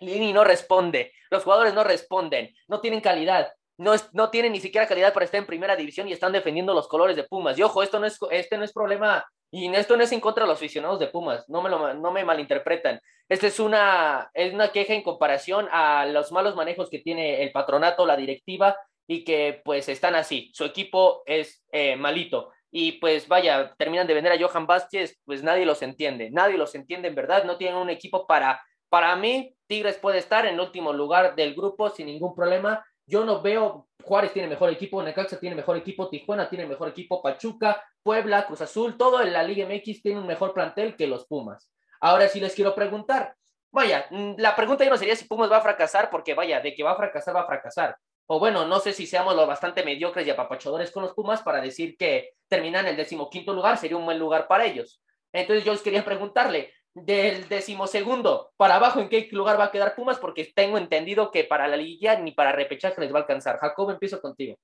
Lini 0.00 0.32
no 0.32 0.44
responde, 0.44 1.12
los 1.30 1.42
jugadores 1.42 1.74
no 1.74 1.82
responden, 1.82 2.54
no 2.68 2.80
tienen 2.80 3.00
calidad, 3.00 3.52
no, 3.78 3.94
es, 3.94 4.12
no 4.14 4.30
tienen 4.30 4.52
ni 4.52 4.60
siquiera 4.60 4.86
calidad 4.86 5.12
para 5.12 5.24
estar 5.24 5.38
en 5.38 5.46
primera 5.46 5.76
división 5.76 6.08
y 6.08 6.12
están 6.12 6.32
defendiendo 6.32 6.74
los 6.74 6.88
colores 6.88 7.16
de 7.16 7.24
Pumas. 7.24 7.58
Y 7.58 7.62
ojo, 7.62 7.82
esto 7.82 7.98
no 7.98 8.06
es, 8.06 8.18
este 8.30 8.56
no 8.56 8.64
es 8.64 8.72
problema 8.72 9.26
y 9.50 9.72
esto 9.74 9.96
no 9.96 10.02
es 10.02 10.12
en 10.12 10.20
contra 10.20 10.44
de 10.44 10.48
los 10.48 10.58
aficionados 10.58 10.98
de 10.98 11.08
Pumas, 11.08 11.48
no 11.48 11.62
me, 11.62 11.70
lo, 11.70 11.94
no 11.94 12.10
me 12.10 12.24
malinterpretan. 12.24 13.00
Esta 13.28 13.46
es 13.46 13.60
una, 13.60 14.30
es 14.34 14.52
una 14.52 14.68
queja 14.68 14.94
en 14.94 15.02
comparación 15.02 15.68
a 15.70 16.06
los 16.06 16.32
malos 16.32 16.56
manejos 16.56 16.90
que 16.90 16.98
tiene 16.98 17.42
el 17.42 17.52
patronato, 17.52 18.06
la 18.06 18.16
directiva, 18.16 18.76
y 19.06 19.24
que 19.24 19.60
pues 19.64 19.88
están 19.88 20.14
así. 20.14 20.50
Su 20.52 20.64
equipo 20.64 21.22
es 21.26 21.64
eh, 21.72 21.96
malito. 21.96 22.50
Y 22.70 22.92
pues 22.92 23.28
vaya, 23.28 23.74
terminan 23.78 24.06
de 24.06 24.14
vender 24.14 24.32
a 24.32 24.38
Johan 24.38 24.66
Vázquez, 24.66 25.18
pues 25.24 25.42
nadie 25.42 25.64
los 25.64 25.82
entiende, 25.82 26.30
nadie 26.30 26.58
los 26.58 26.74
entiende 26.74 27.08
en 27.08 27.14
verdad, 27.14 27.44
no 27.44 27.56
tienen 27.56 27.78
un 27.78 27.90
equipo 27.90 28.26
para, 28.26 28.60
para 28.88 29.14
mí, 29.16 29.54
Tigres 29.66 29.96
puede 29.96 30.18
estar 30.18 30.44
en 30.46 30.60
último 30.60 30.92
lugar 30.92 31.36
del 31.36 31.54
grupo 31.54 31.90
sin 31.90 32.06
ningún 32.06 32.34
problema. 32.34 32.84
Yo 33.06 33.24
no 33.24 33.40
veo, 33.40 33.88
Juárez 34.02 34.32
tiene 34.32 34.48
mejor 34.48 34.70
equipo, 34.70 35.02
Necaxa 35.02 35.38
tiene 35.38 35.54
mejor 35.54 35.76
equipo, 35.76 36.08
Tijuana 36.08 36.48
tiene 36.48 36.66
mejor 36.66 36.88
equipo, 36.88 37.22
Pachuca, 37.22 37.82
Puebla, 38.02 38.46
Cruz 38.46 38.60
Azul, 38.60 38.96
todo 38.96 39.22
en 39.22 39.32
la 39.32 39.44
Liga 39.44 39.66
MX 39.66 40.02
tiene 40.02 40.20
un 40.20 40.26
mejor 40.26 40.52
plantel 40.52 40.96
que 40.96 41.06
los 41.06 41.26
Pumas. 41.26 41.70
Ahora 42.00 42.28
sí 42.28 42.40
les 42.40 42.54
quiero 42.54 42.74
preguntar, 42.74 43.36
vaya, 43.70 44.06
mm, 44.10 44.34
la 44.38 44.56
pregunta 44.56 44.84
ya 44.84 44.90
no 44.90 44.96
sería 44.96 45.14
si 45.14 45.26
Pumas 45.26 45.50
va 45.50 45.58
a 45.58 45.62
fracasar, 45.62 46.10
porque 46.10 46.34
vaya, 46.34 46.60
de 46.60 46.74
que 46.74 46.82
va 46.82 46.92
a 46.92 46.96
fracasar, 46.96 47.36
va 47.36 47.42
a 47.42 47.46
fracasar. 47.46 47.96
O 48.26 48.40
bueno, 48.40 48.66
no 48.66 48.80
sé 48.80 48.92
si 48.92 49.06
seamos 49.06 49.36
lo 49.36 49.46
bastante 49.46 49.84
mediocres 49.84 50.26
y 50.26 50.30
apapachadores 50.30 50.90
con 50.90 51.04
los 51.04 51.14
Pumas 51.14 51.42
para 51.42 51.60
decir 51.60 51.96
que 51.96 52.30
terminan 52.48 52.86
en 52.86 52.92
el 52.92 52.96
decimoquinto 52.96 53.52
lugar, 53.52 53.78
sería 53.78 53.96
un 53.96 54.04
buen 54.04 54.18
lugar 54.18 54.48
para 54.48 54.64
ellos. 54.64 55.00
Entonces 55.32 55.64
yo 55.64 55.72
les 55.72 55.82
quería 55.82 56.04
preguntarle, 56.04 56.72
del 56.96 57.46
decimosegundo 57.48 58.52
para 58.56 58.76
abajo, 58.76 59.00
¿en 59.00 59.10
qué 59.10 59.28
lugar 59.30 59.60
va 59.60 59.64
a 59.64 59.70
quedar 59.70 59.94
Pumas? 59.94 60.18
Porque 60.18 60.50
tengo 60.54 60.78
entendido 60.78 61.30
que 61.30 61.44
para 61.44 61.68
la 61.68 61.76
liguilla 61.76 62.18
ni 62.18 62.32
para 62.32 62.52
repechaje 62.52 63.00
les 63.02 63.12
va 63.12 63.18
a 63.18 63.22
alcanzar. 63.22 63.58
Jacob, 63.58 63.90
empiezo 63.90 64.20
contigo. 64.22 64.56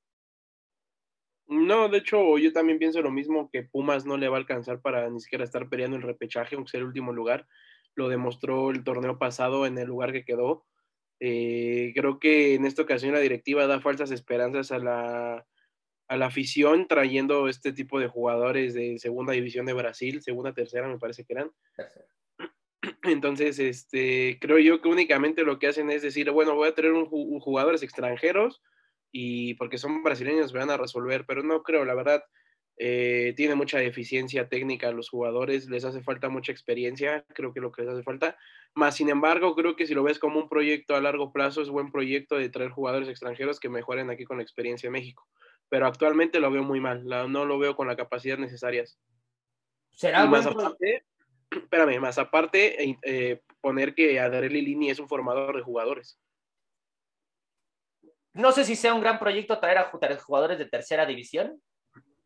No, 1.46 1.90
de 1.90 1.98
hecho, 1.98 2.38
yo 2.38 2.50
también 2.54 2.78
pienso 2.78 3.02
lo 3.02 3.10
mismo, 3.10 3.50
que 3.52 3.64
Pumas 3.64 4.06
no 4.06 4.16
le 4.16 4.28
va 4.28 4.36
a 4.36 4.40
alcanzar 4.40 4.80
para 4.80 5.10
ni 5.10 5.20
siquiera 5.20 5.44
estar 5.44 5.68
peleando 5.68 5.98
el 5.98 6.02
repechaje, 6.02 6.56
aunque 6.56 6.70
sea 6.70 6.80
el 6.80 6.86
último 6.86 7.12
lugar. 7.12 7.46
Lo 7.94 8.08
demostró 8.08 8.70
el 8.70 8.82
torneo 8.82 9.18
pasado 9.18 9.66
en 9.66 9.76
el 9.76 9.86
lugar 9.86 10.12
que 10.12 10.24
quedó. 10.24 10.64
Eh, 11.20 11.92
creo 11.94 12.18
que 12.18 12.54
en 12.54 12.64
esta 12.64 12.80
ocasión 12.80 13.12
la 13.12 13.20
directiva 13.20 13.66
da 13.66 13.80
falsas 13.80 14.10
esperanzas 14.10 14.72
a 14.72 14.78
la, 14.78 15.46
a 16.08 16.16
la 16.16 16.26
afición 16.26 16.88
trayendo 16.88 17.46
este 17.48 17.74
tipo 17.74 18.00
de 18.00 18.08
jugadores 18.08 18.72
de 18.72 18.98
segunda 18.98 19.34
división 19.34 19.66
de 19.66 19.74
Brasil, 19.74 20.22
segunda, 20.22 20.54
tercera, 20.54 20.88
me 20.88 20.98
parece 20.98 21.26
que 21.26 21.34
eran. 21.34 21.50
Entonces, 23.04 23.58
este, 23.58 24.38
creo 24.40 24.58
yo 24.58 24.80
que 24.80 24.88
únicamente 24.88 25.44
lo 25.44 25.58
que 25.58 25.68
hacen 25.68 25.90
es 25.90 26.02
decir, 26.02 26.30
bueno, 26.30 26.54
voy 26.54 26.68
a 26.68 26.74
tener 26.74 26.92
un, 26.92 27.06
jugadores 27.06 27.82
extranjeros 27.82 28.62
y 29.12 29.54
porque 29.54 29.78
son 29.78 30.02
brasileños 30.02 30.52
me 30.52 30.60
van 30.60 30.70
a 30.70 30.76
resolver, 30.76 31.24
pero 31.26 31.42
no 31.42 31.62
creo, 31.62 31.84
la 31.84 31.94
verdad, 31.94 32.24
eh, 32.78 33.34
tiene 33.36 33.54
mucha 33.54 33.78
deficiencia 33.78 34.48
técnica 34.48 34.88
a 34.88 34.92
los 34.92 35.10
jugadores, 35.10 35.68
les 35.68 35.84
hace 35.84 36.02
falta 36.02 36.28
mucha 36.28 36.50
experiencia, 36.50 37.24
creo 37.34 37.52
que 37.52 37.60
lo 37.60 37.70
que 37.70 37.82
les 37.82 37.92
hace 37.92 38.02
falta. 38.02 38.36
Más 38.74 38.96
sin 38.96 39.10
embargo, 39.10 39.54
creo 39.54 39.76
que 39.76 39.86
si 39.86 39.94
lo 39.94 40.02
ves 40.02 40.18
como 40.18 40.40
un 40.40 40.48
proyecto 40.48 40.96
a 40.96 41.00
largo 41.00 41.32
plazo, 41.32 41.60
es 41.60 41.68
buen 41.68 41.92
proyecto 41.92 42.36
de 42.36 42.48
traer 42.48 42.70
jugadores 42.70 43.08
extranjeros 43.08 43.60
que 43.60 43.68
mejoren 43.68 44.10
aquí 44.10 44.24
con 44.24 44.38
la 44.38 44.42
experiencia 44.42 44.86
en 44.86 44.94
México. 44.94 45.28
Pero 45.68 45.86
actualmente 45.86 46.40
lo 46.40 46.50
veo 46.50 46.62
muy 46.62 46.80
mal, 46.80 47.04
no 47.04 47.44
lo 47.44 47.58
veo 47.58 47.76
con 47.76 47.86
la 47.86 47.96
capacidad 47.96 48.38
necesarias. 48.38 48.98
¿Será 49.90 50.24
más 50.24 50.46
aparte, 50.46 51.04
espérame, 51.58 52.00
más 52.00 52.18
aparte, 52.18 52.82
eh, 52.82 52.98
eh, 53.02 53.40
poner 53.60 53.94
que 53.94 54.18
Adreli 54.20 54.62
Lini 54.62 54.90
es 54.90 54.98
un 54.98 55.08
formador 55.08 55.56
de 55.56 55.62
jugadores. 55.62 56.18
No 58.34 58.52
sé 58.52 58.64
si 58.64 58.76
sea 58.76 58.94
un 58.94 59.02
gran 59.02 59.18
proyecto 59.18 59.58
traer 59.58 59.78
a 59.78 59.90
jugadores 60.20 60.58
de 60.58 60.66
tercera 60.66 61.04
división 61.04 61.60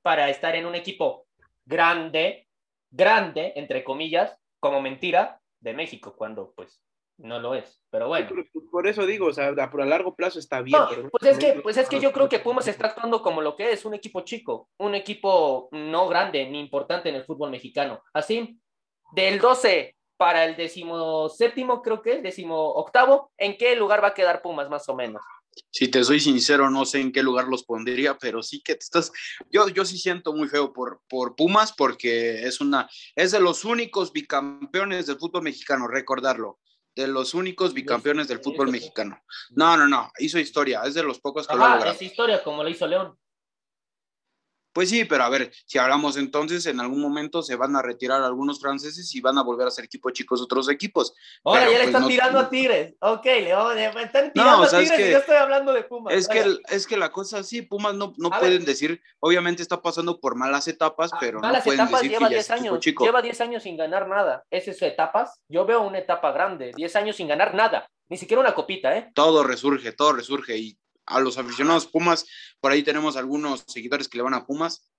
para 0.02 0.30
estar 0.30 0.54
en 0.54 0.66
un 0.66 0.76
equipo 0.76 1.26
grande, 1.64 2.46
grande, 2.90 3.52
entre 3.56 3.82
comillas, 3.82 4.38
como 4.60 4.80
mentira, 4.80 5.40
de 5.60 5.74
México, 5.74 6.14
cuando 6.16 6.52
pues 6.54 6.80
no 7.18 7.40
lo 7.40 7.54
es. 7.54 7.82
Pero 7.90 8.08
bueno. 8.08 8.28
por 8.70 8.86
eso 8.86 9.06
digo, 9.06 9.26
o 9.26 9.32
sea, 9.32 9.48
a, 9.48 9.84
largo 9.84 10.14
plazo 10.14 10.38
está 10.38 10.60
bien. 10.62 10.80
pues, 11.10 11.24
es 11.24 11.38
que, 11.38 11.60
pues 11.60 11.76
es 11.76 11.88
que 11.88 12.00
yo 12.00 12.12
creo 12.12 12.28
que 12.28 12.38
Pumas 12.38 12.68
está 12.68 12.88
actuando 12.88 13.22
como 13.22 13.40
lo 13.40 13.56
que 13.56 13.72
es, 13.72 13.84
un 13.84 13.94
equipo 13.94 14.20
chico, 14.20 14.68
un 14.78 14.94
equipo 14.94 15.68
no 15.72 16.08
grande 16.08 16.48
ni 16.48 16.60
importante 16.60 17.08
en 17.08 17.16
el 17.16 17.24
fútbol 17.24 17.50
mexicano. 17.50 18.02
Así, 18.12 18.60
del 19.12 19.40
12 19.40 19.96
para 20.16 20.44
el 20.44 20.56
séptimo, 20.56 21.82
creo 21.82 22.02
que 22.02 22.14
es, 22.14 22.22
décimo 22.22 22.70
octavo, 22.72 23.32
¿en 23.36 23.56
qué 23.56 23.76
lugar 23.76 24.02
va 24.02 24.08
a 24.08 24.14
quedar 24.14 24.42
Pumas 24.42 24.68
más 24.68 24.88
o 24.88 24.94
menos? 24.94 25.22
Si 25.70 25.88
te 25.88 26.04
soy 26.04 26.20
sincero, 26.20 26.70
no 26.70 26.84
sé 26.84 27.00
en 27.00 27.12
qué 27.12 27.22
lugar 27.22 27.46
los 27.48 27.64
pondría, 27.64 28.18
pero 28.18 28.42
sí 28.42 28.60
que 28.60 28.74
te 28.74 28.84
estás. 28.84 29.10
Yo, 29.50 29.68
yo 29.68 29.84
sí 29.84 29.96
siento 29.96 30.34
muy 30.34 30.48
feo 30.48 30.72
por, 30.72 31.00
por 31.08 31.34
Pumas 31.34 31.72
porque 31.72 32.42
es 32.42 32.60
una, 32.60 32.88
es 33.14 33.32
de 33.32 33.40
los 33.40 33.64
únicos 33.64 34.12
bicampeones 34.12 35.06
del 35.06 35.16
fútbol 35.16 35.42
mexicano, 35.42 35.88
recordarlo. 35.88 36.58
De 36.94 37.06
los 37.06 37.34
únicos 37.34 37.74
bicampeones 37.74 38.26
del 38.26 38.40
fútbol 38.40 38.70
mexicano. 38.70 39.22
No, 39.50 39.76
no, 39.76 39.86
no, 39.86 40.10
hizo 40.18 40.38
historia, 40.38 40.80
es 40.86 40.94
de 40.94 41.02
los 41.02 41.20
pocos 41.20 41.46
que 41.46 41.54
lo 41.54 41.62
ha 41.62 41.90
Es 41.90 42.00
historia, 42.00 42.42
como 42.42 42.62
lo 42.62 42.70
hizo 42.70 42.86
León. 42.86 43.18
Pues 44.76 44.90
sí, 44.90 45.06
pero 45.06 45.24
a 45.24 45.30
ver, 45.30 45.50
si 45.64 45.78
hablamos 45.78 46.18
entonces, 46.18 46.66
en 46.66 46.80
algún 46.80 47.00
momento 47.00 47.40
se 47.40 47.56
van 47.56 47.74
a 47.76 47.80
retirar 47.80 48.20
algunos 48.20 48.60
franceses 48.60 49.14
y 49.14 49.22
van 49.22 49.38
a 49.38 49.42
volver 49.42 49.66
a 49.66 49.70
ser 49.70 49.86
equipos 49.86 50.12
chicos 50.12 50.42
otros 50.42 50.68
equipos. 50.68 51.14
Ahora 51.44 51.62
ya 51.62 51.70
le 51.70 51.76
pues, 51.76 51.86
están 51.86 52.06
tirando 52.06 52.38
a 52.40 52.50
Tigres. 52.50 52.94
Ok, 53.00 53.24
León, 53.24 53.78
están 53.78 54.34
tirando 54.34 54.64
a 54.64 54.68
Tigres 54.68 55.00
y 55.00 55.12
yo 55.12 55.16
estoy 55.16 55.36
hablando 55.36 55.72
de 55.72 55.82
Pumas. 55.84 56.12
Es 56.12 56.28
que, 56.28 56.58
es 56.68 56.86
que 56.86 56.98
la 56.98 57.10
cosa 57.10 57.42
sí, 57.42 57.62
Pumas 57.62 57.94
no, 57.94 58.12
no 58.18 58.28
pueden 58.28 58.66
decir, 58.66 59.00
obviamente 59.18 59.62
está 59.62 59.80
pasando 59.80 60.20
por 60.20 60.36
malas 60.36 60.68
etapas, 60.68 61.10
ah, 61.14 61.16
pero 61.20 61.40
no 61.40 61.62
pueden 61.62 61.88
decir 61.88 62.10
lleva 62.10 62.28
que 62.28 62.34
10 62.34 62.50
años, 62.50 62.80
lleva 62.84 63.22
10 63.22 63.40
años 63.40 63.62
sin 63.62 63.78
ganar 63.78 64.06
nada. 64.08 64.44
¿Es 64.50 64.68
eso 64.68 64.84
etapas? 64.84 65.40
Yo 65.48 65.64
veo 65.64 65.80
una 65.80 66.00
etapa 66.00 66.32
grande, 66.32 66.72
10 66.76 66.96
años 66.96 67.16
sin 67.16 67.28
ganar 67.28 67.54
nada. 67.54 67.88
Ni 68.10 68.18
siquiera 68.18 68.42
una 68.42 68.54
copita, 68.54 68.94
¿eh? 68.94 69.10
Todo 69.14 69.42
resurge, 69.42 69.92
todo 69.92 70.12
resurge. 70.12 70.58
Y 70.58 70.78
a 71.06 71.20
los 71.20 71.38
aficionados 71.38 71.86
Pumas, 71.86 72.26
por 72.60 72.72
ahí 72.72 72.82
tenemos 72.82 73.16
algunos 73.16 73.64
seguidores 73.66 74.08
que 74.08 74.18
le 74.18 74.24
van 74.24 74.34
a 74.34 74.44
Pumas 74.44 74.90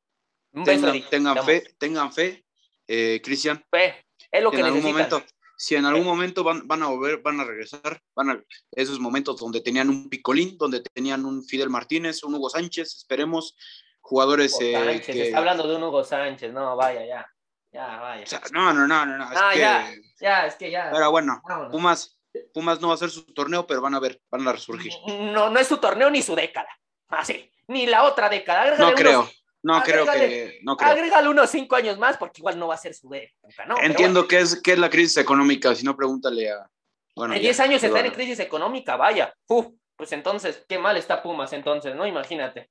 tengan, 0.63 1.43
fe, 1.43 1.63
tengan 1.77 2.11
fe, 2.11 2.45
eh, 2.87 3.21
Cristian. 3.23 3.63
Fe, 3.69 4.05
es 4.31 4.43
lo 4.43 4.51
que, 4.51 4.59
en 4.59 4.65
algún 4.65 4.83
momento, 4.83 5.23
si 5.57 5.75
en 5.75 5.85
algún 5.85 6.05
momento 6.05 6.43
van, 6.43 6.67
van 6.67 6.83
a 6.83 6.87
volver, 6.87 7.21
van 7.21 7.39
a 7.39 7.43
regresar, 7.43 8.01
van 8.15 8.29
a 8.29 8.43
esos 8.71 8.99
momentos 8.99 9.39
donde 9.39 9.61
tenían 9.61 9.89
un 9.89 10.09
Picolín, 10.09 10.57
donde 10.57 10.81
tenían 10.81 11.25
un 11.25 11.43
Fidel 11.43 11.69
Martínez, 11.69 12.23
un 12.23 12.35
Hugo 12.35 12.49
Sánchez, 12.49 12.95
esperemos, 12.97 13.55
jugadores. 14.01 14.57
Eh, 14.61 15.01
se 15.03 15.27
está 15.27 15.39
hablando 15.39 15.67
de 15.67 15.75
un 15.75 15.83
Hugo 15.83 16.03
Sánchez, 16.03 16.51
no, 16.53 16.75
vaya, 16.75 17.05
ya. 17.05 17.27
Ya, 17.69 17.99
vaya. 17.99 18.25
no, 18.53 18.73
no, 18.73 18.87
no, 18.87 19.05
no, 19.05 19.27
ah, 19.29 19.53
ya, 19.53 19.91
ya, 20.19 20.47
es 20.47 20.55
que 20.55 20.71
ya. 20.71 20.89
Pero 20.91 21.11
bueno, 21.11 21.41
Pumas, 21.69 22.16
Pumas 22.53 22.81
no 22.81 22.89
va 22.89 22.93
a 22.95 22.97
ser 22.97 23.09
su 23.09 23.23
torneo, 23.25 23.65
pero 23.67 23.81
van 23.81 23.95
a 23.95 23.99
ver, 23.99 24.21
van 24.29 24.47
a 24.47 24.53
resurgir. 24.53 24.91
No, 25.07 25.49
no 25.49 25.59
es 25.59 25.67
su 25.67 25.77
torneo 25.77 26.09
ni 26.09 26.21
su 26.21 26.35
década. 26.35 26.69
Así, 27.09 27.51
ni 27.67 27.85
la 27.85 28.03
otra 28.03 28.29
década. 28.29 28.75
no 28.77 28.93
creo. 28.93 29.29
No 29.63 29.81
creo 29.81 30.05
que. 30.05 30.59
No 30.63 30.77
creo. 30.77 30.91
Agrégale 30.91 31.29
unos 31.29 31.49
cinco 31.49 31.75
años 31.75 31.97
más 31.97 32.17
porque 32.17 32.41
igual 32.41 32.57
no 32.57 32.67
va 32.67 32.75
a 32.75 32.77
ser 32.77 32.93
su 32.93 33.13
época, 33.13 33.65
¿no? 33.65 33.77
Entiendo 33.81 34.27
que, 34.27 34.39
es, 34.39 34.61
que 34.61 34.73
es 34.73 34.79
la 34.79 34.89
crisis 34.89 35.17
económica, 35.17 35.75
si 35.75 35.83
no, 35.83 35.95
pregúntale 35.95 36.51
a. 36.51 36.69
Bueno, 37.15 37.33
en 37.33 37.41
10 37.41 37.59
años 37.61 37.83
está 37.83 37.99
en 37.99 38.11
crisis 38.11 38.39
económica, 38.39 38.95
vaya. 38.95 39.33
Uf, 39.47 39.67
pues 39.95 40.11
entonces, 40.11 40.63
qué 40.69 40.77
mal 40.77 40.95
está 40.97 41.23
Pumas 41.23 41.51
entonces, 41.51 41.95
¿no? 41.95 42.05
Imagínate. 42.05 42.69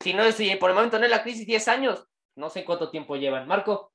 Si 0.00 0.12
no, 0.12 0.30
si 0.32 0.56
por 0.56 0.70
el 0.70 0.76
momento 0.76 0.98
no 0.98 1.04
es 1.04 1.10
la 1.10 1.22
crisis 1.22 1.46
10 1.46 1.68
años, 1.68 2.04
no 2.34 2.50
sé 2.50 2.64
cuánto 2.64 2.90
tiempo 2.90 3.16
llevan. 3.16 3.46
Marco. 3.46 3.90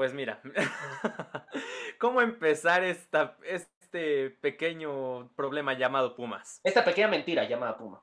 Pues 0.00 0.14
mira, 0.14 0.40
¿cómo 1.98 2.22
empezar 2.22 2.82
esta, 2.84 3.36
este 3.42 4.30
pequeño 4.30 5.30
problema 5.36 5.74
llamado 5.74 6.16
Pumas? 6.16 6.58
Esta 6.64 6.86
pequeña 6.86 7.08
mentira 7.08 7.46
llamada 7.46 7.76
Pumas. 7.76 8.00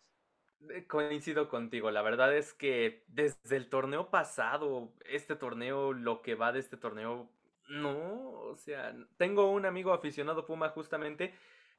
Eh, 0.70 0.86
coincido 0.86 1.50
contigo, 1.50 1.90
la 1.90 2.04
verdad 2.04 2.38
es 2.38 2.54
que 2.54 3.04
desde 3.08 3.56
el 3.56 3.68
torneo 3.68 4.12
pasado, 4.12 4.94
este 5.10 5.36
torneo, 5.36 5.92
lo 5.92 6.22
que 6.22 6.36
va 6.36 6.52
de 6.52 6.60
este 6.60 6.78
torneo, 6.78 7.32
no, 7.68 8.30
o 8.42 8.56
sea, 8.58 8.96
tengo 9.18 9.50
un 9.50 9.66
amigo 9.66 9.92
aficionado 9.92 10.46
Puma 10.46 10.70
justamente 10.70 11.34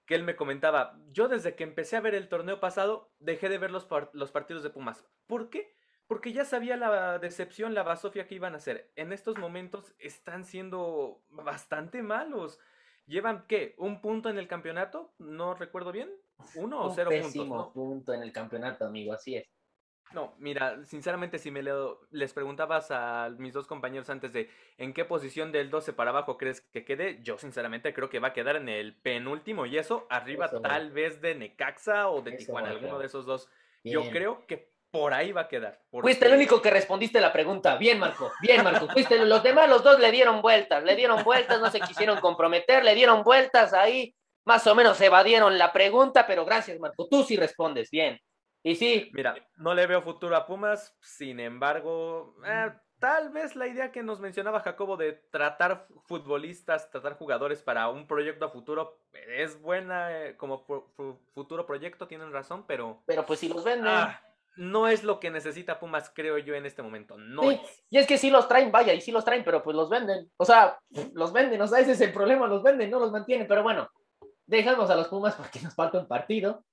que 0.05 0.16
él 0.16 0.25
me 0.25 0.35
comentaba, 0.35 0.99
yo 1.12 1.29
desde 1.29 1.55
que 1.55 1.62
empecé 1.62 1.97
a 1.97 2.01
ver 2.01 2.16
el 2.16 2.29
torneo 2.29 2.59
pasado, 2.59 3.12
dejé 3.21 3.49
de 3.49 3.59
ver 3.59 3.71
los, 3.71 3.87
los 4.14 4.33
partidos 4.33 4.64
de 4.64 4.71
Pumas. 4.71 5.07
¿Por 5.29 5.49
qué? 5.49 5.78
Porque 6.09 6.33
ya 6.33 6.47
sabía 6.47 6.77
la 6.77 7.19
decepción, 7.19 7.75
la 7.75 7.83
basofia 7.83 8.27
que 8.27 8.35
iban 8.35 8.55
a 8.55 8.57
hacer. 8.57 8.91
En 8.97 9.13
estos 9.13 9.39
momentos 9.39 9.95
están 9.99 10.45
siendo 10.47 11.23
bastante 11.29 12.03
malos. 12.03 12.59
¿Llevan 13.07 13.45
qué? 13.47 13.75
¿Un 13.79 14.01
punto 14.01 14.31
en 14.31 14.39
el 14.39 14.49
campeonato? 14.49 15.13
No 15.19 15.55
recuerdo 15.55 15.93
bien. 15.93 16.11
¿Uno 16.55 16.81
o 16.81 16.89
Un 16.89 16.95
cero 16.95 17.11
puntos? 17.11 17.47
¿no? 17.49 17.73
punto 17.73 18.15
en 18.15 18.23
el 18.23 18.33
campeonato, 18.33 18.87
amigo, 18.87 19.13
así 19.13 19.37
es. 19.37 19.47
No, 20.15 20.35
mira, 20.39 20.83
sinceramente 20.87 21.39
si 21.39 21.51
me 21.51 21.63
leo- 21.63 22.01
les 22.11 22.33
preguntabas 22.33 22.91
a 22.91 23.29
mis 23.37 23.53
dos 23.53 23.67
compañeros 23.67 24.09
antes 24.09 24.33
de 24.33 24.49
en 24.79 24.95
qué 24.95 25.05
posición 25.05 25.53
del 25.53 25.69
12 25.69 25.93
para 25.93 26.09
abajo 26.11 26.39
crees 26.39 26.63
que 26.63 26.87
quede, 26.87 27.23
yo 27.23 27.37
sinceramente 27.37 27.93
creo 27.93 28.09
que 28.09 28.19
va 28.19 28.29
a 28.29 28.33
quedar 28.33 28.57
en 28.57 28.71
el 28.71 28.97
penúltimo 28.97 29.67
y 29.67 29.77
eso 29.77 30.07
arriba 30.09 30.47
Eso, 30.47 30.63
tal 30.63 30.93
vez 30.93 31.21
de 31.21 31.35
Necaxa 31.35 32.09
o 32.09 32.23
de 32.23 32.31
Eso, 32.31 32.39
Tijuana, 32.39 32.71
alguno 32.71 32.99
de 32.99 33.05
esos 33.05 33.27
dos. 33.27 33.51
Yo 33.85 34.09
creo 34.11 34.47
que 34.47 34.73
por 34.91 35.12
ahí 35.14 35.32
va 35.32 35.43
a 35.43 35.49
quedar. 35.49 35.80
Fuiste 35.91 36.26
el 36.26 36.34
único 36.34 36.62
que 36.62 36.70
respondiste 36.70 37.20
la 37.20 37.32
pregunta. 37.32 37.76
Bien, 37.76 37.99
Marco. 37.99 38.32
Bien, 38.41 38.62
Marco. 38.64 38.89
Fuiste 38.89 39.18
los 39.24 39.43
demás, 39.43 39.68
los 39.68 39.82
dos 39.82 39.99
le 40.01 40.11
dieron 40.11 40.41
vueltas, 40.41 40.82
le 40.84 40.97
dieron 40.97 41.22
vueltas, 41.24 41.61
no 41.61 41.70
se 41.70 41.80
quisieron 41.80 42.20
comprometer, 42.20 42.84
le 42.84 42.95
dieron 42.95 43.22
vueltas 43.22 43.72
ahí, 43.74 44.14
más 44.47 44.66
o 44.66 44.74
menos 44.74 45.01
evadieron 45.01 45.59
la 45.59 45.72
pregunta, 45.72 46.26
pero 46.26 46.45
gracias, 46.45 46.78
Marco. 46.80 47.07
Tú 47.09 47.22
sí 47.22 47.36
respondes. 47.36 47.91
Bien. 47.91 48.18
Y 48.62 48.74
sí, 48.74 49.11
Mira, 49.14 49.36
no 49.57 49.74
le 49.74 49.86
veo 49.86 50.03
futuro 50.03 50.34
a 50.36 50.45
Pumas, 50.47 50.97
sin 51.01 51.39
embargo, 51.39 52.34
eh, 52.45 52.72
tal 52.99 53.30
vez 53.30 53.55
la 53.55 53.68
idea 53.68 53.93
que 53.93 54.03
nos 54.03 54.18
mencionaba 54.20 54.59
Jacobo 54.61 54.97
de 54.97 55.12
tratar 55.30 55.86
futbolistas, 56.07 56.91
tratar 56.91 57.14
jugadores 57.16 57.62
para 57.62 57.89
un 57.89 58.07
proyecto 58.09 58.45
a 58.45 58.51
futuro 58.51 59.01
es 59.12 59.61
buena 59.61 60.11
eh, 60.24 60.36
como 60.36 60.59
fu- 60.59 60.84
fu- 60.97 61.20
futuro 61.32 61.66
proyecto, 61.66 62.09
tienen 62.09 62.32
razón, 62.32 62.64
pero 62.66 63.03
pero 63.07 63.24
pues 63.24 63.39
si 63.39 63.49
los 63.49 63.62
venden. 63.62 63.86
ah, 63.95 64.20
no 64.59 64.89
es 64.89 65.05
lo 65.05 65.21
que 65.21 65.31
necesita 65.31 65.79
Pumas, 65.81 66.11
creo 66.15 66.37
yo, 66.39 66.55
en 66.55 66.67
este 66.67 66.83
momento. 66.83 67.17
No 67.17 67.43
Sí, 67.43 67.49
es. 67.65 67.85
Y 67.91 67.99
es 67.99 68.07
que 68.07 68.19
sí 68.19 68.29
los 68.31 68.49
traen, 68.49 68.71
vaya, 68.73 68.93
y 68.93 69.01
sí 69.01 69.11
los 69.13 69.25
traen, 69.25 69.45
pero 69.45 69.63
pues 69.63 69.77
los 69.77 69.89
venden. 69.89 70.31
O 70.37 70.45
sea, 70.45 70.79
los 71.15 71.33
venden, 71.33 71.61
o 71.63 71.67
sea, 71.67 71.79
ese 71.81 71.93
es 71.93 72.01
el 72.01 72.13
problema, 72.13 72.47
los 72.47 72.63
venden, 72.63 72.91
no 72.91 72.99
los 72.99 73.13
mantienen. 73.13 73.47
Pero 73.47 73.63
bueno, 73.63 73.89
dejamos 74.47 74.91
a 74.91 74.97
los 74.97 75.09
Pumas 75.09 75.35
porque 75.37 75.61
nos 75.61 75.75
falta 75.75 75.99
un 75.99 76.07
partido. 76.09 76.65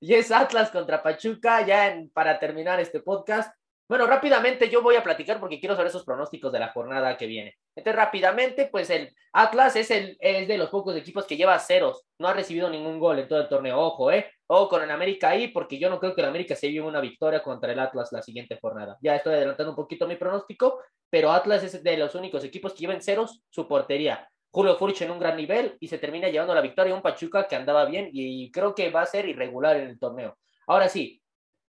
Y 0.00 0.14
es 0.14 0.30
Atlas 0.32 0.70
contra 0.70 1.02
Pachuca, 1.02 1.64
ya 1.66 1.88
en- 1.88 2.10
para 2.10 2.38
terminar 2.38 2.80
este 2.80 3.00
podcast. 3.00 3.54
Bueno, 3.86 4.06
rápidamente 4.06 4.70
yo 4.70 4.82
voy 4.82 4.96
a 4.96 5.02
platicar 5.02 5.38
porque 5.38 5.60
quiero 5.60 5.74
saber 5.74 5.88
esos 5.88 6.04
pronósticos 6.04 6.50
de 6.50 6.58
la 6.58 6.72
jornada 6.72 7.18
que 7.18 7.26
viene. 7.26 7.54
Entonces, 7.76 7.96
rápidamente, 7.96 8.68
pues 8.72 8.88
el 8.88 9.14
Atlas 9.34 9.76
es, 9.76 9.90
el, 9.90 10.16
es 10.20 10.48
de 10.48 10.56
los 10.56 10.70
pocos 10.70 10.96
equipos 10.96 11.26
que 11.26 11.36
lleva 11.36 11.58
ceros. 11.58 12.06
No 12.18 12.28
ha 12.28 12.32
recibido 12.32 12.70
ningún 12.70 12.98
gol 12.98 13.18
en 13.18 13.28
todo 13.28 13.42
el 13.42 13.48
torneo. 13.48 13.78
Ojo, 13.78 14.10
¿eh? 14.10 14.30
Ojo 14.46 14.70
con 14.70 14.82
el 14.82 14.90
América 14.90 15.30
ahí, 15.30 15.48
porque 15.48 15.78
yo 15.78 15.90
no 15.90 16.00
creo 16.00 16.14
que 16.14 16.22
el 16.22 16.28
América 16.28 16.54
se 16.54 16.72
lleve 16.72 16.86
una 16.86 17.00
victoria 17.00 17.42
contra 17.42 17.72
el 17.72 17.78
Atlas 17.78 18.10
la 18.10 18.22
siguiente 18.22 18.58
jornada. 18.58 18.96
Ya 19.02 19.16
estoy 19.16 19.34
adelantando 19.34 19.72
un 19.72 19.76
poquito 19.76 20.06
mi 20.06 20.16
pronóstico, 20.16 20.80
pero 21.10 21.30
Atlas 21.30 21.62
es 21.62 21.82
de 21.82 21.96
los 21.98 22.14
únicos 22.14 22.42
equipos 22.42 22.72
que 22.72 22.80
llevan 22.80 23.02
ceros 23.02 23.42
su 23.50 23.68
portería. 23.68 24.26
Julio 24.50 24.76
Furch 24.76 25.02
en 25.02 25.10
un 25.10 25.18
gran 25.18 25.36
nivel 25.36 25.76
y 25.78 25.88
se 25.88 25.98
termina 25.98 26.28
llevando 26.28 26.54
la 26.54 26.60
victoria 26.62 26.94
a 26.94 26.96
un 26.96 27.02
Pachuca 27.02 27.46
que 27.48 27.56
andaba 27.56 27.84
bien 27.84 28.08
y 28.12 28.50
creo 28.50 28.74
que 28.74 28.88
va 28.88 29.02
a 29.02 29.06
ser 29.06 29.28
irregular 29.28 29.76
en 29.76 29.88
el 29.88 29.98
torneo. 29.98 30.38
Ahora 30.66 30.88
sí, 30.88 31.20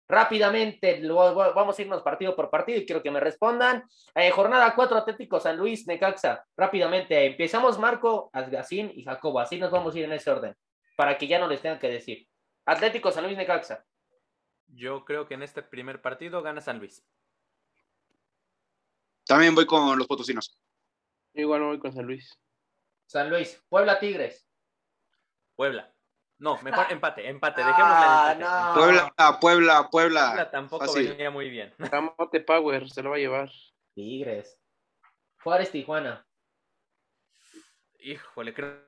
rápidamente 0.08 1.00
lo- 1.00 1.34
vamos 1.54 1.78
a 1.78 1.82
irnos 1.82 2.02
partido 2.04 2.36
por 2.36 2.50
partido 2.50 2.80
y 2.80 2.86
quiero 2.86 3.02
que 3.02 3.12
me 3.12 3.20
respondan. 3.20 3.84
Eh, 4.14 4.30
jornada 4.32 4.74
4 4.76 4.98
Atlético 4.98 5.40
San 5.40 5.58
Luis 5.58 5.88
Necaxa. 5.88 6.46
Rápidamente 6.56 7.26
empezamos 7.26 7.80
Marco, 7.80 8.30
Asgacín 8.34 8.92
y 8.96 9.04
Jacobo. 9.04 9.40
Así 9.40 9.58
nos 9.58 9.72
vamos 9.72 9.96
a 9.96 10.00
ir 10.00 10.06
en 10.06 10.14
ese 10.14 10.30
orden 10.32 10.56
para 10.96 11.18
que 11.18 11.28
ya 11.28 11.40
no 11.40 11.48
les 11.48 11.62
tengan 11.62 11.80
que 11.80 11.90
decir. 11.90 12.28
Atlético 12.66 13.12
San 13.12 13.24
Luis 13.26 13.38
Necaxa. 13.38 13.84
Yo 14.68 15.06
creo 15.06 15.28
que 15.28 15.36
en 15.36 15.44
este 15.44 15.62
primer 15.62 16.02
partido 16.02 16.42
gana 16.42 16.62
San 16.62 16.80
Luis. 16.80 17.06
También 19.26 19.56
voy 19.56 19.66
con 19.66 19.98
los 19.98 20.08
potosinos. 20.08 20.58
Igual 21.34 21.62
voy 21.64 21.80
con 21.80 21.92
San 21.94 22.06
Luis. 22.06 22.40
San 23.08 23.30
Luis. 23.30 23.62
Puebla 23.70 24.00
Tigres. 24.00 24.48
Puebla. 25.56 25.94
No, 26.38 26.62
mejor 26.62 26.86
empate, 26.92 27.28
empate, 27.30 27.62
dejémosla 27.64 27.86
en 27.98 28.04
Ah, 28.08 28.32
empate. 28.34 28.44
no. 28.44 28.74
Puebla, 28.74 29.14
Puebla, 29.40 29.90
Puebla 29.90 29.90
Puebla. 29.90 30.52
tampoco 30.52 30.86
Fácil. 30.86 31.10
venía 31.10 31.30
muy 31.32 31.50
bien. 31.50 31.74
Camote 32.00 32.42
Power 32.42 32.90
se 32.90 33.02
lo 33.02 33.12
va 33.12 33.16
a 33.16 33.20
llevar. 33.20 33.50
Tigres. 33.94 34.60
Juárez 35.42 35.72
Tijuana. 35.72 36.28
Híjole, 38.00 38.54
creo, 38.54 38.86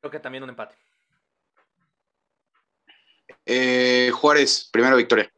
creo 0.00 0.10
que 0.10 0.20
también 0.20 0.44
un 0.44 0.50
empate. 0.50 0.76
Eh, 3.46 4.10
Juárez, 4.14 4.68
primera 4.70 4.94
victoria. 4.94 5.30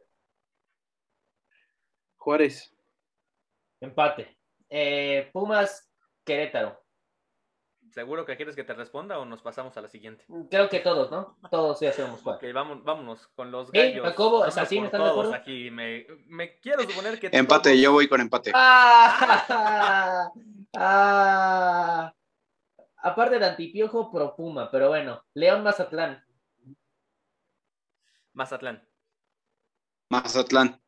Juárez. 2.17 2.73
Empate. 3.79 4.37
Eh, 4.69 5.29
Pumas 5.31 5.89
Querétaro. 6.25 6.83
¿Seguro 7.97 8.27
que 8.27 8.35
quieres 8.37 8.55
que 8.55 8.63
te 8.63 8.75
responda 8.75 9.17
o 9.17 9.25
nos 9.25 9.41
pasamos 9.41 9.75
a 9.75 9.81
la 9.81 9.87
siguiente? 9.87 10.23
Creo 10.51 10.69
que 10.69 10.81
todos, 10.81 11.09
¿no? 11.09 11.35
Todos 11.49 11.79
ya 11.79 11.91
sabemos 11.91 12.21
cuál. 12.21 12.35
Ok, 12.35 12.43
vamos, 12.53 12.83
vámonos 12.83 13.25
con 13.29 13.49
los 13.49 13.71
gallos. 13.71 14.05
Jacobo, 14.05 14.41
Vamos 14.41 14.55
¿así 14.55 14.75
por 14.75 14.85
están 14.85 15.01
de 15.01 15.07
todos 15.07 15.19
acuerdo? 15.25 15.33
aquí. 15.41 15.71
Me, 15.71 16.05
me 16.27 16.59
quiero 16.59 16.83
suponer 16.83 17.19
que 17.19 17.31
Empate, 17.31 17.69
todos- 17.71 17.81
yo 17.81 17.91
voy 17.93 18.07
con 18.07 18.21
empate. 18.21 18.51
Ah, 18.53 20.29
ah. 20.77 22.13
aparte 22.97 23.39
de 23.39 23.45
antipiojo, 23.47 24.11
pro 24.11 24.35
Puma, 24.35 24.69
pero 24.69 24.89
bueno. 24.89 25.23
León 25.33 25.63
Mazatlán. 25.63 26.23
Mazatlán. 28.33 28.87
Mazatlán. 30.09 30.79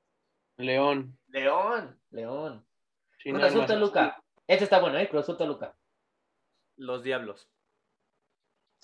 León. 0.57 1.17
León, 1.29 1.99
León. 2.11 2.67
Cruz 3.23 3.43
Azul. 3.43 3.65
Toluca. 3.65 4.23
Este 4.45 4.65
está 4.65 4.79
bueno, 4.79 4.99
¿eh? 4.99 5.09
Cruz 5.09 5.23
Azul 5.23 5.37
Toluca. 5.37 5.75
Los 6.79 7.03
Diablos. 7.03 7.49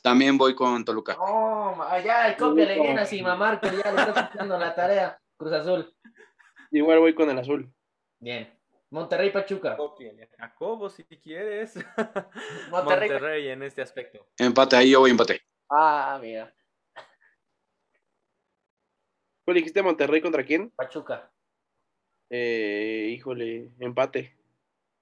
También 0.03 0.37
voy 0.37 0.53
con 0.53 0.83
Toluca. 0.83 1.15
Oh, 1.17 1.75
ya, 2.03 2.35
cópiale 2.37 2.79
bien 2.79 2.99
así, 2.99 3.23
mamar, 3.23 3.59
que 3.59 3.67
ya 3.67 3.91
le 3.91 4.01
está 4.01 4.25
haciendo 4.25 4.59
la 4.59 4.75
tarea. 4.75 5.19
Cruz 5.37 5.53
Azul. 5.53 5.95
Igual 6.71 6.99
voy 6.99 7.15
con 7.15 7.29
el 7.29 7.39
azul. 7.39 7.73
Bien. 8.19 8.53
Monterrey 8.91 9.31
Pachuca. 9.31 9.77
Jacobo 10.37 10.89
si 10.89 11.03
quieres. 11.05 11.75
Monterrey. 12.69 13.09
Monterrey 13.09 13.47
en 13.47 13.63
este 13.63 13.81
aspecto. 13.81 14.27
Empate, 14.37 14.75
ahí 14.75 14.91
yo 14.91 14.99
voy 14.99 15.11
empate. 15.11 15.41
Ah, 15.69 16.19
mira. 16.21 16.53
¿Cuál 19.45 19.55
dijiste 19.55 19.81
Monterrey 19.81 20.21
contra 20.21 20.43
quién? 20.43 20.69
Pachuca. 20.71 21.31
Eh, 22.29 23.09
híjole, 23.11 23.71
empate. 23.79 24.37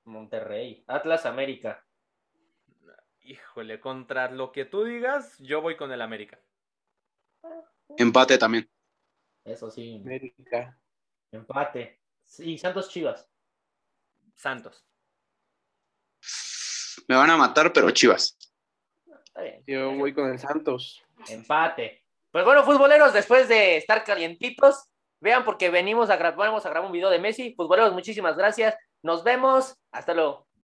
Monterrey. 0.05 0.83
Atlas 0.87 1.25
América. 1.25 1.83
Híjole, 3.23 3.79
contra 3.79 4.29
lo 4.29 4.51
que 4.51 4.65
tú 4.65 4.83
digas, 4.83 5.37
yo 5.39 5.61
voy 5.61 5.77
con 5.77 5.91
el 5.91 6.01
América. 6.01 6.39
Empate 7.97 8.37
también. 8.37 8.69
Eso 9.45 9.69
sí. 9.71 10.01
América. 10.03 10.77
Empate. 11.31 12.01
Sí, 12.23 12.57
Santos 12.57 12.89
Chivas. 12.89 13.27
Santos. 14.35 14.85
Me 17.07 17.15
van 17.15 17.29
a 17.29 17.37
matar, 17.37 17.71
pero 17.73 17.91
chivas. 17.91 18.37
Está 19.25 19.41
bien. 19.41 19.63
Yo 19.67 19.91
voy 19.95 20.13
con 20.13 20.29
el 20.31 20.39
Santos. 20.39 21.03
Empate. 21.29 22.03
Pues 22.31 22.45
bueno, 22.45 22.63
futboleros, 22.63 23.13
después 23.13 23.47
de 23.47 23.77
estar 23.77 24.03
calientitos, 24.03 24.85
vean 25.19 25.43
porque 25.45 25.69
venimos 25.69 26.09
a, 26.09 26.17
gra- 26.19 26.35
vamos 26.35 26.65
a 26.65 26.69
grabar 26.69 26.87
un 26.87 26.93
video 26.93 27.09
de 27.09 27.19
Messi. 27.19 27.53
Futboleros, 27.55 27.93
muchísimas 27.93 28.35
gracias. 28.37 28.75
Nos 29.01 29.23
vemos. 29.23 29.77
Hasta 29.91 30.13
luego. 30.13 30.47